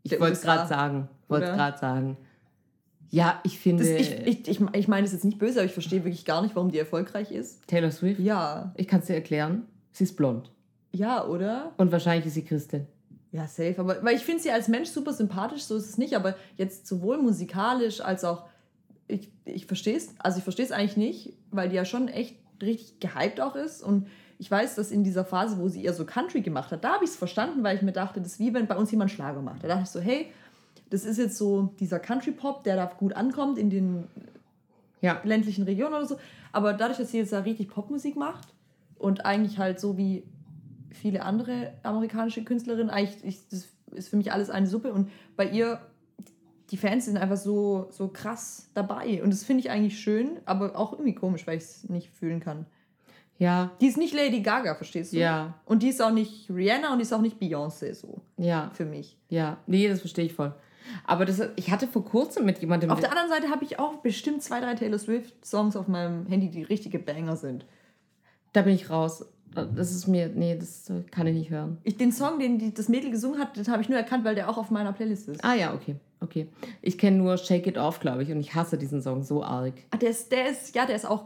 Ich 0.02 0.12
wollte 0.20 0.34
es 0.34 0.42
gerade 0.42 0.68
sagen. 0.68 1.08
Wollte 1.28 1.46
gerade 1.46 1.78
sagen. 1.78 2.16
Ja, 3.10 3.40
ich 3.44 3.58
finde 3.58 3.82
Das, 3.82 3.92
ich 4.00 4.12
ich, 4.26 4.48
ich, 4.48 4.60
ich 4.72 4.88
meine 4.88 5.02
das 5.02 5.12
jetzt 5.12 5.24
nicht 5.24 5.38
böse, 5.38 5.58
aber 5.58 5.66
ich 5.66 5.72
verstehe 5.72 6.04
wirklich 6.04 6.24
gar 6.24 6.42
nicht, 6.42 6.54
warum 6.54 6.70
die 6.70 6.78
erfolgreich 6.78 7.32
ist. 7.32 7.66
Taylor 7.66 7.90
Swift. 7.90 8.20
Ja. 8.20 8.72
Ich 8.76 8.86
kann 8.86 9.00
es 9.00 9.06
dir 9.06 9.14
erklären. 9.14 9.62
Sie 9.92 10.04
ist 10.04 10.16
blond. 10.16 10.50
Ja, 10.92 11.24
oder? 11.24 11.72
Und 11.76 11.92
wahrscheinlich 11.92 12.26
ist 12.26 12.34
sie 12.34 12.44
Christin. 12.44 12.86
Ja, 13.32 13.46
safe. 13.46 13.76
Aber 13.78 14.02
weil 14.02 14.16
ich 14.16 14.24
finde 14.24 14.42
sie 14.42 14.50
als 14.50 14.66
Mensch 14.68 14.88
super 14.88 15.12
sympathisch, 15.12 15.62
so 15.62 15.76
ist 15.76 15.88
es 15.88 15.98
nicht. 15.98 16.14
Aber 16.16 16.34
jetzt 16.56 16.86
sowohl 16.86 17.18
musikalisch 17.18 18.00
als 18.00 18.24
auch. 18.24 18.44
Ich, 19.06 19.28
ich 19.44 19.66
verstehe 19.66 19.96
es, 19.96 20.14
also 20.20 20.38
ich 20.38 20.44
verstehe 20.44 20.64
es 20.64 20.70
eigentlich 20.72 20.96
nicht, 20.96 21.32
weil 21.50 21.68
die 21.68 21.74
ja 21.76 21.84
schon 21.84 22.06
echt 22.08 22.36
richtig 22.62 23.00
gehypt 23.00 23.40
auch 23.40 23.56
ist. 23.56 23.82
Und 23.82 24.06
ich 24.38 24.48
weiß, 24.50 24.76
dass 24.76 24.90
in 24.92 25.02
dieser 25.04 25.24
Phase, 25.24 25.58
wo 25.58 25.68
sie 25.68 25.84
eher 25.84 25.92
so 25.94 26.04
Country 26.04 26.42
gemacht 26.42 26.70
hat, 26.70 26.84
da 26.84 26.94
habe 26.94 27.04
ich 27.04 27.10
es 27.10 27.16
verstanden, 27.16 27.62
weil 27.64 27.76
ich 27.76 27.82
mir 27.82 27.92
dachte, 27.92 28.20
das 28.20 28.32
ist 28.32 28.38
wie 28.38 28.54
wenn 28.54 28.66
bei 28.68 28.76
uns 28.76 28.90
jemand 28.90 29.10
Schlager 29.10 29.42
macht. 29.42 29.64
Da 29.64 29.68
dachte 29.68 29.82
ich 29.84 29.90
so, 29.90 30.00
hey, 30.00 30.30
das 30.90 31.04
ist 31.04 31.18
jetzt 31.18 31.36
so 31.36 31.74
dieser 31.80 31.98
Country-Pop, 31.98 32.62
der 32.64 32.76
da 32.76 32.86
gut 32.86 33.12
ankommt 33.14 33.58
in 33.58 33.68
den 33.70 34.04
Ja. 35.00 35.20
ländlichen 35.24 35.64
Regionen 35.64 35.94
oder 35.94 36.06
so. 36.06 36.18
Aber 36.52 36.72
dadurch, 36.72 36.98
dass 36.98 37.10
sie 37.10 37.18
jetzt 37.18 37.32
da 37.32 37.40
richtig 37.40 37.68
Popmusik 37.68 38.16
macht 38.16 38.48
und 38.98 39.24
eigentlich 39.24 39.58
halt 39.58 39.80
so 39.80 39.96
wie 39.96 40.22
viele 40.92 41.22
andere 41.22 41.72
amerikanische 41.82 42.44
Künstlerinnen, 42.44 42.90
eigentlich 42.90 43.24
ich, 43.24 43.48
das 43.48 43.68
ist 43.92 44.08
für 44.08 44.16
mich 44.16 44.32
alles 44.32 44.50
eine 44.50 44.66
Suppe. 44.66 44.92
Und 44.92 45.10
bei 45.36 45.48
ihr, 45.48 45.80
die 46.70 46.76
Fans 46.76 47.06
sind 47.06 47.16
einfach 47.16 47.36
so, 47.36 47.88
so 47.90 48.08
krass 48.08 48.70
dabei. 48.74 49.22
Und 49.22 49.30
das 49.32 49.44
finde 49.44 49.60
ich 49.60 49.70
eigentlich 49.70 49.98
schön, 50.00 50.38
aber 50.44 50.76
auch 50.76 50.92
irgendwie 50.92 51.14
komisch, 51.14 51.46
weil 51.46 51.56
ich 51.58 51.64
es 51.64 51.88
nicht 51.88 52.10
fühlen 52.10 52.40
kann. 52.40 52.66
Ja. 53.38 53.70
Die 53.80 53.86
ist 53.86 53.96
nicht 53.96 54.12
Lady 54.14 54.40
Gaga, 54.42 54.74
verstehst 54.74 55.12
du? 55.12 55.16
Ja. 55.16 55.54
Und 55.64 55.82
die 55.82 55.88
ist 55.88 56.02
auch 56.02 56.12
nicht 56.12 56.50
Rihanna 56.50 56.92
und 56.92 56.98
die 56.98 57.02
ist 57.04 57.12
auch 57.12 57.22
nicht 57.22 57.40
Beyoncé 57.40 57.94
so 57.94 58.20
Ja. 58.36 58.70
für 58.74 58.84
mich. 58.84 59.16
Ja. 59.30 59.56
Nee, 59.66 59.88
das 59.88 60.00
verstehe 60.00 60.26
ich 60.26 60.34
voll. 60.34 60.54
Aber 61.06 61.24
das, 61.24 61.40
ich 61.56 61.70
hatte 61.70 61.86
vor 61.86 62.04
kurzem 62.04 62.44
mit 62.44 62.58
jemandem. 62.58 62.90
Auf 62.90 63.00
der 63.00 63.10
anderen 63.10 63.30
Seite 63.30 63.48
habe 63.50 63.64
ich 63.64 63.78
auch 63.78 63.96
bestimmt 63.96 64.42
zwei, 64.42 64.60
drei 64.60 64.74
Taylor 64.74 64.98
Swift-Songs 64.98 65.74
auf 65.76 65.88
meinem 65.88 66.26
Handy, 66.26 66.50
die 66.50 66.62
richtige 66.62 66.98
Banger 66.98 67.36
sind. 67.36 67.64
da 68.52 68.62
bin 68.62 68.74
ich 68.74 68.90
raus. 68.90 69.24
Das 69.54 69.90
ist 69.90 70.06
mir. 70.06 70.28
Nee, 70.28 70.56
das 70.56 70.90
kann 71.10 71.26
ich 71.26 71.34
nicht 71.34 71.50
hören. 71.50 71.78
Ich, 71.82 71.96
den 71.96 72.12
Song, 72.12 72.38
den 72.38 72.58
die, 72.58 72.72
das 72.72 72.88
Mädel 72.88 73.10
gesungen 73.10 73.40
hat, 73.40 73.56
den 73.56 73.66
habe 73.68 73.82
ich 73.82 73.88
nur 73.88 73.98
erkannt, 73.98 74.24
weil 74.24 74.34
der 74.34 74.48
auch 74.48 74.58
auf 74.58 74.70
meiner 74.70 74.92
Playlist 74.92 75.28
ist. 75.28 75.44
Ah 75.44 75.54
ja, 75.54 75.74
okay. 75.74 75.96
Okay. 76.20 76.48
Ich 76.82 76.98
kenne 76.98 77.16
nur 77.16 77.36
Shake 77.38 77.66
It 77.66 77.78
Off, 77.78 77.98
glaube 78.00 78.22
ich, 78.22 78.30
und 78.30 78.40
ich 78.40 78.54
hasse 78.54 78.76
diesen 78.76 79.00
Song 79.02 79.22
so 79.22 79.42
arg. 79.42 79.72
Ah, 79.90 79.96
der 79.96 80.10
ist, 80.10 80.30
der 80.30 80.50
ist, 80.50 80.74
ja, 80.74 80.84
der 80.86 80.94
ist 80.96 81.06
auch 81.06 81.24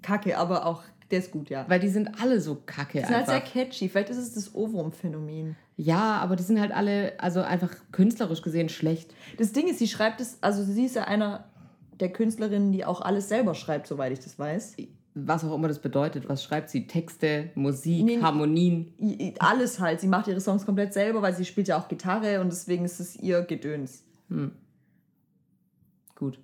kacke, 0.00 0.38
aber 0.38 0.64
auch, 0.64 0.82
der 1.10 1.18
ist 1.18 1.32
gut, 1.32 1.50
ja. 1.50 1.64
Weil 1.68 1.80
die 1.80 1.88
sind 1.88 2.22
alle 2.22 2.40
so 2.40 2.56
kacke 2.64 3.00
Die 3.00 3.04
sind 3.04 3.14
halt 3.16 3.26
sehr 3.26 3.34
einfach. 3.36 3.52
catchy. 3.52 3.88
Vielleicht 3.88 4.10
ist 4.10 4.18
es 4.18 4.32
das 4.34 4.54
Ohrwurm-Phänomen. 4.54 5.56
Ja, 5.76 6.18
aber 6.18 6.36
die 6.36 6.42
sind 6.44 6.60
halt 6.60 6.72
alle, 6.72 7.18
also 7.18 7.40
einfach 7.42 7.74
künstlerisch 7.90 8.42
gesehen 8.42 8.68
schlecht. 8.68 9.12
Das 9.38 9.52
Ding 9.52 9.66
ist, 9.68 9.78
sie 9.80 9.88
schreibt 9.88 10.20
es, 10.20 10.38
also 10.40 10.62
sie 10.62 10.84
ist 10.84 10.94
ja 10.94 11.04
einer 11.04 11.44
der 11.98 12.12
Künstlerinnen, 12.12 12.70
die 12.70 12.84
auch 12.84 13.00
alles 13.00 13.28
selber 13.28 13.54
schreibt, 13.54 13.86
soweit 13.86 14.12
ich 14.12 14.20
das 14.20 14.38
weiß. 14.38 14.76
Was 15.14 15.44
auch 15.44 15.54
immer 15.54 15.66
das 15.68 15.80
bedeutet. 15.80 16.28
Was 16.28 16.44
schreibt 16.44 16.70
sie? 16.70 16.86
Texte, 16.86 17.50
Musik, 17.56 18.04
Nee. 18.04 18.20
Harmonien. 18.22 18.94
Alles 19.40 19.80
halt. 19.80 20.00
Sie 20.00 20.06
macht 20.08 20.28
ihre 20.28 20.40
Songs 20.40 20.64
komplett 20.64 20.92
selber, 20.92 21.20
weil 21.20 21.34
sie 21.34 21.44
spielt 21.44 21.66
ja 21.68 21.78
auch 21.78 21.88
Gitarre 21.88 22.40
und 22.40 22.50
deswegen 22.52 22.84
ist 22.84 23.00
es 23.00 23.16
ihr 23.16 23.42
Gedöns. 23.42 24.04
Gut. 26.14 26.38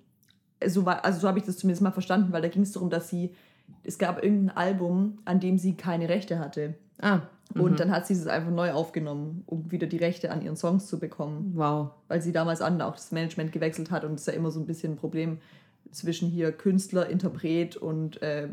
so, 0.65 0.85
war- 0.85 1.05
also 1.05 1.19
so 1.19 1.27
habe 1.27 1.39
ich 1.39 1.45
das 1.45 1.57
zumindest 1.57 1.81
mal 1.81 1.91
verstanden, 1.91 2.33
weil 2.33 2.41
da 2.41 2.47
ging 2.47 2.63
es 2.63 2.71
darum, 2.71 2.89
dass 2.89 3.09
sie, 3.09 3.31
es 3.83 3.97
gab 3.97 4.23
irgendein 4.23 4.57
Album, 4.57 5.19
an 5.25 5.39
dem 5.39 5.57
sie 5.57 5.75
keine 5.75 6.09
Rechte 6.09 6.39
hatte. 6.39 6.75
Ah. 6.99 7.21
Und 7.53 7.79
dann 7.79 7.91
hat 7.91 8.05
sie 8.07 8.13
es 8.13 8.27
einfach 8.27 8.51
neu 8.51 8.73
aufgenommen, 8.73 9.43
um 9.45 9.71
wieder 9.71 9.87
die 9.87 9.97
Rechte 9.97 10.31
an 10.31 10.41
ihren 10.41 10.57
Songs 10.57 10.87
zu 10.87 10.99
bekommen. 10.99 11.53
Wow. 11.55 11.91
Weil 12.09 12.21
sie 12.21 12.33
damals 12.33 12.59
an 12.61 12.81
auch 12.81 12.95
das 12.95 13.11
Management 13.13 13.51
gewechselt 13.53 13.91
hat 13.91 14.03
und 14.03 14.15
es 14.15 14.21
ist 14.21 14.27
ja 14.27 14.33
immer 14.33 14.51
so 14.51 14.59
ein 14.59 14.65
bisschen 14.65 14.93
ein 14.93 14.97
Problem 14.97 15.37
zwischen 15.91 16.29
hier 16.29 16.51
Künstler, 16.51 17.09
Interpret 17.09 17.77
und 17.77 18.21
äh, 18.21 18.45
äh, 18.45 18.49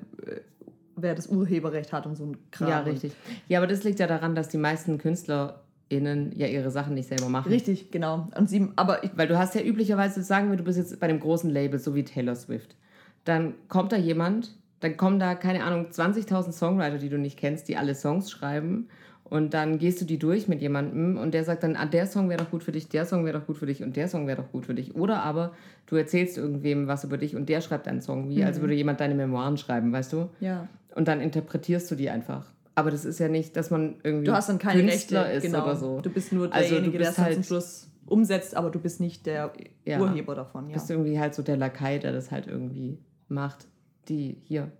wer 0.96 1.14
das 1.14 1.26
Urheberrecht 1.26 1.92
hat 1.92 2.06
und 2.06 2.16
so 2.16 2.24
ein 2.24 2.36
Kram. 2.50 2.68
Ja, 2.68 2.80
richtig. 2.80 3.12
Ja, 3.48 3.58
aber 3.58 3.66
das 3.66 3.84
liegt 3.84 3.98
ja 3.98 4.06
daran, 4.06 4.34
dass 4.34 4.48
die 4.48 4.58
meisten 4.58 4.98
KünstlerInnen 4.98 6.32
ja 6.36 6.46
ihre 6.46 6.70
Sachen 6.70 6.94
nicht 6.94 7.08
selber 7.08 7.28
machen. 7.28 7.50
Richtig, 7.50 7.90
genau. 7.90 8.28
Und 8.36 8.48
sie, 8.48 8.68
aber 8.76 9.04
ich, 9.04 9.10
Weil 9.16 9.28
du 9.28 9.38
hast 9.38 9.54
ja 9.54 9.62
üblicherweise, 9.62 10.22
sagen 10.22 10.50
wir, 10.50 10.56
du 10.56 10.64
bist 10.64 10.78
jetzt 10.78 10.98
bei 11.00 11.08
dem 11.08 11.20
großen 11.20 11.50
Label, 11.50 11.78
so 11.78 11.94
wie 11.94 12.04
Taylor 12.04 12.36
Swift. 12.36 12.76
Dann 13.24 13.54
kommt 13.68 13.92
da 13.92 13.96
jemand, 13.96 14.54
dann 14.80 14.96
kommen 14.96 15.18
da, 15.18 15.34
keine 15.34 15.64
Ahnung, 15.64 15.86
20.000 15.90 16.52
Songwriter, 16.52 16.98
die 16.98 17.08
du 17.08 17.18
nicht 17.18 17.38
kennst, 17.38 17.68
die 17.68 17.76
alle 17.76 17.94
Songs 17.94 18.30
schreiben. 18.30 18.88
Und 19.24 19.54
dann 19.54 19.78
gehst 19.78 20.00
du 20.00 20.04
die 20.04 20.18
durch 20.18 20.48
mit 20.48 20.60
jemandem 20.60 21.16
und 21.16 21.32
der 21.32 21.44
sagt 21.44 21.62
dann, 21.62 21.76
ah, 21.76 21.86
der 21.86 22.06
Song 22.06 22.28
wäre 22.28 22.42
doch 22.44 22.50
gut 22.50 22.62
für 22.62 22.72
dich, 22.72 22.88
der 22.88 23.06
Song 23.06 23.24
wäre 23.24 23.38
doch 23.40 23.46
gut 23.46 23.56
für 23.56 23.66
dich 23.66 23.82
und 23.82 23.96
der 23.96 24.06
Song 24.06 24.26
wäre 24.26 24.42
doch 24.42 24.52
gut 24.52 24.66
für 24.66 24.74
dich. 24.74 24.94
Oder 24.94 25.22
aber 25.22 25.52
du 25.86 25.96
erzählst 25.96 26.36
irgendwem 26.36 26.86
was 26.88 27.04
über 27.04 27.16
dich 27.16 27.34
und 27.34 27.48
der 27.48 27.60
schreibt 27.62 27.88
einen 27.88 28.02
Song, 28.02 28.28
wie 28.28 28.44
als 28.44 28.60
würde 28.60 28.74
jemand 28.74 29.00
deine 29.00 29.14
Memoiren 29.14 29.56
schreiben, 29.56 29.92
weißt 29.92 30.12
du? 30.12 30.28
ja. 30.40 30.68
Und 30.94 31.08
dann 31.08 31.20
interpretierst 31.20 31.90
du 31.90 31.96
die 31.96 32.08
einfach. 32.08 32.52
Aber 32.76 32.92
das 32.92 33.04
ist 33.04 33.18
ja 33.18 33.26
nicht, 33.28 33.56
dass 33.56 33.70
man 33.70 33.96
irgendwie 34.04 34.26
Du 34.26 34.32
hast 34.32 34.48
dann 34.48 34.58
keine 34.60 34.82
Künstler 34.82 35.24
Rechte, 35.24 35.36
ist 35.38 35.42
genau. 35.52 35.64
oder 35.64 35.74
so. 35.74 36.00
Du 36.00 36.10
bist 36.10 36.32
nur 36.32 36.52
Also 36.52 36.68
du 36.68 36.74
derjenige, 36.74 36.98
der 36.98 37.06
bist 37.06 37.18
dann 37.18 37.24
halt- 37.24 37.34
zum 37.34 37.42
Schluss 37.42 37.90
umsetzt, 38.06 38.56
aber 38.56 38.70
du 38.70 38.78
bist 38.78 39.00
nicht 39.00 39.26
der 39.26 39.52
Ja. 39.84 39.98
Urheber 40.00 40.36
davon. 40.36 40.68
Ja. 40.68 40.74
bist 40.74 40.90
irgendwie 40.90 41.18
halt 41.18 41.34
so 41.34 41.42
der 41.42 41.56
Lakai, 41.56 41.98
der 41.98 42.12
das 42.12 42.30
halt 42.30 42.46
irgendwie 42.46 42.98
macht. 43.28 43.66
Die 44.08 44.36
hier. 44.44 44.70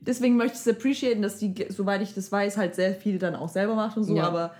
Deswegen 0.00 0.36
möchte 0.36 0.54
ich 0.54 0.60
es 0.66 0.68
appreciaten, 0.68 1.22
dass 1.22 1.38
die, 1.38 1.54
soweit 1.68 2.00
ich 2.02 2.14
das 2.14 2.32
weiß, 2.32 2.56
halt 2.56 2.74
sehr 2.74 2.94
viel 2.94 3.18
dann 3.18 3.34
auch 3.34 3.48
selber 3.48 3.74
macht 3.74 3.96
und 3.96 4.04
so, 4.04 4.16
Ja. 4.16 4.26
aber 4.28 4.54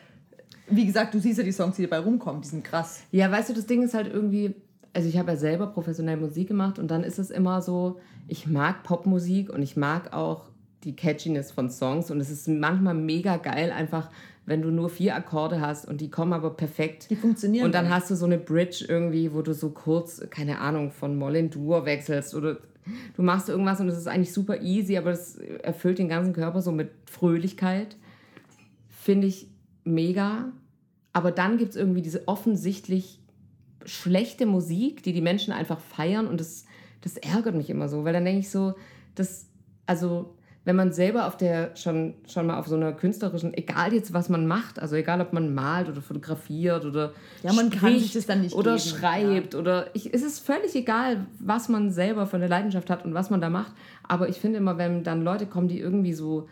wie 0.69 0.87
gesagt, 0.87 1.15
du 1.15 1.19
siehst 1.19 1.39
ja 1.39 1.45
die 1.45 1.53
Songs, 1.53 1.77
die 1.77 1.83
dabei 1.83 1.99
rumkommen, 2.01 2.43
die 2.43 2.49
sind 2.49 2.63
krass. 2.65 3.01
Ja, 3.11 3.31
weißt 3.31 3.49
du, 3.51 3.55
das 3.55 3.67
Ding 3.67 3.83
ist 3.83 3.95
halt 3.95 4.13
irgendwie, 4.13 4.55
also 4.93 5.09
ich 5.09 5.17
habe 5.19 5.33
ja 5.33 5.37
selber 5.37 5.67
professionell 5.69 6.17
Musik 6.17 6.49
gemacht 6.49 6.79
und 6.79 6.89
dann 6.91 7.03
ist 7.05 7.19
es 7.19 7.31
immer 7.31 7.63
so, 7.63 7.99
ich 8.29 8.47
mag 8.47 8.83
Popmusik 8.85 9.51
und 9.53 9.63
ich 9.63 9.77
mag 9.77 10.13
auch 10.13 10.43
die 10.85 10.95
Catchiness 10.95 11.51
von 11.51 11.71
Songs 11.71 12.11
und 12.11 12.21
es 12.21 12.31
ist 12.31 12.47
manchmal 12.49 12.95
mega 12.95 13.37
geil, 13.37 13.73
einfach 13.73 14.11
wenn 14.47 14.63
du 14.63 14.71
nur 14.71 14.89
vier 14.89 15.15
Akkorde 15.15 15.61
hast 15.61 15.87
und 15.87 16.01
die 16.01 16.11
kommen 16.11 16.33
aber 16.33 16.51
perfekt. 16.51 17.09
Die 17.11 17.17
funktionieren. 17.17 17.67
Und 17.67 17.75
dann 17.75 17.87
auch. 17.87 17.91
hast 17.91 18.11
du 18.11 18.17
so 18.17 18.27
eine 18.27 18.39
Bridge 18.39 18.85
irgendwie, 18.89 19.33
wo 19.33 19.43
du 19.43 19.55
so 19.55 19.71
kurz, 19.71 20.23
keine 20.31 20.61
Ahnung, 20.61 20.91
von 20.91 21.17
Moll 21.17 21.37
in 21.37 21.51
Dur 21.51 21.85
wechselst 21.85 22.35
oder 22.35 22.59
du 23.17 23.23
machst 23.23 23.49
irgendwas 23.49 23.81
und 23.81 23.89
es 23.89 23.97
ist 23.97 24.09
eigentlich 24.09 24.33
super 24.33 24.61
easy, 24.61 24.97
aber 24.97 25.11
es 25.11 25.37
erfüllt 25.37 25.99
den 25.99 26.09
ganzen 26.09 26.33
Körper 26.33 26.63
so 26.63 26.73
mit 26.73 26.91
Fröhlichkeit. 27.07 27.97
Finde 28.89 29.27
ich 29.27 29.49
mega. 29.85 30.53
Aber 31.13 31.33
dann 31.33 31.59
gibt 31.59 31.71
es 31.71 31.77
irgendwie 31.77 32.03
diese 32.03 32.27
offensichtlich 32.29 33.21
schlechte 33.85 34.47
Musik, 34.47 35.03
die 35.03 35.13
die 35.13 35.23
Menschen 35.23 35.53
einfach 35.53 35.81
feiern 35.81 36.27
und 36.27 36.41
das, 36.41 36.65
das 37.01 37.17
ärgert 37.17 37.55
mich 37.55 37.71
immer 37.71 37.89
so, 37.89 38.05
weil 38.05 38.13
dann 38.13 38.25
denke 38.25 38.41
ich 38.41 38.51
so, 38.51 38.75
das, 39.15 39.47
also 39.87 40.35
wenn 40.71 40.77
man 40.77 40.93
selber 40.93 41.27
auf 41.27 41.37
der 41.37 41.75
schon, 41.75 42.15
schon 42.29 42.47
mal 42.47 42.57
auf 42.57 42.69
so 42.69 42.77
einer 42.77 42.93
künstlerischen, 42.93 43.53
egal 43.55 43.93
jetzt 43.93 44.13
was 44.13 44.29
man 44.29 44.47
macht, 44.47 44.79
also 44.79 44.95
egal 44.95 45.21
ob 45.21 45.33
man 45.33 45.53
malt 45.53 45.89
oder 45.89 46.01
fotografiert 46.01 46.85
oder 46.85 47.13
Ja, 47.43 47.53
man 47.53 47.71
kann 47.71 47.99
sich 47.99 48.13
das 48.13 48.27
dann 48.27 48.43
nicht 48.43 48.55
oder 48.55 48.77
geben, 48.77 48.89
schreibt 48.89 49.55
oder 49.57 49.89
ich, 49.95 50.15
es 50.15 50.23
ist 50.23 50.47
völlig 50.47 50.77
egal, 50.77 51.27
was 51.41 51.69
man 51.69 51.91
selber 51.91 52.29
von 52.29 52.39
der 52.39 52.49
Leidenschaft 52.49 52.89
hat 52.89 53.05
und 53.05 53.15
was 53.15 53.31
man 53.31 53.41
da 53.41 53.51
macht, 53.51 53.73
aber 54.07 54.29
ich 54.29 54.37
finde 54.37 54.59
immer, 54.59 54.79
wenn 54.79 55.03
dann 55.03 55.25
Leute 55.25 55.47
kommen, 55.47 55.67
die 55.67 55.81
irgendwie 55.81 56.13
so 56.13 56.49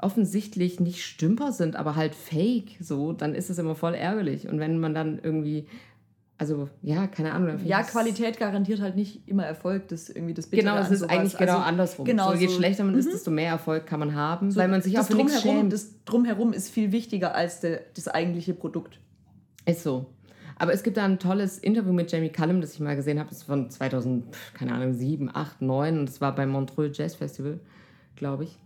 offensichtlich 0.00 0.80
nicht 0.80 1.04
Stümper 1.04 1.52
sind, 1.52 1.76
aber 1.76 1.94
halt 1.94 2.16
fake, 2.16 2.76
so, 2.80 3.12
dann 3.12 3.36
ist 3.36 3.50
es 3.50 3.58
immer 3.58 3.76
voll 3.76 3.94
ärgerlich. 3.94 4.48
Und 4.48 4.58
wenn 4.58 4.80
man 4.80 4.94
dann 4.94 5.20
irgendwie 5.22 5.66
also 6.40 6.68
ja, 6.82 7.06
keine 7.06 7.32
Ahnung. 7.32 7.58
ja, 7.64 7.82
Qualität 7.82 8.38
garantiert 8.38 8.80
halt 8.80 8.96
nicht 8.96 9.28
immer 9.28 9.44
Erfolg, 9.44 9.88
das 9.88 10.04
ist 10.08 10.16
irgendwie 10.16 10.32
das 10.34 10.46
Bittere 10.46 10.70
Genau, 10.74 10.82
es 10.82 10.90
ist 10.90 11.02
eigentlich 11.02 11.36
genau 11.36 11.52
Also, 11.56 11.64
andersrum. 11.64 12.04
Genau, 12.06 12.28
so, 12.32 12.36
je 12.38 12.46
so- 12.48 12.54
schlechter 12.56 12.82
man 12.84 12.94
ist, 12.96 13.06
Mhm. 13.06 13.10
desto 13.12 13.30
mehr 13.30 13.50
Erfolg 13.50 13.86
kann 13.86 14.00
man 14.00 14.14
haben, 14.14 14.50
So, 14.50 14.58
weil 14.58 14.68
man 14.68 14.80
sich 14.80 14.98
auch 14.98 15.04
für 15.04 15.14
nichts 15.16 15.42
schämt. 15.42 15.72
das 15.72 16.02
drumherum 16.06 16.52
ist 16.54 16.70
viel 16.70 16.92
wichtiger 16.92 17.34
als 17.34 17.60
der, 17.60 17.82
das 17.94 18.08
eigentliche 18.08 18.54
Produkt. 18.54 18.98
Ist 19.66 19.82
so. 19.82 20.06
Aber 20.56 20.72
es 20.72 20.82
gibt 20.82 20.96
da 20.96 21.04
ein 21.04 21.18
tolles 21.18 21.58
Interview 21.58 21.92
mit 21.92 22.10
Jamie 22.10 22.30
Cullum, 22.30 22.60
das 22.60 22.72
ich 22.74 22.80
mal 22.80 22.96
gesehen 22.96 23.18
habe. 23.18 23.28
Das 23.28 23.38
ist 23.38 23.44
von 23.44 23.70
2000, 23.70 24.34
pf, 24.34 24.54
keine 24.54 24.72
Ahnung, 24.74 24.94
7, 24.94 25.30
8, 25.32 25.60
9 25.62 25.98
und 26.00 26.06
das 26.08 26.20
war 26.20 26.34
beim 26.34 26.48
Montreux 26.50 26.96
Jazz 26.96 27.14
Festival, 27.14 27.60
glaube 28.16 28.44
ich. 28.44 28.58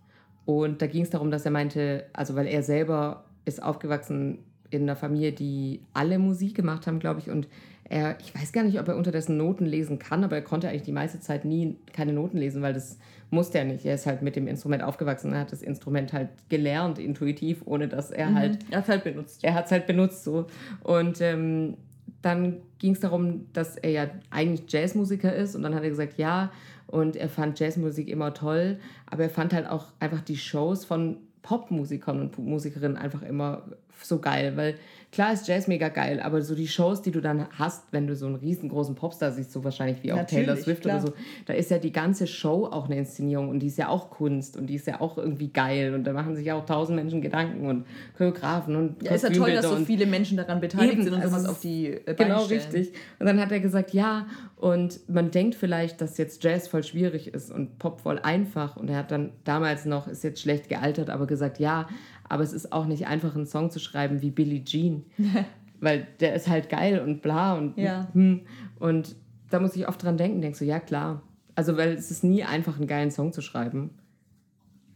Und 0.44 0.80
da 0.82 0.86
ging 0.86 1.02
es 1.02 1.10
darum, 1.10 1.30
dass 1.30 1.44
er 1.44 1.50
meinte, 1.50 2.06
also 2.12 2.34
weil 2.36 2.46
er 2.46 2.62
selber 2.62 3.24
ist 3.44 3.62
aufgewachsen 3.62 4.38
in 4.70 4.82
einer 4.82 4.96
Familie, 4.96 5.32
die 5.32 5.80
alle 5.92 6.18
Musik 6.18 6.54
gemacht 6.54 6.86
haben, 6.86 6.98
glaube 6.98 7.20
ich. 7.20 7.30
Und 7.30 7.48
er, 7.84 8.18
ich 8.20 8.34
weiß 8.34 8.52
gar 8.52 8.64
nicht, 8.64 8.80
ob 8.80 8.88
er 8.88 8.96
unterdessen 8.96 9.36
Noten 9.36 9.66
lesen 9.66 9.98
kann, 9.98 10.24
aber 10.24 10.36
er 10.36 10.42
konnte 10.42 10.68
eigentlich 10.68 10.82
die 10.82 10.92
meiste 10.92 11.20
Zeit 11.20 11.44
nie 11.44 11.76
keine 11.92 12.12
Noten 12.12 12.38
lesen, 12.38 12.62
weil 12.62 12.72
das 12.72 12.98
musste 13.30 13.58
er 13.58 13.64
nicht. 13.64 13.84
Er 13.84 13.94
ist 13.94 14.06
halt 14.06 14.22
mit 14.22 14.36
dem 14.36 14.46
Instrument 14.46 14.82
aufgewachsen 14.82 15.32
und 15.32 15.38
hat 15.38 15.52
das 15.52 15.62
Instrument 15.62 16.12
halt 16.12 16.28
gelernt, 16.48 16.98
intuitiv, 16.98 17.62
ohne 17.66 17.88
dass 17.88 18.10
er 18.10 18.30
Mhm. 18.30 18.34
halt. 18.36 18.58
Er 18.70 18.78
hat 18.78 18.88
halt 18.88 19.04
benutzt. 19.04 19.44
Er 19.44 19.54
hat 19.54 19.66
es 19.66 19.72
halt 19.72 19.86
benutzt 19.86 20.24
so. 20.24 20.46
Und 20.82 21.20
ähm, 21.20 21.76
dann 22.22 22.58
ging 22.78 22.92
es 22.92 23.00
darum, 23.00 23.46
dass 23.52 23.76
er 23.76 23.90
ja 23.90 24.06
eigentlich 24.30 24.70
Jazzmusiker 24.72 25.34
ist 25.34 25.54
und 25.54 25.62
dann 25.62 25.74
hat 25.74 25.82
er 25.82 25.90
gesagt, 25.90 26.16
ja, 26.16 26.50
und 26.86 27.16
er 27.16 27.28
fand 27.28 27.58
Jazzmusik 27.60 28.08
immer 28.08 28.32
toll, 28.32 28.78
aber 29.06 29.24
er 29.24 29.30
fand 29.30 29.52
halt 29.52 29.66
auch 29.66 29.86
einfach 30.00 30.20
die 30.22 30.36
Shows 30.36 30.84
von 30.86 31.18
Popmusikern 31.42 32.20
und 32.20 32.38
Musikerinnen 32.38 32.96
einfach 32.96 33.22
immer 33.22 33.62
so 34.02 34.18
geil, 34.18 34.52
weil 34.56 34.74
klar 35.12 35.32
ist 35.32 35.46
Jazz 35.46 35.68
mega 35.68 35.88
geil, 35.90 36.18
aber 36.20 36.42
so 36.42 36.56
die 36.56 36.66
Shows, 36.66 37.00
die 37.00 37.12
du 37.12 37.20
dann 37.20 37.46
hast, 37.56 37.84
wenn 37.92 38.08
du 38.08 38.16
so 38.16 38.26
einen 38.26 38.34
riesengroßen 38.34 38.96
Popstar 38.96 39.30
siehst, 39.30 39.52
so 39.52 39.62
wahrscheinlich 39.62 40.02
wie 40.02 40.12
auch 40.12 40.16
Natürlich, 40.16 40.46
Taylor 40.46 40.60
Swift 40.60 40.82
klar. 40.82 40.96
oder 40.96 41.06
so, 41.06 41.12
da 41.46 41.54
ist 41.54 41.70
ja 41.70 41.78
die 41.78 41.92
ganze 41.92 42.26
Show 42.26 42.66
auch 42.66 42.86
eine 42.86 42.98
Inszenierung 42.98 43.48
und 43.48 43.60
die 43.60 43.68
ist 43.68 43.78
ja 43.78 43.88
auch 43.88 44.10
Kunst 44.10 44.56
und 44.56 44.66
die 44.66 44.74
ist 44.74 44.88
ja 44.88 45.00
auch 45.00 45.16
irgendwie 45.16 45.48
geil 45.52 45.94
und 45.94 46.02
da 46.04 46.12
machen 46.12 46.34
sich 46.34 46.46
ja 46.46 46.56
auch 46.56 46.66
tausend 46.66 46.96
Menschen 46.96 47.22
Gedanken 47.22 47.66
und 47.66 47.86
Choreografen 48.16 48.74
und 48.74 49.02
Ja, 49.04 49.12
ist 49.12 49.22
ja 49.22 49.30
toll, 49.30 49.52
dass 49.52 49.68
so 49.68 49.76
viele 49.76 50.06
Menschen 50.06 50.36
daran 50.36 50.60
beteiligt 50.60 50.94
Eben, 50.94 51.04
sind 51.04 51.14
und 51.14 51.22
also 51.22 51.36
sowas 51.36 51.48
auf 51.48 51.60
die 51.60 51.90
äh, 51.90 52.00
Beine 52.06 52.16
Genau, 52.30 52.40
stellen. 52.40 52.60
richtig. 52.60 52.92
Und 53.20 53.26
dann 53.26 53.40
hat 53.40 53.52
er 53.52 53.60
gesagt, 53.60 53.92
ja, 53.92 54.26
und 54.56 54.98
man 55.08 55.30
denkt 55.30 55.54
vielleicht, 55.54 56.00
dass 56.00 56.16
jetzt 56.18 56.42
Jazz 56.42 56.66
voll 56.68 56.82
schwierig 56.82 57.28
ist 57.32 57.52
und 57.52 57.78
Pop 57.78 58.00
voll 58.00 58.18
einfach. 58.18 58.76
Und 58.76 58.88
er 58.88 58.96
hat 58.96 59.10
dann 59.10 59.30
damals 59.44 59.84
noch, 59.84 60.08
ist 60.08 60.24
jetzt 60.24 60.40
schlecht 60.40 60.68
gealtert, 60.68 61.10
aber 61.10 61.26
gesagt, 61.26 61.58
ja, 61.58 61.86
aber 62.28 62.42
es 62.42 62.52
ist 62.52 62.72
auch 62.72 62.86
nicht 62.86 63.06
einfach, 63.06 63.34
einen 63.34 63.46
Song 63.46 63.70
zu 63.70 63.78
schreiben 63.78 64.22
wie 64.22 64.30
Billie 64.30 64.64
Jean. 64.64 65.04
Weil 65.80 66.06
der 66.20 66.34
ist 66.34 66.48
halt 66.48 66.68
geil 66.70 67.00
und 67.00 67.20
bla 67.22 67.54
und 67.54 67.76
Ja. 67.76 68.08
hm. 68.12 68.42
Und 68.78 69.16
da 69.50 69.60
muss 69.60 69.76
ich 69.76 69.86
oft 69.88 70.02
dran 70.02 70.16
denken, 70.16 70.40
denkst 70.40 70.58
so, 70.58 70.64
ja 70.64 70.80
klar. 70.80 71.22
Also, 71.56 71.76
weil 71.76 71.90
es 71.90 72.10
ist 72.10 72.24
nie 72.24 72.42
einfach, 72.42 72.78
einen 72.78 72.88
geilen 72.88 73.10
Song 73.12 73.32
zu 73.32 73.40
schreiben. 73.40 73.90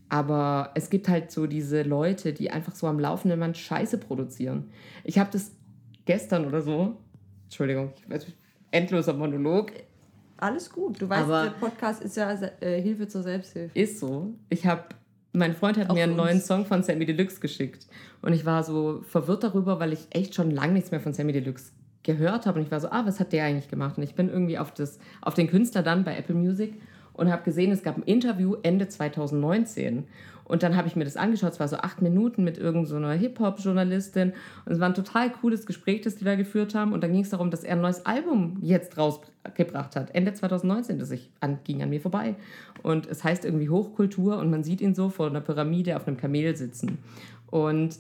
Aber 0.09 0.71
es 0.75 0.89
gibt 0.91 1.09
halt 1.09 1.31
so 1.31 1.47
diese 1.47 1.83
Leute, 1.83 2.33
die 2.33 2.51
einfach 2.51 2.75
so 2.75 2.87
am 2.87 2.99
laufenden 2.99 3.39
Band 3.39 3.57
Scheiße 3.59 3.99
produzieren. 3.99 4.71
Ich 5.05 5.19
habe 5.19 5.31
das 5.31 5.53
gestern 6.07 6.47
oder 6.47 6.63
so, 6.63 6.97
Entschuldigung, 7.45 7.93
ich 7.97 8.09
weiß, 8.11 8.27
endloser 8.71 9.13
Monolog, 9.13 9.73
Alles 10.39 10.71
gut. 10.71 11.01
Du 11.03 11.09
weißt, 11.09 11.29
der 11.29 11.51
Podcast 11.61 12.03
ist 12.03 12.17
ja 12.17 12.33
äh, 12.61 12.81
Hilfe 12.81 13.07
zur 13.09 13.23
Selbsthilfe. 13.23 13.79
ist 13.79 13.99
so. 14.01 14.35
Ich 14.49 14.67
habe, 14.67 14.85
mein 15.33 15.55
Freund 15.55 15.77
hat 15.77 15.91
Auch 15.91 15.95
mir 15.95 16.05
einen 16.05 16.13
uns. 16.13 16.23
neuen 16.23 16.41
Song 16.41 16.67
von 16.67 16.83
Sammy 16.83 17.07
Deluxe 17.07 17.41
geschickt. 17.41 17.87
Und 18.23 18.33
ich 18.33 18.45
war 18.47 18.63
so 18.65 19.03
verwirrt 19.09 19.45
darüber, 19.45 19.79
weil 19.79 19.93
ich 19.93 20.07
echt 20.11 20.35
schon 20.35 20.51
lange 20.51 20.73
nichts 20.73 20.91
mehr 20.91 21.01
von 21.01 21.13
Sammy 21.13 21.33
Deluxe 21.33 21.73
gehört 22.03 22.47
habe. 22.47 22.59
Und 22.59 22.65
ich 22.65 22.71
war 22.71 22.81
so, 22.81 22.89
ah, 22.91 23.05
was 23.05 23.21
hat 23.21 23.33
der 23.33 23.45
eigentlich 23.45 23.69
gemacht? 23.69 23.99
Und 23.99 24.05
ich 24.05 24.15
bin 24.15 24.29
irgendwie 24.29 24.59
auf, 24.59 24.73
das, 24.73 24.99
auf 25.21 25.35
den 25.35 25.49
Künstler 25.49 25.83
dann 25.83 26.05
bei 26.05 26.17
Apple 26.17 26.35
Music 26.35 26.75
und 27.13 27.31
habe 27.31 27.43
gesehen, 27.43 27.73
es 27.73 27.83
gab 27.83 27.97
ein 27.97 28.05
Interview 28.05 28.57
Ende 28.63 28.89
2019. 28.89 30.05
Und 30.49 30.63
dann 30.63 30.77
habe 30.77 30.89
ich 30.89 30.97
mir 30.97 31.05
das 31.05 31.17
angeschaut, 31.17 31.53
es 31.53 31.61
war 31.61 31.69
so 31.69 31.77
acht 31.77 32.03
Minuten 32.03 32.43
mit 32.43 32.59
irgendeiner 32.59 33.15
so 33.15 33.21
Hip-Hop-Journalistin. 33.21 34.33
Und 34.65 34.73
es 34.73 34.81
war 34.81 34.89
ein 34.89 34.95
total 34.95 35.31
cooles 35.31 35.67
Gespräch, 35.67 36.01
das 36.01 36.17
die 36.17 36.25
da 36.25 36.35
geführt 36.35 36.75
haben. 36.75 36.93
Und 36.93 37.03
dann 37.03 37.13
ging 37.13 37.23
es 37.23 37.31
darum, 37.31 37.51
dass 37.51 37.63
er 37.63 37.77
ein 37.77 37.83
neues 37.83 38.05
Album 38.07 38.57
jetzt 38.63 38.97
rausgebracht 38.97 39.95
hat, 39.95 40.15
Ende 40.15 40.33
2019. 40.33 40.99
Das 40.99 41.11
ich, 41.11 41.31
an, 41.41 41.59
ging 41.65 41.83
an 41.83 41.91
mir 41.91 42.01
vorbei. 42.01 42.35
Und 42.83 43.07
es 43.07 43.23
heißt 43.23 43.45
irgendwie 43.45 43.69
Hochkultur 43.69 44.39
und 44.39 44.51
man 44.51 44.65
sieht 44.65 44.81
ihn 44.81 44.95
so 44.95 45.11
vor 45.11 45.27
einer 45.27 45.41
Pyramide 45.41 45.97
auf 45.97 46.09
einem 46.09 46.17
Kamel 46.17 46.57
sitzen. 46.57 46.99
Und 47.51 47.99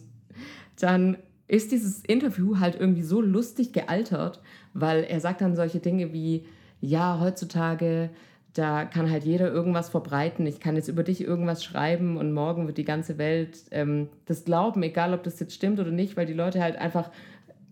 dann 0.80 1.18
ist 1.48 1.72
dieses 1.72 2.00
Interview 2.04 2.58
halt 2.58 2.78
irgendwie 2.78 3.02
so 3.02 3.20
lustig 3.20 3.72
gealtert, 3.72 4.40
weil 4.74 5.04
er 5.04 5.20
sagt 5.20 5.40
dann 5.40 5.56
solche 5.56 5.80
Dinge 5.80 6.12
wie, 6.12 6.44
ja, 6.80 7.18
heutzutage, 7.20 8.10
da 8.58 8.84
kann 8.84 9.10
halt 9.10 9.24
jeder 9.24 9.50
irgendwas 9.50 9.88
verbreiten. 9.88 10.46
Ich 10.46 10.58
kann 10.58 10.74
jetzt 10.74 10.88
über 10.88 11.04
dich 11.04 11.22
irgendwas 11.22 11.62
schreiben 11.62 12.16
und 12.16 12.32
morgen 12.32 12.66
wird 12.66 12.76
die 12.76 12.84
ganze 12.84 13.16
Welt 13.16 13.58
ähm, 13.70 14.08
das 14.26 14.44
glauben, 14.44 14.82
egal 14.82 15.14
ob 15.14 15.22
das 15.22 15.38
jetzt 15.38 15.54
stimmt 15.54 15.78
oder 15.78 15.92
nicht, 15.92 16.16
weil 16.16 16.26
die 16.26 16.34
Leute 16.34 16.60
halt 16.60 16.76
einfach, 16.76 17.10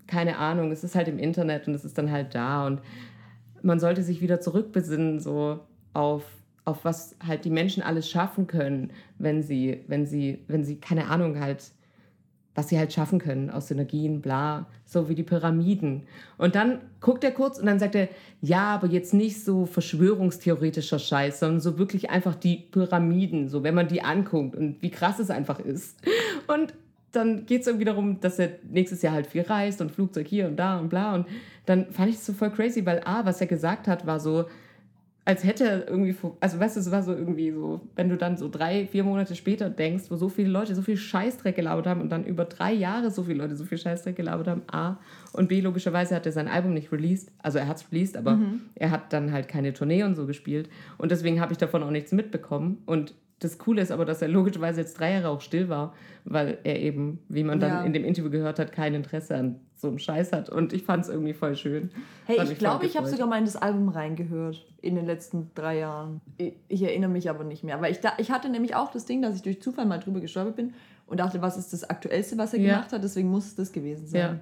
keine 0.06 0.38
Ahnung, 0.38 0.70
es 0.70 0.84
ist 0.84 0.94
halt 0.94 1.08
im 1.08 1.18
Internet 1.18 1.66
und 1.66 1.74
es 1.74 1.84
ist 1.84 1.98
dann 1.98 2.12
halt 2.12 2.34
da 2.34 2.66
und 2.66 2.80
man 3.62 3.80
sollte 3.80 4.02
sich 4.04 4.20
wieder 4.20 4.40
zurückbesinnen, 4.40 5.18
so 5.18 5.58
auf, 5.92 6.22
auf 6.64 6.84
was 6.84 7.16
halt 7.26 7.44
die 7.44 7.50
Menschen 7.50 7.82
alles 7.82 8.08
schaffen 8.08 8.46
können, 8.46 8.92
wenn 9.18 9.42
sie, 9.42 9.82
wenn 9.88 10.06
sie, 10.06 10.44
wenn 10.46 10.64
sie, 10.64 10.76
keine 10.76 11.08
Ahnung, 11.08 11.40
halt, 11.40 11.72
was 12.56 12.68
sie 12.70 12.78
halt 12.78 12.92
schaffen 12.92 13.18
können 13.18 13.50
aus 13.50 13.68
Synergien, 13.68 14.22
bla, 14.22 14.66
so 14.86 15.08
wie 15.08 15.14
die 15.14 15.22
Pyramiden. 15.22 16.02
Und 16.38 16.54
dann 16.54 16.80
guckt 17.00 17.22
er 17.22 17.30
kurz 17.30 17.58
und 17.58 17.66
dann 17.66 17.78
sagt 17.78 17.94
er, 17.94 18.08
ja, 18.40 18.74
aber 18.74 18.88
jetzt 18.88 19.14
nicht 19.14 19.44
so 19.44 19.66
verschwörungstheoretischer 19.66 20.98
Scheiß, 20.98 21.38
sondern 21.38 21.60
so 21.60 21.78
wirklich 21.78 22.10
einfach 22.10 22.34
die 22.34 22.56
Pyramiden, 22.56 23.48
so 23.48 23.62
wenn 23.62 23.74
man 23.74 23.88
die 23.88 24.02
anguckt 24.02 24.56
und 24.56 24.82
wie 24.82 24.90
krass 24.90 25.18
es 25.18 25.30
einfach 25.30 25.60
ist. 25.60 25.98
Und 26.48 26.72
dann 27.12 27.46
geht 27.46 27.60
es 27.60 27.66
irgendwie 27.66 27.84
darum, 27.84 28.20
dass 28.20 28.38
er 28.38 28.50
nächstes 28.68 29.02
Jahr 29.02 29.12
halt 29.12 29.26
viel 29.26 29.42
reist 29.42 29.80
und 29.80 29.92
Flugzeug 29.92 30.26
hier 30.26 30.46
und 30.46 30.56
da 30.56 30.78
und 30.78 30.88
bla. 30.88 31.14
Und 31.14 31.26
dann 31.66 31.92
fand 31.92 32.08
ich 32.08 32.16
es 32.16 32.26
so 32.26 32.32
voll 32.32 32.50
crazy, 32.50 32.84
weil 32.86 33.02
A, 33.04 33.24
was 33.24 33.40
er 33.40 33.46
gesagt 33.46 33.86
hat, 33.86 34.06
war 34.06 34.18
so, 34.18 34.46
als 35.26 35.42
hätte 35.42 35.64
er 35.64 35.88
irgendwie, 35.88 36.14
also 36.38 36.60
weißt 36.60 36.76
du, 36.76 36.80
es 36.80 36.92
war 36.92 37.02
so 37.02 37.12
irgendwie 37.12 37.50
so, 37.50 37.80
wenn 37.96 38.08
du 38.08 38.16
dann 38.16 38.36
so 38.36 38.48
drei, 38.48 38.86
vier 38.86 39.02
Monate 39.02 39.34
später 39.34 39.68
denkst, 39.68 40.04
wo 40.08 40.14
so 40.14 40.28
viele 40.28 40.48
Leute 40.48 40.76
so 40.76 40.82
viel 40.82 40.96
Scheißdreck 40.96 41.56
gelabert 41.56 41.88
haben 41.88 42.00
und 42.00 42.10
dann 42.10 42.24
über 42.24 42.44
drei 42.44 42.72
Jahre 42.72 43.10
so 43.10 43.24
viele 43.24 43.38
Leute 43.38 43.56
so 43.56 43.64
viel 43.64 43.76
Scheißdreck 43.76 44.14
gelabert 44.14 44.46
haben, 44.46 44.62
A. 44.68 44.98
Und 45.32 45.48
B, 45.48 45.60
logischerweise 45.60 46.14
hat 46.14 46.26
er 46.26 46.32
sein 46.32 46.46
Album 46.46 46.74
nicht 46.74 46.92
released. 46.92 47.32
Also 47.42 47.58
er 47.58 47.66
hat 47.66 47.78
es 47.78 47.90
released, 47.90 48.16
aber 48.16 48.38
er 48.76 48.92
hat 48.92 49.12
dann 49.12 49.32
halt 49.32 49.48
keine 49.48 49.72
Tournee 49.72 50.04
und 50.04 50.14
so 50.14 50.26
gespielt. 50.26 50.70
Und 50.96 51.10
deswegen 51.10 51.40
habe 51.40 51.50
ich 51.52 51.58
davon 51.58 51.82
auch 51.82 51.90
nichts 51.90 52.12
mitbekommen. 52.12 52.78
Und 52.86 53.12
das 53.38 53.58
Coole 53.58 53.82
ist 53.82 53.90
aber, 53.90 54.04
dass 54.06 54.22
er 54.22 54.28
logischerweise 54.28 54.80
jetzt 54.80 54.98
drei 54.98 55.12
Jahre 55.12 55.28
auch 55.28 55.42
still 55.42 55.68
war, 55.68 55.94
weil 56.24 56.58
er 56.64 56.80
eben, 56.80 57.18
wie 57.28 57.44
man 57.44 57.60
dann 57.60 57.70
Ja. 57.70 57.82
in 57.84 57.92
dem 57.92 58.04
Interview 58.04 58.30
gehört 58.30 58.58
hat, 58.58 58.72
kein 58.72 58.94
Interesse 58.94 59.36
an 59.36 59.60
so 59.74 59.88
einem 59.88 59.98
Scheiß 59.98 60.32
hat. 60.32 60.48
Und 60.48 60.72
ich 60.72 60.84
fand 60.84 61.04
es 61.04 61.10
irgendwie 61.10 61.34
voll 61.34 61.54
schön. 61.54 61.90
Hey, 62.24 62.38
ich 62.42 62.56
glaube, 62.58 62.86
ich 62.86 62.96
habe 62.96 63.06
sogar 63.06 63.26
mal 63.26 63.36
in 63.38 63.44
das 63.44 63.56
Album 63.56 63.90
reingehört 63.90 64.64
in 64.80 64.94
den 64.94 65.04
letzten 65.04 65.50
drei 65.54 65.78
Jahren. 65.80 66.22
Ich, 66.68 66.82
erinnere 66.82 67.10
mich 67.10 67.28
aber 67.28 67.44
nicht 67.44 67.62
mehr. 67.62 67.74
Aber 67.76 67.90
ich, 67.90 68.00
da, 68.00 68.14
ich 68.16 68.30
hatte 68.30 68.48
nämlich 68.48 68.74
auch 68.74 68.90
das 68.90 69.04
Ding, 69.04 69.20
dass 69.20 69.36
ich 69.36 69.42
durch 69.42 69.60
Zufall 69.60 69.84
mal 69.84 69.98
drüber 69.98 70.20
gestolpert 70.20 70.56
bin 70.56 70.72
und 71.06 71.20
dachte, 71.20 71.42
was 71.42 71.58
ist 71.58 71.74
das 71.74 71.84
Aktuellste, 71.84 72.38
was 72.38 72.54
er 72.54 72.60
Ja. 72.60 72.72
gemacht 72.76 72.92
hat? 72.92 73.04
Deswegen 73.04 73.28
muss 73.28 73.44
es 73.48 73.54
das 73.54 73.70
gewesen 73.72 74.06
sein. 74.06 74.20
Ja. 74.20 74.38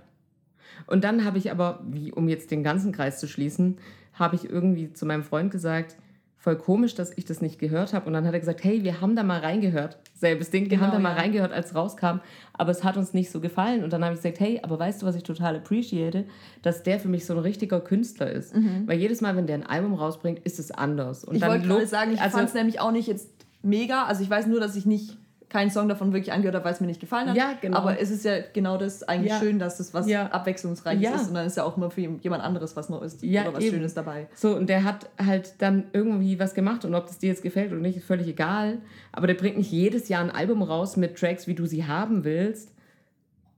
Und 0.87 1.03
dann 1.03 1.25
habe 1.25 1.39
ich 1.39 1.51
aber, 1.51 1.81
wie 1.85 2.13
um 2.13 2.29
jetzt 2.29 2.53
den 2.53 2.63
ganzen 2.63 2.93
Kreis 2.93 3.19
zu 3.19 3.27
schließen, 3.27 3.79
habe 4.13 4.37
ich 4.37 4.49
irgendwie 4.49 4.93
zu 4.93 5.05
meinem 5.05 5.25
Freund 5.25 5.51
gesagt, 5.51 5.97
voll 6.45 6.57
komisch, 6.57 6.95
dass 6.95 7.11
ich 7.17 7.25
das 7.25 7.41
nicht 7.41 7.59
gehört 7.59 7.95
habe. 7.95 8.07
Und 8.07 8.13
dann 8.13 8.27
hat 8.27 8.35
er 8.35 8.39
gesagt, 8.39 8.63
hey, 8.65 8.85
wir 8.85 9.01
haben 9.01 9.17
da 9.17 9.23
mal 9.23 9.41
reingehört. 9.41 9.97
Selbes 10.15 10.51
Ding, 10.51 10.65
wir 10.65 10.77
Genau, 10.77 10.83
haben 10.83 10.93
da 10.93 10.99
mal 10.99 11.15
ja. 11.15 11.17
reingehört, 11.17 11.53
als 11.53 11.69
es 11.71 11.75
rauskam, 11.75 12.21
aber 12.53 12.71
es 12.71 12.85
hat 12.85 12.99
uns 12.99 13.15
nicht 13.15 13.31
so 13.31 13.41
gefallen. 13.41 13.83
Und 13.83 13.95
dann 13.95 14.05
habe 14.05 14.15
ich 14.15 14.21
gesagt, 14.21 14.41
hey, 14.41 14.61
aber 14.63 14.79
weißt 14.79 15.01
du, 15.01 15.07
was 15.07 15.17
ich 15.17 15.23
total 15.23 15.57
appreciate? 15.57 16.27
Dass 16.61 16.83
der 16.83 17.01
für 17.01 17.09
mich 17.09 17.25
so 17.25 17.33
ein 17.33 17.39
richtiger 17.41 17.81
Künstler 17.81 18.31
ist. 18.31 18.55
Weil 18.87 18.99
jedes 18.99 19.23
Mal, 19.23 19.35
wenn 19.37 19.47
der 19.47 19.57
ein 19.57 19.67
Album 19.67 19.95
rausbringt, 19.95 20.41
ist 20.41 20.59
es 20.59 20.71
anders. 20.71 21.25
Und 21.25 21.33
Mhm. 21.35 21.43
Ich 21.43 21.49
wollte 21.49 21.67
gerade 21.67 21.87
sagen, 21.87 22.13
ich 22.13 22.21
also, 22.21 22.37
fand 22.37 22.49
es 22.51 22.55
nämlich 22.55 22.79
auch 22.79 22.93
nicht 22.93 23.09
jetzt 23.09 23.31
mega. 23.63 24.05
Also 24.05 24.23
ich 24.23 24.29
weiß 24.29 24.47
nur, 24.47 24.61
dass 24.61 24.77
ich 24.77 24.85
nicht 24.85 25.17
keinen 25.55 25.71
Song 25.71 25.89
davon 25.89 26.13
wirklich 26.13 26.33
angehört 26.33 26.57
habe, 26.57 26.65
weil 26.65 26.73
es 26.73 26.81
mir 26.81 26.89
nicht 26.89 27.01
gefallen 27.01 27.29
hat. 27.29 27.37
Ja, 27.37 27.53
genau. 27.61 27.79
Aber 27.79 28.01
es 28.01 28.11
ist 28.11 28.25
ja 28.25 28.39
genau 28.53 28.77
das 28.77 29.05
eigentlich 29.05 29.31
Ja. 29.31 29.39
schön, 29.39 29.61
dass 29.61 29.79
das 29.79 29.95
was 29.95 30.09
Ja. 30.09 30.27
Abwechslungsreiches 30.33 31.03
Ja. 31.03 31.15
ist. 31.15 31.29
Und 31.29 31.35
dann 31.35 31.47
ist 31.47 31.57
ja 31.57 31.63
auch 31.63 31.77
mal 31.77 31.91
für 31.91 32.01
jemand 32.01 32.43
anderes 32.43 32.75
was 32.75 32.89
Neues 32.89 33.19
Ja, 33.21 33.43
oder 33.43 33.55
was 33.55 33.63
eben. 33.63 33.77
Schönes 33.77 33.95
dabei. 33.95 34.27
So, 34.35 34.57
und 34.57 34.69
der 34.69 34.83
hat 34.83 35.09
halt 35.25 35.55
dann 35.63 35.85
irgendwie 35.93 36.41
was 36.41 36.55
gemacht 36.55 36.85
und 36.85 36.95
ob 36.97 37.07
das 37.07 37.19
dir 37.19 37.29
jetzt 37.29 37.43
gefällt 37.45 37.71
oder 37.71 37.81
nicht, 37.81 37.97
ist 37.97 38.05
völlig 38.05 38.27
egal. 38.27 38.79
Aber 39.13 39.29
der 39.29 39.35
bringt 39.35 39.57
nicht 39.57 39.71
jedes 39.71 40.09
Jahr 40.09 40.23
ein 40.25 40.31
Album 40.33 40.61
raus 40.63 40.97
mit 40.97 41.17
Tracks, 41.17 41.47
wie 41.47 41.55
du 41.55 41.67
sie 41.67 41.87
haben 41.87 42.25
willst, 42.25 42.73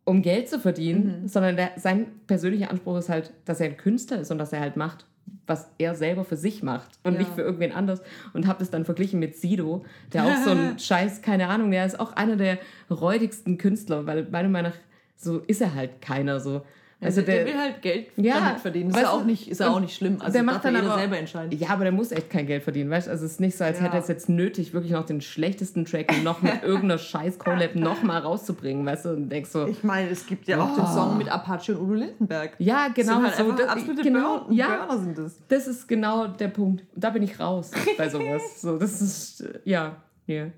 um 0.04 0.20
Geld 0.20 0.50
zu 0.50 0.60
verdienen, 0.60 1.22
Mhm. 1.22 1.28
sondern 1.28 1.56
der, 1.56 1.70
sein 1.76 2.08
persönlicher 2.26 2.70
Anspruch 2.70 2.98
ist 2.98 3.08
halt, 3.08 3.32
dass 3.46 3.58
er 3.60 3.66
ein 3.70 3.76
Künstler 3.78 4.20
ist 4.20 4.30
und 4.30 4.36
dass 4.38 4.52
er 4.52 4.60
halt 4.60 4.76
macht, 4.76 5.06
was 5.46 5.68
er 5.78 5.94
selber 5.94 6.24
für 6.24 6.36
sich 6.36 6.62
macht 6.62 6.88
und 7.04 7.14
Ja. 7.14 7.18
nicht 7.20 7.32
für 7.32 7.42
irgendwen 7.42 7.72
anders. 7.72 8.02
Und 8.32 8.46
habe 8.46 8.58
das 8.58 8.70
dann 8.70 8.84
verglichen 8.84 9.20
mit 9.20 9.36
Sido, 9.36 9.84
der 10.12 10.24
auch 10.24 10.36
so 10.44 10.50
ein 10.50 10.78
Scheiß, 10.78 11.22
keine 11.22 11.48
Ahnung, 11.48 11.70
der 11.70 11.86
ist 11.86 11.98
auch 12.00 12.12
einer 12.14 12.36
der 12.36 12.58
räudigsten 12.90 13.58
Künstler, 13.58 14.06
weil 14.06 14.26
meiner 14.30 14.48
Meinung 14.48 14.72
nach 14.72 14.78
so 15.16 15.38
ist 15.46 15.60
er 15.62 15.74
halt 15.74 16.02
keiner 16.02 16.40
so. 16.40 16.62
Also 16.98 17.20
der, 17.20 17.44
will 17.44 17.58
halt 17.58 17.82
Geld 17.82 18.06
Ja, 18.16 18.40
damit 18.40 18.60
verdienen. 18.60 18.88
Ist 18.88 18.96
ja 18.98 19.10
auch 19.10 19.22
nicht, 19.22 19.50
ist 19.50 19.60
ja 19.60 19.68
auch 19.68 19.80
nicht 19.80 19.94
schlimm. 19.94 20.16
Also 20.18 20.32
der 20.32 20.42
macht 20.42 20.64
dann 20.64 20.74
jeder 20.74 20.86
aber- 20.90 20.98
selber 20.98 21.18
entscheiden. 21.18 21.56
Ja, 21.58 21.68
aber 21.68 21.84
der 21.84 21.92
muss 21.92 22.10
echt 22.10 22.30
kein 22.30 22.46
Geld 22.46 22.62
verdienen, 22.62 22.88
weißt? 22.90 23.06
Also 23.10 23.26
es 23.26 23.32
ist 23.32 23.40
nicht 23.40 23.54
so, 23.56 23.64
als 23.64 23.78
Ja. 23.78 23.84
hätte 23.84 23.96
er 23.98 24.00
es 24.02 24.08
jetzt 24.08 24.30
nötig, 24.30 24.72
wirklich 24.72 24.92
noch 24.92 25.04
den 25.04 25.20
schlechtesten 25.20 25.84
Track 25.84 26.10
noch 26.24 26.40
mit 26.40 26.54
irgendeiner 26.62 26.96
scheiß 26.96 27.38
Collab 27.38 27.74
noch 27.74 28.02
mal 28.02 28.18
rauszubringen, 28.20 28.86
weißt 28.86 29.04
du? 29.04 29.08
Und 29.10 29.28
denkst 29.28 29.50
so, 29.50 29.66
Ich 29.66 29.84
meine, 29.84 30.08
es 30.08 30.26
gibt 30.26 30.48
ja 30.48 30.58
auch 30.58 30.74
den 30.74 30.86
Song 30.86 31.18
mit 31.18 31.28
Apache 31.30 31.76
und 31.76 31.84
Udo 31.84 31.94
Lindenberg. 31.94 32.54
ja, 32.58 32.88
genau 32.88 33.20
halt 33.22 33.34
so. 33.36 33.52
das- 33.52 33.68
absolute 33.68 34.02
genau, 34.02 34.38
Burner, 34.44 34.54
ja, 34.54 34.76
Burner 34.86 34.98
sind 35.02 35.18
das. 35.18 35.36
das 35.48 35.66
ist 35.66 35.86
genau 35.86 36.28
der 36.28 36.48
Punkt. 36.48 36.82
Da 36.96 37.10
bin 37.10 37.22
ich 37.22 37.38
raus 37.38 37.72
bei 37.98 38.08
sowas. 38.08 38.62
So, 38.62 38.78
das 38.78 39.02
ist, 39.02 39.42
äh, 39.42 39.58
ja, 39.64 39.96
nee. 40.26 40.50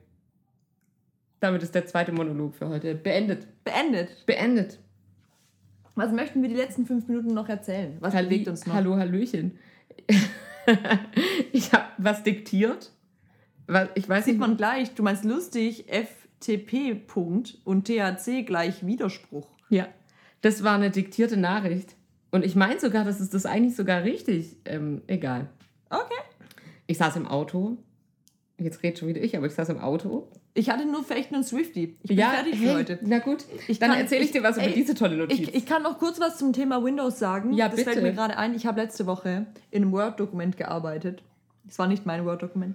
Damit 1.40 1.64
ist 1.64 1.74
der 1.74 1.84
zweite 1.86 2.12
Monolog 2.12 2.54
für 2.54 2.68
heute 2.68 2.94
beendet. 2.94 3.46
Beendet. 3.64 4.24
Beendet. 4.24 4.78
Was 5.98 6.12
möchten 6.12 6.42
wir 6.42 6.48
die 6.48 6.54
letzten 6.54 6.86
fünf 6.86 7.08
Minuten 7.08 7.34
noch 7.34 7.48
erzählen? 7.48 7.96
Was 7.98 8.14
Halli 8.14 8.28
bewegt 8.28 8.48
uns 8.48 8.64
noch? 8.66 8.74
Hallo, 8.74 8.96
Hallöchen. 8.96 9.58
ich 11.52 11.72
habe 11.72 11.86
was 11.98 12.22
diktiert. 12.22 12.92
Ich 13.96 14.08
weiß 14.08 14.24
Sieht 14.24 14.34
nicht, 14.34 14.40
man 14.40 14.56
gleich. 14.56 14.94
Du 14.94 15.02
meinst 15.02 15.24
lustig, 15.24 15.86
FTP 15.88 16.94
Punkt 16.94 17.58
und 17.64 17.88
THC 17.88 18.44
gleich 18.46 18.86
Widerspruch. 18.86 19.48
Ja, 19.70 19.88
das 20.40 20.62
war 20.62 20.76
eine 20.76 20.92
diktierte 20.92 21.36
Nachricht. 21.36 21.96
Und 22.30 22.44
ich 22.44 22.54
meine 22.54 22.78
sogar, 22.78 23.04
dass 23.04 23.18
es 23.18 23.30
das 23.30 23.44
eigentlich 23.44 23.74
sogar 23.74 24.04
richtig. 24.04 24.56
Ähm, 24.66 25.02
egal. 25.08 25.48
Okay. 25.90 26.22
Ich 26.86 26.98
saß 26.98 27.16
im 27.16 27.26
Auto. 27.26 27.76
Jetzt 28.56 28.84
redet 28.84 29.00
schon 29.00 29.08
wieder 29.08 29.20
ich, 29.20 29.36
aber 29.36 29.46
ich 29.46 29.54
saß 29.54 29.68
im 29.70 29.78
Auto. 29.80 30.30
Ich 30.58 30.68
hatte 30.70 30.84
nur 30.84 31.04
Fechten 31.04 31.36
und 31.36 31.44
Swifty. 31.44 31.96
Ich 32.02 32.08
bin 32.08 32.18
fertig 32.18 32.56
für 32.56 32.66
hey, 32.66 32.74
heute. 32.74 32.98
Na 33.02 33.20
gut, 33.20 33.44
Ich 33.68 33.78
dann 33.78 33.92
erzähle 33.92 34.24
ich 34.24 34.32
dir 34.32 34.42
was 34.42 34.56
über 34.56 34.66
ey, 34.66 34.74
diese 34.74 34.94
tolle 34.94 35.16
Notiz. 35.16 35.38
Ich, 35.38 35.54
ich 35.54 35.66
kann 35.66 35.84
noch 35.84 35.98
kurz 36.00 36.18
was 36.18 36.36
zum 36.36 36.52
Thema 36.52 36.82
Windows 36.82 37.20
sagen. 37.20 37.52
Ja, 37.52 37.68
das 37.68 37.76
bitte. 37.76 37.92
fällt 37.92 38.02
mir 38.02 38.12
gerade 38.12 38.36
ein. 38.36 38.56
Ich 38.56 38.66
habe 38.66 38.80
letzte 38.80 39.06
Woche 39.06 39.46
in 39.70 39.82
einem 39.82 39.92
Word-Dokument 39.92 40.56
gearbeitet. 40.56 41.22
Es 41.68 41.78
war 41.78 41.86
nicht 41.86 42.06
mein 42.06 42.24
Word-Dokument. 42.24 42.74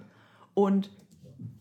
Und 0.54 0.88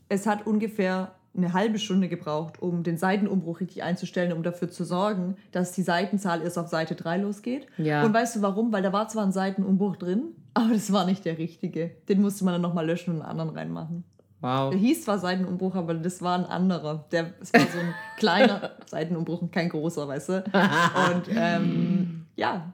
es 0.07 0.25
hat 0.25 0.47
ungefähr 0.47 1.13
eine 1.35 1.51
halbe 1.51 1.77
Stunde 1.77 2.07
gebraucht, 2.07 2.61
um 2.61 2.83
den 2.83 2.97
Seitenumbruch 2.97 3.59
richtig 3.59 3.83
einzustellen, 3.83 4.31
um 4.31 4.43
dafür 4.43 4.69
zu 4.69 4.85
sorgen, 4.85 5.35
dass 5.51 5.73
die 5.73 5.81
Seitenzahl 5.81 6.41
erst 6.41 6.57
auf 6.57 6.69
Seite 6.69 6.95
3 6.95 7.17
losgeht. 7.17 7.67
Ja. 7.77 8.05
Und 8.05 8.13
weißt 8.13 8.37
du 8.37 8.41
warum? 8.41 8.71
Weil 8.71 8.83
da 8.83 8.93
war 8.93 9.09
zwar 9.09 9.25
ein 9.25 9.33
Seitenumbruch 9.33 9.97
drin, 9.97 10.35
aber 10.53 10.73
das 10.73 10.93
war 10.93 11.05
nicht 11.05 11.25
der 11.25 11.37
richtige. 11.37 11.91
Den 12.07 12.21
musste 12.21 12.45
man 12.45 12.53
dann 12.53 12.61
nochmal 12.61 12.85
löschen 12.85 13.13
und 13.13 13.21
einen 13.21 13.29
anderen 13.29 13.49
reinmachen. 13.49 14.05
Wow. 14.43 14.69
Der 14.69 14.77
hieß 14.79 15.05
zwar 15.05 15.17
Seitenumbruch, 15.17 15.73
aber 15.73 15.95
das 15.95 16.21
war 16.21 16.37
ein 16.37 16.45
anderer. 16.45 17.05
Der, 17.11 17.33
es 17.41 17.51
war 17.53 17.61
so 17.61 17.79
ein 17.79 17.93
kleiner 18.17 18.71
Seitenumbruch 18.85 19.41
und 19.41 19.51
kein 19.51 19.69
großer, 19.69 20.07
weißt 20.07 20.29
du? 20.29 20.33
Und 20.43 21.23
ähm, 21.35 22.25
ja, 22.35 22.71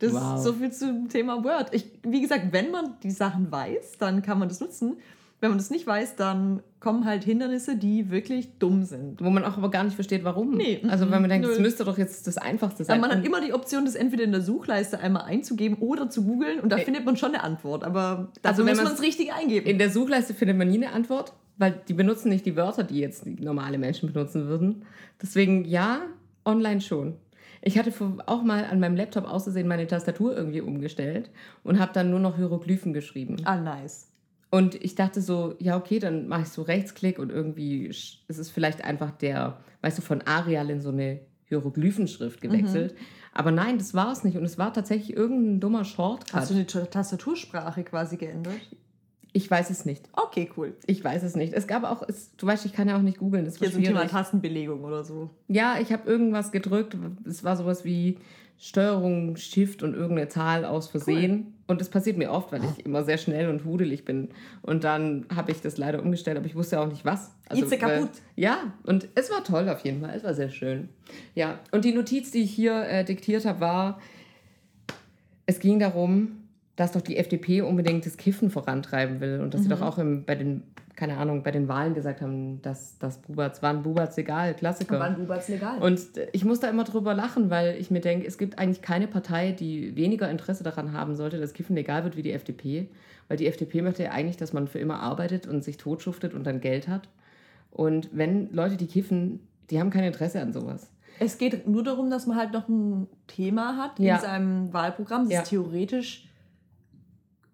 das 0.00 0.12
Wow. 0.14 0.36
ist 0.38 0.44
so 0.44 0.52
viel 0.54 0.72
zum 0.72 1.08
Thema 1.08 1.44
Word. 1.44 1.72
Ich, 1.72 1.86
wie 2.02 2.20
gesagt, 2.22 2.46
wenn 2.52 2.70
man 2.70 2.94
die 3.02 3.10
Sachen 3.10 3.52
weiß, 3.52 3.98
dann 3.98 4.22
kann 4.22 4.38
man 4.38 4.48
das 4.48 4.58
nutzen. 4.60 4.96
Wenn 5.40 5.50
man 5.50 5.58
das 5.58 5.70
nicht 5.70 5.86
weiß, 5.86 6.16
dann 6.16 6.62
kommen 6.80 7.06
halt 7.06 7.24
Hindernisse, 7.24 7.76
die 7.76 8.10
wirklich 8.10 8.58
dumm 8.58 8.84
sind. 8.84 9.22
Wo 9.24 9.30
man 9.30 9.42
auch 9.44 9.56
aber 9.56 9.70
gar 9.70 9.84
nicht 9.84 9.94
versteht, 9.94 10.22
warum. 10.22 10.52
Nee, 10.52 10.82
Also, 10.88 11.10
weil 11.10 11.20
man 11.20 11.30
denkt, 11.30 11.46
nö. 11.46 11.52
das 11.52 11.60
müsste 11.60 11.84
doch 11.84 11.96
jetzt 11.96 12.26
das 12.26 12.36
Einfachste 12.36 12.82
Aber 12.82 12.92
sein. 12.92 13.00
man 13.00 13.10
hat 13.10 13.24
immer 13.24 13.40
die 13.40 13.52
Option, 13.54 13.84
das 13.86 13.94
entweder 13.94 14.24
in 14.24 14.32
der 14.32 14.42
Suchleiste 14.42 14.98
einmal 15.00 15.22
einzugeben 15.22 15.78
oder 15.78 16.10
zu 16.10 16.24
googeln 16.24 16.60
und 16.60 16.70
da 16.70 16.76
Ä- 16.76 16.84
findet 16.84 17.04
man 17.06 17.16
schon 17.16 17.30
eine 17.30 17.42
Antwort. 17.42 17.84
Aber 17.84 18.28
dafür 18.42 18.50
Also 18.50 18.66
wenn 18.66 18.76
muss 18.76 18.84
man 18.84 18.92
es 18.94 19.02
richtig 19.02 19.32
eingeben. 19.32 19.66
in 19.66 19.78
der 19.78 19.88
Suchleiste 19.90 20.34
findet 20.34 20.58
man 20.58 20.68
nie 20.68 20.76
eine 20.84 20.92
Antwort, 20.92 21.32
weil 21.56 21.80
die 21.88 21.94
benutzen 21.94 22.28
nicht 22.28 22.44
die 22.44 22.56
Wörter, 22.56 22.84
die 22.84 22.98
jetzt 22.98 23.26
normale 23.26 23.78
Menschen 23.78 24.12
benutzen 24.12 24.46
würden. 24.46 24.82
Deswegen 25.22 25.64
ja, 25.64 26.00
online 26.44 26.80
schon. 26.82 27.14
Ich 27.62 27.78
hatte 27.78 27.92
auch 28.26 28.42
mal 28.42 28.64
an 28.64 28.80
meinem 28.80 28.96
Laptop 28.96 29.24
auszusehen 29.24 29.68
meine 29.68 29.86
Tastatur 29.86 30.34
irgendwie 30.36 30.60
umgestellt 30.62 31.30
und 31.62 31.78
habe 31.78 31.92
dann 31.94 32.10
nur 32.10 32.20
noch 32.20 32.36
Hieroglyphen 32.36 32.92
geschrieben. 32.94 33.36
ah, 33.44 33.56
nice. 33.58 34.06
Und 34.50 34.74
ich 34.82 34.96
dachte 34.96 35.20
so, 35.22 35.54
ja, 35.58 35.76
okay, 35.76 35.98
dann 36.00 36.26
mache 36.26 36.42
ich 36.42 36.48
so 36.48 36.62
Rechtsklick 36.62 37.18
und 37.18 37.30
irgendwie 37.30 37.90
sch- 37.90 38.18
es 38.28 38.38
ist 38.38 38.50
vielleicht 38.50 38.84
einfach 38.84 39.12
der, 39.12 39.58
weißt 39.82 39.98
du, 39.98 40.02
von 40.02 40.22
Arial 40.22 40.70
in 40.70 40.80
so 40.80 40.88
eine 40.90 41.20
Hieroglyphenschrift 41.44 42.40
gewechselt. 42.40 42.94
Aber 43.32 43.52
nein, 43.52 43.78
das 43.78 43.94
war 43.94 44.10
es 44.10 44.24
nicht. 44.24 44.36
Und 44.36 44.44
es 44.44 44.58
war 44.58 44.72
tatsächlich 44.72 45.16
irgendein 45.16 45.60
dummer 45.60 45.84
Shortcut. 45.84 46.32
Hast 46.34 46.50
du 46.50 46.54
die 46.54 46.64
Ta- 46.64 46.86
Tastatursprache 46.86 47.84
quasi 47.84 48.16
geändert? 48.16 48.54
ich 49.32 49.48
weiß 49.48 49.70
es 49.70 49.84
nicht. 49.84 50.08
Okay, 50.12 50.50
cool. 50.56 50.74
Ich 50.86 51.04
weiß 51.04 51.22
es 51.22 51.36
nicht. 51.36 51.52
Es 51.52 51.68
gab 51.68 51.84
auch, 51.84 52.02
es, 52.08 52.34
du 52.36 52.44
weißt, 52.48 52.66
ich 52.66 52.72
kann 52.72 52.88
ja 52.88 52.96
auch 52.96 53.02
nicht 53.02 53.18
googeln. 53.18 53.44
Das 53.44 53.60
war 53.60 53.68
Hier 53.68 53.74
zum 53.76 53.84
Thema 53.84 53.98
schwierig. 54.00 54.10
Tastenbelegung 54.10 54.82
oder 54.82 55.04
so. 55.04 55.30
Ja, 55.46 55.76
ich 55.80 55.92
habe 55.92 56.10
irgendwas 56.10 56.50
gedrückt. 56.50 56.96
Es 57.24 57.44
war 57.44 57.56
sowas 57.56 57.84
wie 57.84 58.18
Steuerung, 58.58 59.36
Shift 59.36 59.84
und 59.84 59.94
irgendeine 59.94 60.28
Zahl 60.28 60.64
aus 60.64 60.88
Versehen. 60.88 61.54
Und 61.70 61.80
das 61.80 61.88
passiert 61.88 62.18
mir 62.18 62.32
oft, 62.32 62.50
weil 62.50 62.62
ich 62.64 62.84
immer 62.84 63.04
sehr 63.04 63.16
schnell 63.16 63.48
und 63.48 63.64
hudelig 63.64 64.04
bin. 64.04 64.30
Und 64.60 64.82
dann 64.82 65.24
habe 65.32 65.52
ich 65.52 65.60
das 65.60 65.78
leider 65.78 66.02
umgestellt, 66.02 66.36
aber 66.36 66.46
ich 66.46 66.56
wusste 66.56 66.80
auch 66.80 66.88
nicht 66.88 67.04
was. 67.04 67.30
Jetzt 67.52 67.62
ist 67.62 67.72
er 67.72 67.82
weil- 67.82 68.00
kaputt. 68.00 68.10
Ja, 68.34 68.74
und 68.84 69.06
es 69.14 69.30
war 69.30 69.44
toll 69.44 69.68
auf 69.68 69.78
jeden 69.84 70.00
Fall. 70.00 70.12
Es 70.16 70.24
war 70.24 70.34
sehr 70.34 70.48
schön. 70.50 70.88
Ja, 71.36 71.60
und 71.70 71.84
die 71.84 71.92
Notiz, 71.92 72.32
die 72.32 72.42
ich 72.42 72.50
hier 72.50 72.82
äh, 72.88 73.04
diktiert 73.04 73.44
habe, 73.44 73.60
war, 73.60 74.00
es 75.46 75.60
ging 75.60 75.78
darum, 75.78 76.38
dass 76.74 76.90
doch 76.92 77.02
die 77.02 77.16
FDP 77.18 77.62
unbedingt 77.62 78.04
das 78.04 78.16
Kiffen 78.16 78.50
vorantreiben 78.50 79.20
will 79.20 79.40
und 79.40 79.54
dass 79.54 79.60
sie 79.62 79.68
Mhm. 79.68 79.72
doch 79.72 79.82
auch 79.82 79.98
im, 79.98 80.24
bei 80.24 80.34
den, 80.34 80.62
keine 81.00 81.16
Ahnung, 81.16 81.42
bei 81.42 81.50
den 81.50 81.66
Wahlen 81.66 81.94
gesagt 81.94 82.20
haben, 82.20 82.60
dass 82.60 82.98
das 82.98 83.16
Buberts 83.22 83.62
waren 83.62 83.82
Buberts 83.82 84.18
egal, 84.18 84.52
Klassiker. 84.52 85.00
Wann 85.00 85.16
Buberts 85.16 85.48
legal? 85.48 85.78
Und 85.78 85.98
ich 86.32 86.44
muss 86.44 86.60
da 86.60 86.68
immer 86.68 86.84
drüber 86.84 87.14
lachen, 87.14 87.48
weil 87.48 87.76
ich 87.80 87.90
mir 87.90 88.02
denke, 88.02 88.26
es 88.26 88.36
gibt 88.36 88.58
eigentlich 88.58 88.82
keine 88.82 89.06
Partei, 89.08 89.52
die 89.52 89.96
weniger 89.96 90.30
Interesse 90.30 90.62
daran 90.62 90.92
haben 90.92 91.14
sollte, 91.16 91.40
dass 91.40 91.54
Kiffen 91.54 91.74
legal 91.74 92.04
wird 92.04 92.18
wie 92.18 92.22
die 92.22 92.32
FDP. 92.32 92.90
Weil 93.28 93.38
die 93.38 93.46
FDP 93.46 93.80
möchte 93.80 94.02
ja 94.02 94.10
eigentlich, 94.10 94.36
dass 94.36 94.52
man 94.52 94.68
für 94.68 94.78
immer 94.78 95.00
arbeitet 95.00 95.46
und 95.46 95.64
sich 95.64 95.78
totschuftet 95.78 96.34
und 96.34 96.44
dann 96.46 96.60
Geld 96.60 96.86
hat. 96.86 97.08
Und 97.70 98.10
wenn 98.12 98.52
Leute, 98.52 98.76
die 98.76 98.86
kiffen, 98.86 99.40
die 99.70 99.80
haben 99.80 99.88
kein 99.88 100.04
Interesse 100.04 100.38
an 100.42 100.52
sowas. 100.52 100.90
es 101.18 101.38
geht 101.38 101.66
nur 101.66 101.82
darum, 101.82 102.10
dass 102.10 102.26
man 102.26 102.36
halt 102.36 102.52
noch 102.52 102.68
ein 102.68 103.06
Thema 103.26 103.78
hat 103.78 103.98
Ja. 103.98 104.16
in 104.16 104.20
seinem 104.20 104.72
Wahlprogramm, 104.74 105.24
das 105.24 105.32
Ja. 105.32 105.42
theoretisch 105.42 106.28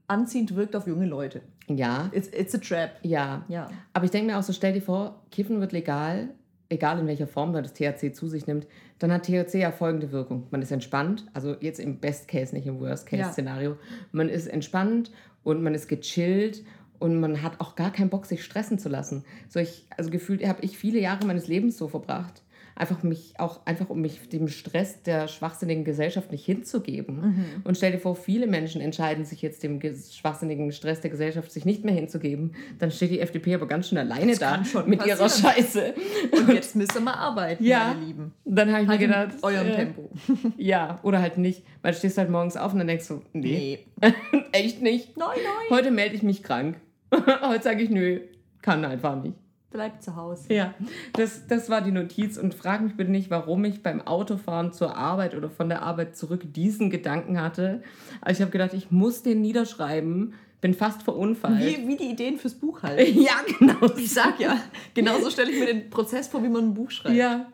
anziehend 0.09 0.54
wirkt 0.57 0.76
auf 0.76 0.86
junge 0.86 1.07
Leute. 1.07 1.40
Ja, 1.68 2.11
It's, 2.12 2.28
it's 2.28 2.54
a 2.54 2.59
trap. 2.59 2.90
ja. 3.02 3.44
Ja. 3.48 3.68
Aber 3.92 4.04
ich 4.04 4.11
denke 4.11 4.32
mir 4.32 4.38
auch 4.38 4.42
so, 4.42 4.52
stell 4.52 4.72
dir 4.72 4.82
vor, 4.82 5.22
Kiffen 5.30 5.61
wird 5.61 5.72
legal, 5.72 6.28
egal 6.68 6.98
in 6.98 7.07
welcher 7.07 7.26
Form 7.26 7.52
man 7.52 7.62
das 7.64 7.74
THC 7.74 8.12
zu 8.14 8.28
sich 8.28 8.46
nimmt, 8.46 8.66
dann 8.98 9.12
hat 9.12 9.24
THC 9.24 9.54
ja 9.61 9.72
folgende 9.72 10.12
Wirkung. 10.12 10.46
Man 10.50 10.62
ist 10.62 10.70
entspannt, 10.72 11.26
also 11.34 11.57
jetzt 11.61 11.80
im 11.80 11.98
Best 11.98 12.28
Case, 12.28 12.54
nicht 12.54 12.66
im 12.66 12.80
Worst 12.80 13.07
Case 13.07 13.22
Ja. 13.22 13.32
Szenario. 13.32 13.76
Man 14.12 14.28
ist 14.28 14.46
entspannt 14.46 15.11
und 15.44 15.62
man 15.62 15.74
ist 15.74 15.88
gechillt 15.88 16.64
und 16.98 17.20
man 17.20 17.42
hat 17.42 17.61
auch 17.61 17.74
gar 17.76 17.92
keinen 17.92 18.09
Bock, 18.11 18.26
sich 18.26 18.42
stressen 18.44 18.78
zu 18.78 18.88
lassen. 18.88 19.24
So 19.48 19.61
ich, 19.61 19.86
also 19.96 20.11
gefühlt 20.11 20.46
habe 20.46 20.62
ich 20.62 20.78
viele 20.78 20.98
Jahre 21.00 21.26
meines 21.26 21.46
Lebens 21.46 21.76
so 21.76 21.88
verbracht. 21.88 22.42
Einfach 22.78 23.02
mich 23.02 23.32
auch 23.38 23.64
einfach 23.64 23.88
um 23.88 24.02
mich 24.02 24.28
dem 24.28 24.48
Stress 24.48 25.02
der 25.02 25.28
schwachsinnigen 25.28 25.82
Gesellschaft 25.82 26.30
nicht 26.30 26.44
hinzugeben. 26.44 27.16
Mhm. 27.20 27.44
Und 27.64 27.76
stell 27.78 27.92
dir 27.92 27.98
vor, 27.98 28.14
viele 28.14 28.46
Menschen 28.46 28.82
entscheiden 28.82 29.24
sich 29.24 29.40
jetzt 29.40 29.62
dem 29.62 29.80
ge- 29.80 29.94
schwachsinnigen 29.96 30.70
Stress 30.72 31.00
der 31.00 31.10
Gesellschaft 31.10 31.50
sich 31.50 31.64
nicht 31.64 31.84
mehr 31.84 31.94
hinzugeben. 31.94 32.54
Dann 32.78 32.90
steht 32.90 33.10
die 33.10 33.20
FDP 33.20 33.54
aber 33.54 33.66
ganz 33.66 33.88
schön 33.88 33.96
alleine 33.96 34.32
Das 34.36 34.38
da 34.40 34.82
mit 34.86 35.04
ihrer 35.06 35.16
passieren. 35.16 35.54
Scheiße. 35.54 35.94
Und 36.32 36.52
jetzt 36.52 36.76
müsst 36.76 36.94
ihr 36.94 37.00
mal 37.00 37.14
arbeiten, 37.14 37.64
Ja. 37.64 37.94
meine 37.94 38.04
Lieben. 38.04 38.32
Dann 38.44 38.70
habe 38.70 38.82
ich 38.82 38.88
Halt 38.88 39.00
mir 39.00 39.06
gedacht, 39.06 39.30
eurem 39.42 39.68
äh, 39.68 39.74
Tempo. 39.76 40.10
ja, 40.58 41.00
oder 41.02 41.22
halt 41.22 41.38
nicht. 41.38 41.62
Weil 41.80 41.92
du 41.92 41.98
stehst 41.98 42.18
halt 42.18 42.28
morgens 42.28 42.58
auf 42.58 42.72
und 42.74 42.78
dann 42.80 42.88
denkst 42.88 43.08
du, 43.08 43.22
nee, 43.32 43.78
Nee. 44.02 44.12
echt 44.52 44.82
nicht. 44.82 45.16
Nein, 45.16 45.28
nein. 45.34 45.78
Heute 45.78 45.90
melde 45.90 46.14
ich 46.14 46.22
mich 46.22 46.42
krank. 46.42 46.76
Heute 47.42 47.62
sage 47.64 47.82
ich, 47.82 47.88
nö, 47.88 48.20
kann 48.60 48.84
einfach 48.84 49.22
nicht. 49.22 49.34
Bleibt 49.70 50.02
zu 50.02 50.16
Hause. 50.16 50.52
Ja, 50.54 50.74
das, 51.14 51.46
das 51.48 51.68
war 51.68 51.82
die 51.82 51.90
Notiz 51.90 52.38
und 52.38 52.54
frag 52.54 52.82
mich 52.82 52.96
bitte 52.96 53.10
nicht, 53.10 53.30
warum 53.30 53.64
ich 53.64 53.82
beim 53.82 54.00
Autofahren 54.00 54.72
zur 54.72 54.96
Arbeit 54.96 55.34
oder 55.34 55.50
von 55.50 55.68
der 55.68 55.82
Arbeit 55.82 56.16
zurück 56.16 56.42
diesen 56.52 56.88
Gedanken 56.88 57.40
hatte. 57.40 57.82
Aber 58.20 58.30
ich 58.30 58.40
habe 58.40 58.50
gedacht, 58.50 58.74
ich 58.74 58.90
muss 58.90 59.22
den 59.22 59.40
niederschreiben, 59.40 60.34
bin 60.60 60.72
fast 60.72 61.02
verunfallt. 61.02 61.60
Wie, 61.60 61.88
wie 61.88 61.96
die 61.96 62.10
Ideen 62.10 62.38
fürs 62.38 62.54
Buch 62.54 62.82
halt. 62.82 63.06
Ja, 63.14 63.34
genau. 63.58 63.92
Ich 63.96 64.12
sag 64.12 64.40
ja, 64.40 64.56
genauso 64.94 65.30
stelle 65.30 65.50
ich 65.50 65.58
mir 65.58 65.66
den 65.66 65.90
Prozess 65.90 66.28
vor, 66.28 66.42
wie 66.42 66.48
man 66.48 66.68
ein 66.68 66.74
Buch 66.74 66.90
schreibt. 66.90 67.16
Ja, 67.16 67.46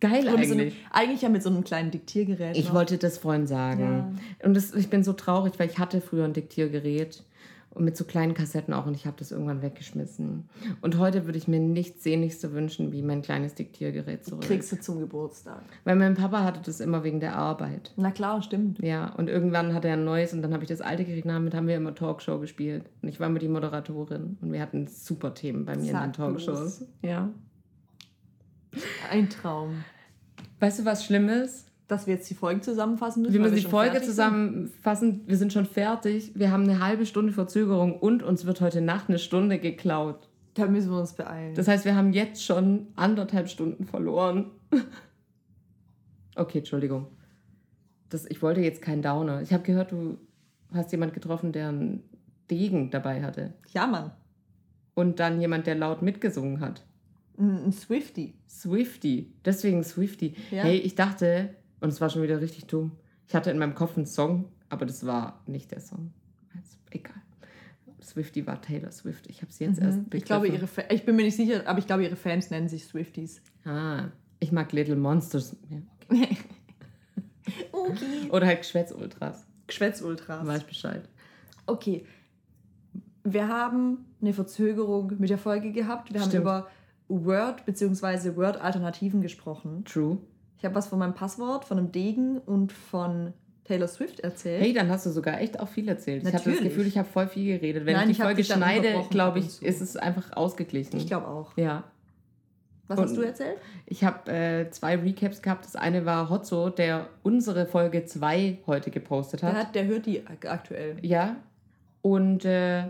geil 0.00 0.24
mit 0.24 0.46
so 0.46 0.52
einem, 0.54 0.60
eigentlich. 0.60 0.86
eigentlich 0.90 1.22
ja 1.22 1.28
mit 1.28 1.42
so 1.42 1.50
einem 1.50 1.64
kleinen 1.64 1.90
Diktiergerät. 1.90 2.56
Ich 2.56 2.66
noch. 2.68 2.74
wollte 2.74 2.98
das 2.98 3.18
vorhin 3.18 3.46
sagen. 3.46 4.18
Und 4.42 4.54
das, 4.54 4.74
ich 4.74 4.88
bin 4.88 5.04
so 5.04 5.12
traurig, 5.12 5.54
weil 5.58 5.68
ich 5.68 5.78
hatte 5.78 6.00
früher 6.00 6.24
ein 6.24 6.32
Diktiergerät 6.32 7.22
und 7.76 7.84
mit 7.84 7.96
so 7.96 8.04
kleinen 8.04 8.32
Kassetten 8.32 8.72
auch 8.72 8.86
und 8.86 8.94
ich 8.94 9.06
habe 9.06 9.16
das 9.18 9.30
irgendwann 9.30 9.60
weggeschmissen. 9.60 10.48
Und 10.80 10.98
heute 10.98 11.26
würde 11.26 11.36
ich 11.36 11.46
mir 11.46 11.60
nichts 11.60 12.02
Sehnlichste 12.02 12.52
wünschen, 12.52 12.90
wie 12.92 13.02
mein 13.02 13.20
kleines 13.20 13.54
Diktiergerät 13.54 14.24
zurück. 14.24 14.44
Kriegst 14.44 14.72
du 14.72 14.80
zum 14.80 14.98
Geburtstag. 14.98 15.62
Weil 15.84 15.96
mein 15.96 16.14
Papa 16.14 16.42
hatte 16.42 16.60
das 16.64 16.80
immer 16.80 17.04
wegen 17.04 17.20
der 17.20 17.36
Arbeit. 17.36 17.92
Na 17.96 18.10
klar, 18.10 18.40
stimmt. 18.42 18.78
Ja, 18.82 19.12
und 19.14 19.28
irgendwann 19.28 19.74
hatte 19.74 19.88
er 19.88 19.94
ein 19.94 20.04
neues 20.04 20.32
und 20.32 20.40
dann 20.40 20.54
habe 20.54 20.64
ich 20.64 20.68
das 20.68 20.80
alte 20.80 21.04
gekriegt. 21.04 21.26
und 21.26 21.32
Damit 21.32 21.54
haben 21.54 21.68
wir 21.68 21.76
immer 21.76 21.94
Talkshow 21.94 22.38
gespielt. 22.38 22.88
Und 23.02 23.08
ich 23.08 23.20
war 23.20 23.26
immer 23.26 23.38
die 23.38 23.48
Moderatorin 23.48 24.38
und 24.40 24.52
wir 24.52 24.60
hatten 24.60 24.86
super 24.86 25.34
Themen 25.34 25.66
bei 25.66 25.76
mir 25.76 25.82
in 25.82 25.92
Sag 25.92 26.04
den 26.04 26.12
Talkshows. 26.14 26.84
Ja. 27.02 27.30
Ein 29.10 29.28
Traum. 29.28 29.84
Weißt 30.60 30.78
du, 30.80 30.84
was 30.86 31.04
Schlimmes? 31.04 31.66
Dass 31.88 32.06
wir 32.06 32.14
jetzt 32.14 32.28
die 32.28 32.34
Folgen 32.34 32.62
zusammenfassen 32.62 33.22
müssen. 33.22 33.32
Wir 33.34 33.40
müssen 33.40 33.54
die 33.54 33.62
schon 33.62 33.70
Folge 33.70 33.90
fertig 33.92 34.06
sind. 34.08 34.14
zusammenfassen. 34.16 35.20
Wir 35.26 35.36
sind 35.36 35.52
schon 35.52 35.66
fertig. 35.66 36.32
Wir 36.34 36.50
haben 36.50 36.64
eine 36.64 36.80
halbe 36.84 37.06
Stunde 37.06 37.32
Verzögerung 37.32 37.98
und 37.98 38.22
uns 38.24 38.44
wird 38.44 38.60
heute 38.60 38.80
Nacht 38.80 39.08
eine 39.08 39.18
Stunde 39.18 39.58
geklaut. 39.58 40.28
Da 40.54 40.66
müssen 40.66 40.90
wir 40.90 40.98
uns 40.98 41.12
beeilen. 41.12 41.54
Das 41.54 41.68
heißt, 41.68 41.84
wir 41.84 41.94
haben 41.94 42.12
jetzt 42.12 42.42
schon 42.44 42.88
anderthalb 42.96 43.48
Stunden 43.48 43.84
verloren. 43.84 44.50
Okay, 46.34 46.58
Entschuldigung. 46.58 47.06
Das, 48.10 48.26
ich 48.26 48.42
wollte 48.42 48.60
jetzt 48.60 48.82
keinen 48.82 49.00
Downer. 49.02 49.40
Ich 49.40 49.52
habe 49.52 49.62
gehört, 49.62 49.92
du 49.92 50.18
hast 50.72 50.92
jemand 50.92 51.14
getroffen, 51.14 51.50
der 51.52 51.68
einen 51.68 52.02
Degen 52.50 52.90
dabei 52.90 53.22
hatte. 53.22 53.54
ja, 53.72 53.86
Mann. 53.86 54.10
Und 54.94 55.18
dann 55.20 55.40
jemand, 55.40 55.66
der 55.66 55.74
laut 55.74 56.02
mitgesungen 56.02 56.60
hat. 56.60 56.84
Ein, 57.38 57.64
ein 57.66 57.72
Swifty. 57.72 58.34
Swifty. 58.48 59.32
Deswegen 59.44 59.82
Swifty. 59.84 60.34
Ja. 60.50 60.62
Hey, 60.62 60.78
ich 60.78 60.94
dachte, 60.94 61.54
Und 61.80 61.88
es 61.88 62.00
war 62.00 62.10
schon 62.10 62.22
wieder 62.22 62.40
richtig 62.40 62.66
dumm. 62.66 62.92
Ich 63.28 63.34
hatte 63.34 63.50
in 63.50 63.58
meinem 63.58 63.74
Kopf 63.74 63.96
einen 63.96 64.06
Song, 64.06 64.46
aber 64.68 64.86
das 64.86 65.04
war 65.06 65.42
nicht 65.46 65.70
der 65.70 65.80
Song. 65.80 66.12
Also, 66.54 66.76
egal. 66.90 67.14
Swifty 68.02 68.46
war 68.46 68.60
Taylor 68.62 68.92
Swift. 68.92 69.26
Ich 69.26 69.42
habe 69.42 69.52
sie 69.52 69.64
jetzt 69.64 69.80
erst 69.80 69.98
Mhm. 69.98 70.06
Ich 70.12 70.24
glaube, 70.24 70.48
ihre 70.48 70.66
Fa 70.66 70.82
ich 70.90 71.04
bin 71.04 71.16
mir 71.16 71.24
nicht 71.24 71.36
sicher, 71.36 71.66
aber 71.66 71.80
ich 71.80 71.86
glaube, 71.86 72.04
ihre 72.04 72.16
Fans 72.16 72.50
nennen 72.50 72.68
sich 72.68 72.84
Swifties. 72.84 73.42
Ah, 73.64 74.08
ich 74.38 74.52
mag 74.52 74.72
Little 74.72 74.96
Monsters. 74.96 75.56
Ja. 75.68 75.78
Okay. 77.70 78.28
Oder 78.30 78.46
halt 78.46 78.58
Geschwätz-Ultras. 78.62 79.46
Geschwätz-Ultras. 79.68 80.44
Weiß 80.46 80.64
Bescheid. 80.64 81.08
Okay. 81.66 82.04
Wir 83.22 83.46
haben 83.48 84.06
eine 84.20 84.32
Verzögerung 84.32 85.12
mit 85.18 85.30
der 85.30 85.38
Folge 85.38 85.70
gehabt. 85.72 86.12
Wir 86.12 86.20
haben 86.20 86.28
Stimmt. 86.30 86.42
über 86.42 86.68
Word 87.08 87.64
bzw. 87.64 88.34
Word-Alternativen 88.34 89.20
gesprochen. 89.20 89.84
True. 89.84 90.18
Ich 90.58 90.64
habe 90.64 90.74
was 90.74 90.88
von 90.88 90.98
meinem 90.98 91.14
Passwort, 91.14 91.64
von 91.64 91.78
einem 91.78 91.92
Degen 91.92 92.38
und 92.38 92.72
von 92.72 93.32
Taylor 93.64 93.88
Swift 93.88 94.20
erzählt. 94.20 94.62
Hey, 94.62 94.72
dann 94.72 94.88
hast 94.88 95.06
du 95.06 95.10
sogar 95.10 95.40
echt 95.40 95.58
auch 95.60 95.68
viel 95.68 95.88
erzählt. 95.88 96.22
Ich 96.22 96.26
hatte 96.32 96.36
das 96.36 96.46
Natürlich. 96.46 96.68
Gefühl, 96.72 96.86
ich 96.86 96.96
habe 96.98 97.08
voll 97.08 97.26
viel 97.28 97.58
geredet. 97.58 97.84
Wenn 97.84 97.94
Nein, 97.94 98.04
ich 98.04 98.12
ich 98.12 98.16
die 98.18 98.22
hab 98.22 98.28
Folge 98.28 98.44
schneide, 98.44 99.02
glaube 99.10 99.40
ich, 99.40 99.60
ist 99.62 99.80
es 99.80 99.96
einfach 99.96 100.32
ausgeglichen. 100.36 100.96
Ich 100.98 101.06
glaube 101.06 101.26
auch. 101.28 101.56
Ja. 101.56 101.84
Was 102.88 102.98
Und- 103.00 103.04
hast 103.06 103.16
du 103.16 103.22
erzählt? 103.22 103.58
Ich 103.86 104.04
habe 104.04 104.30
äh, 104.30 104.70
zwei 104.70 104.94
Recaps 104.96 105.42
gehabt. 105.42 105.64
Das 105.64 105.74
eine 105.74 106.06
war 106.06 106.30
Hotzo, 106.30 106.70
der 106.70 107.08
unsere 107.24 107.66
Folge 107.66 108.04
2 108.04 108.58
heute 108.68 108.92
gepostet 108.92 109.42
hat. 109.42 109.52
Der, 109.54 109.60
hat, 109.60 109.74
der 109.74 109.84
hört 109.86 110.06
die 110.06 110.24
ak- 110.26 110.46
aktuell. 110.46 110.96
Ja. 111.02 111.34
Und 112.02 112.44
äh, 112.44 112.84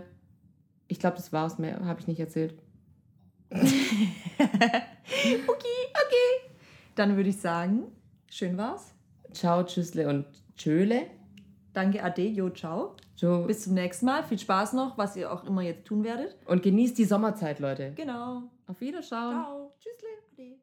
ich 0.87 0.99
glaube, 0.99 1.15
das 1.17 1.33
war's. 1.33 1.57
Mehr 1.57 1.83
habe 1.83 1.99
ich 1.99 2.07
nicht 2.07 2.19
erzählt. 2.19 2.53
Okay, 5.09 5.77
okay. 5.93 6.46
Dann 6.97 7.15
würde 7.15 7.29
ich 7.29 7.37
sagen, 7.37 7.83
schön 8.27 8.57
war's. 8.57 8.95
Ciao, 9.31 9.63
Tschüssle 9.63 10.09
und 10.09 10.25
Tschöle. 10.57 11.05
Danke, 11.71 12.03
Ade, 12.03 12.27
yo, 12.27 12.49
ciao. 12.49 12.97
So. 13.15 13.43
Bis 13.45 13.65
zum 13.65 13.75
nächsten 13.75 14.07
Mal. 14.07 14.23
Viel 14.23 14.39
Spaß 14.39 14.73
noch, 14.73 14.97
was 14.97 15.15
ihr 15.15 15.31
auch 15.31 15.43
immer 15.43 15.61
jetzt 15.61 15.85
tun 15.85 16.03
werdet. 16.03 16.35
Und 16.47 16.63
genießt 16.63 16.97
die 16.97 17.05
Sommerzeit, 17.05 17.59
Leute. 17.59 17.93
Genau. 17.95 18.49
Auf 18.65 18.81
Wiederschauen. 18.81 19.31
Ciao. 19.31 19.73
Tschüssle. 19.79 20.07
Ade. 20.31 20.57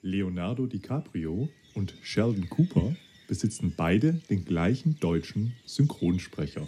Leonardo 0.00 0.66
DiCaprio 0.66 1.48
und 1.76 1.94
Sheldon 2.02 2.50
Cooper 2.50 2.96
besitzen 3.28 3.72
beide 3.76 4.14
den 4.14 4.44
gleichen 4.44 4.98
deutschen 4.98 5.54
Synchronsprecher. 5.64 6.66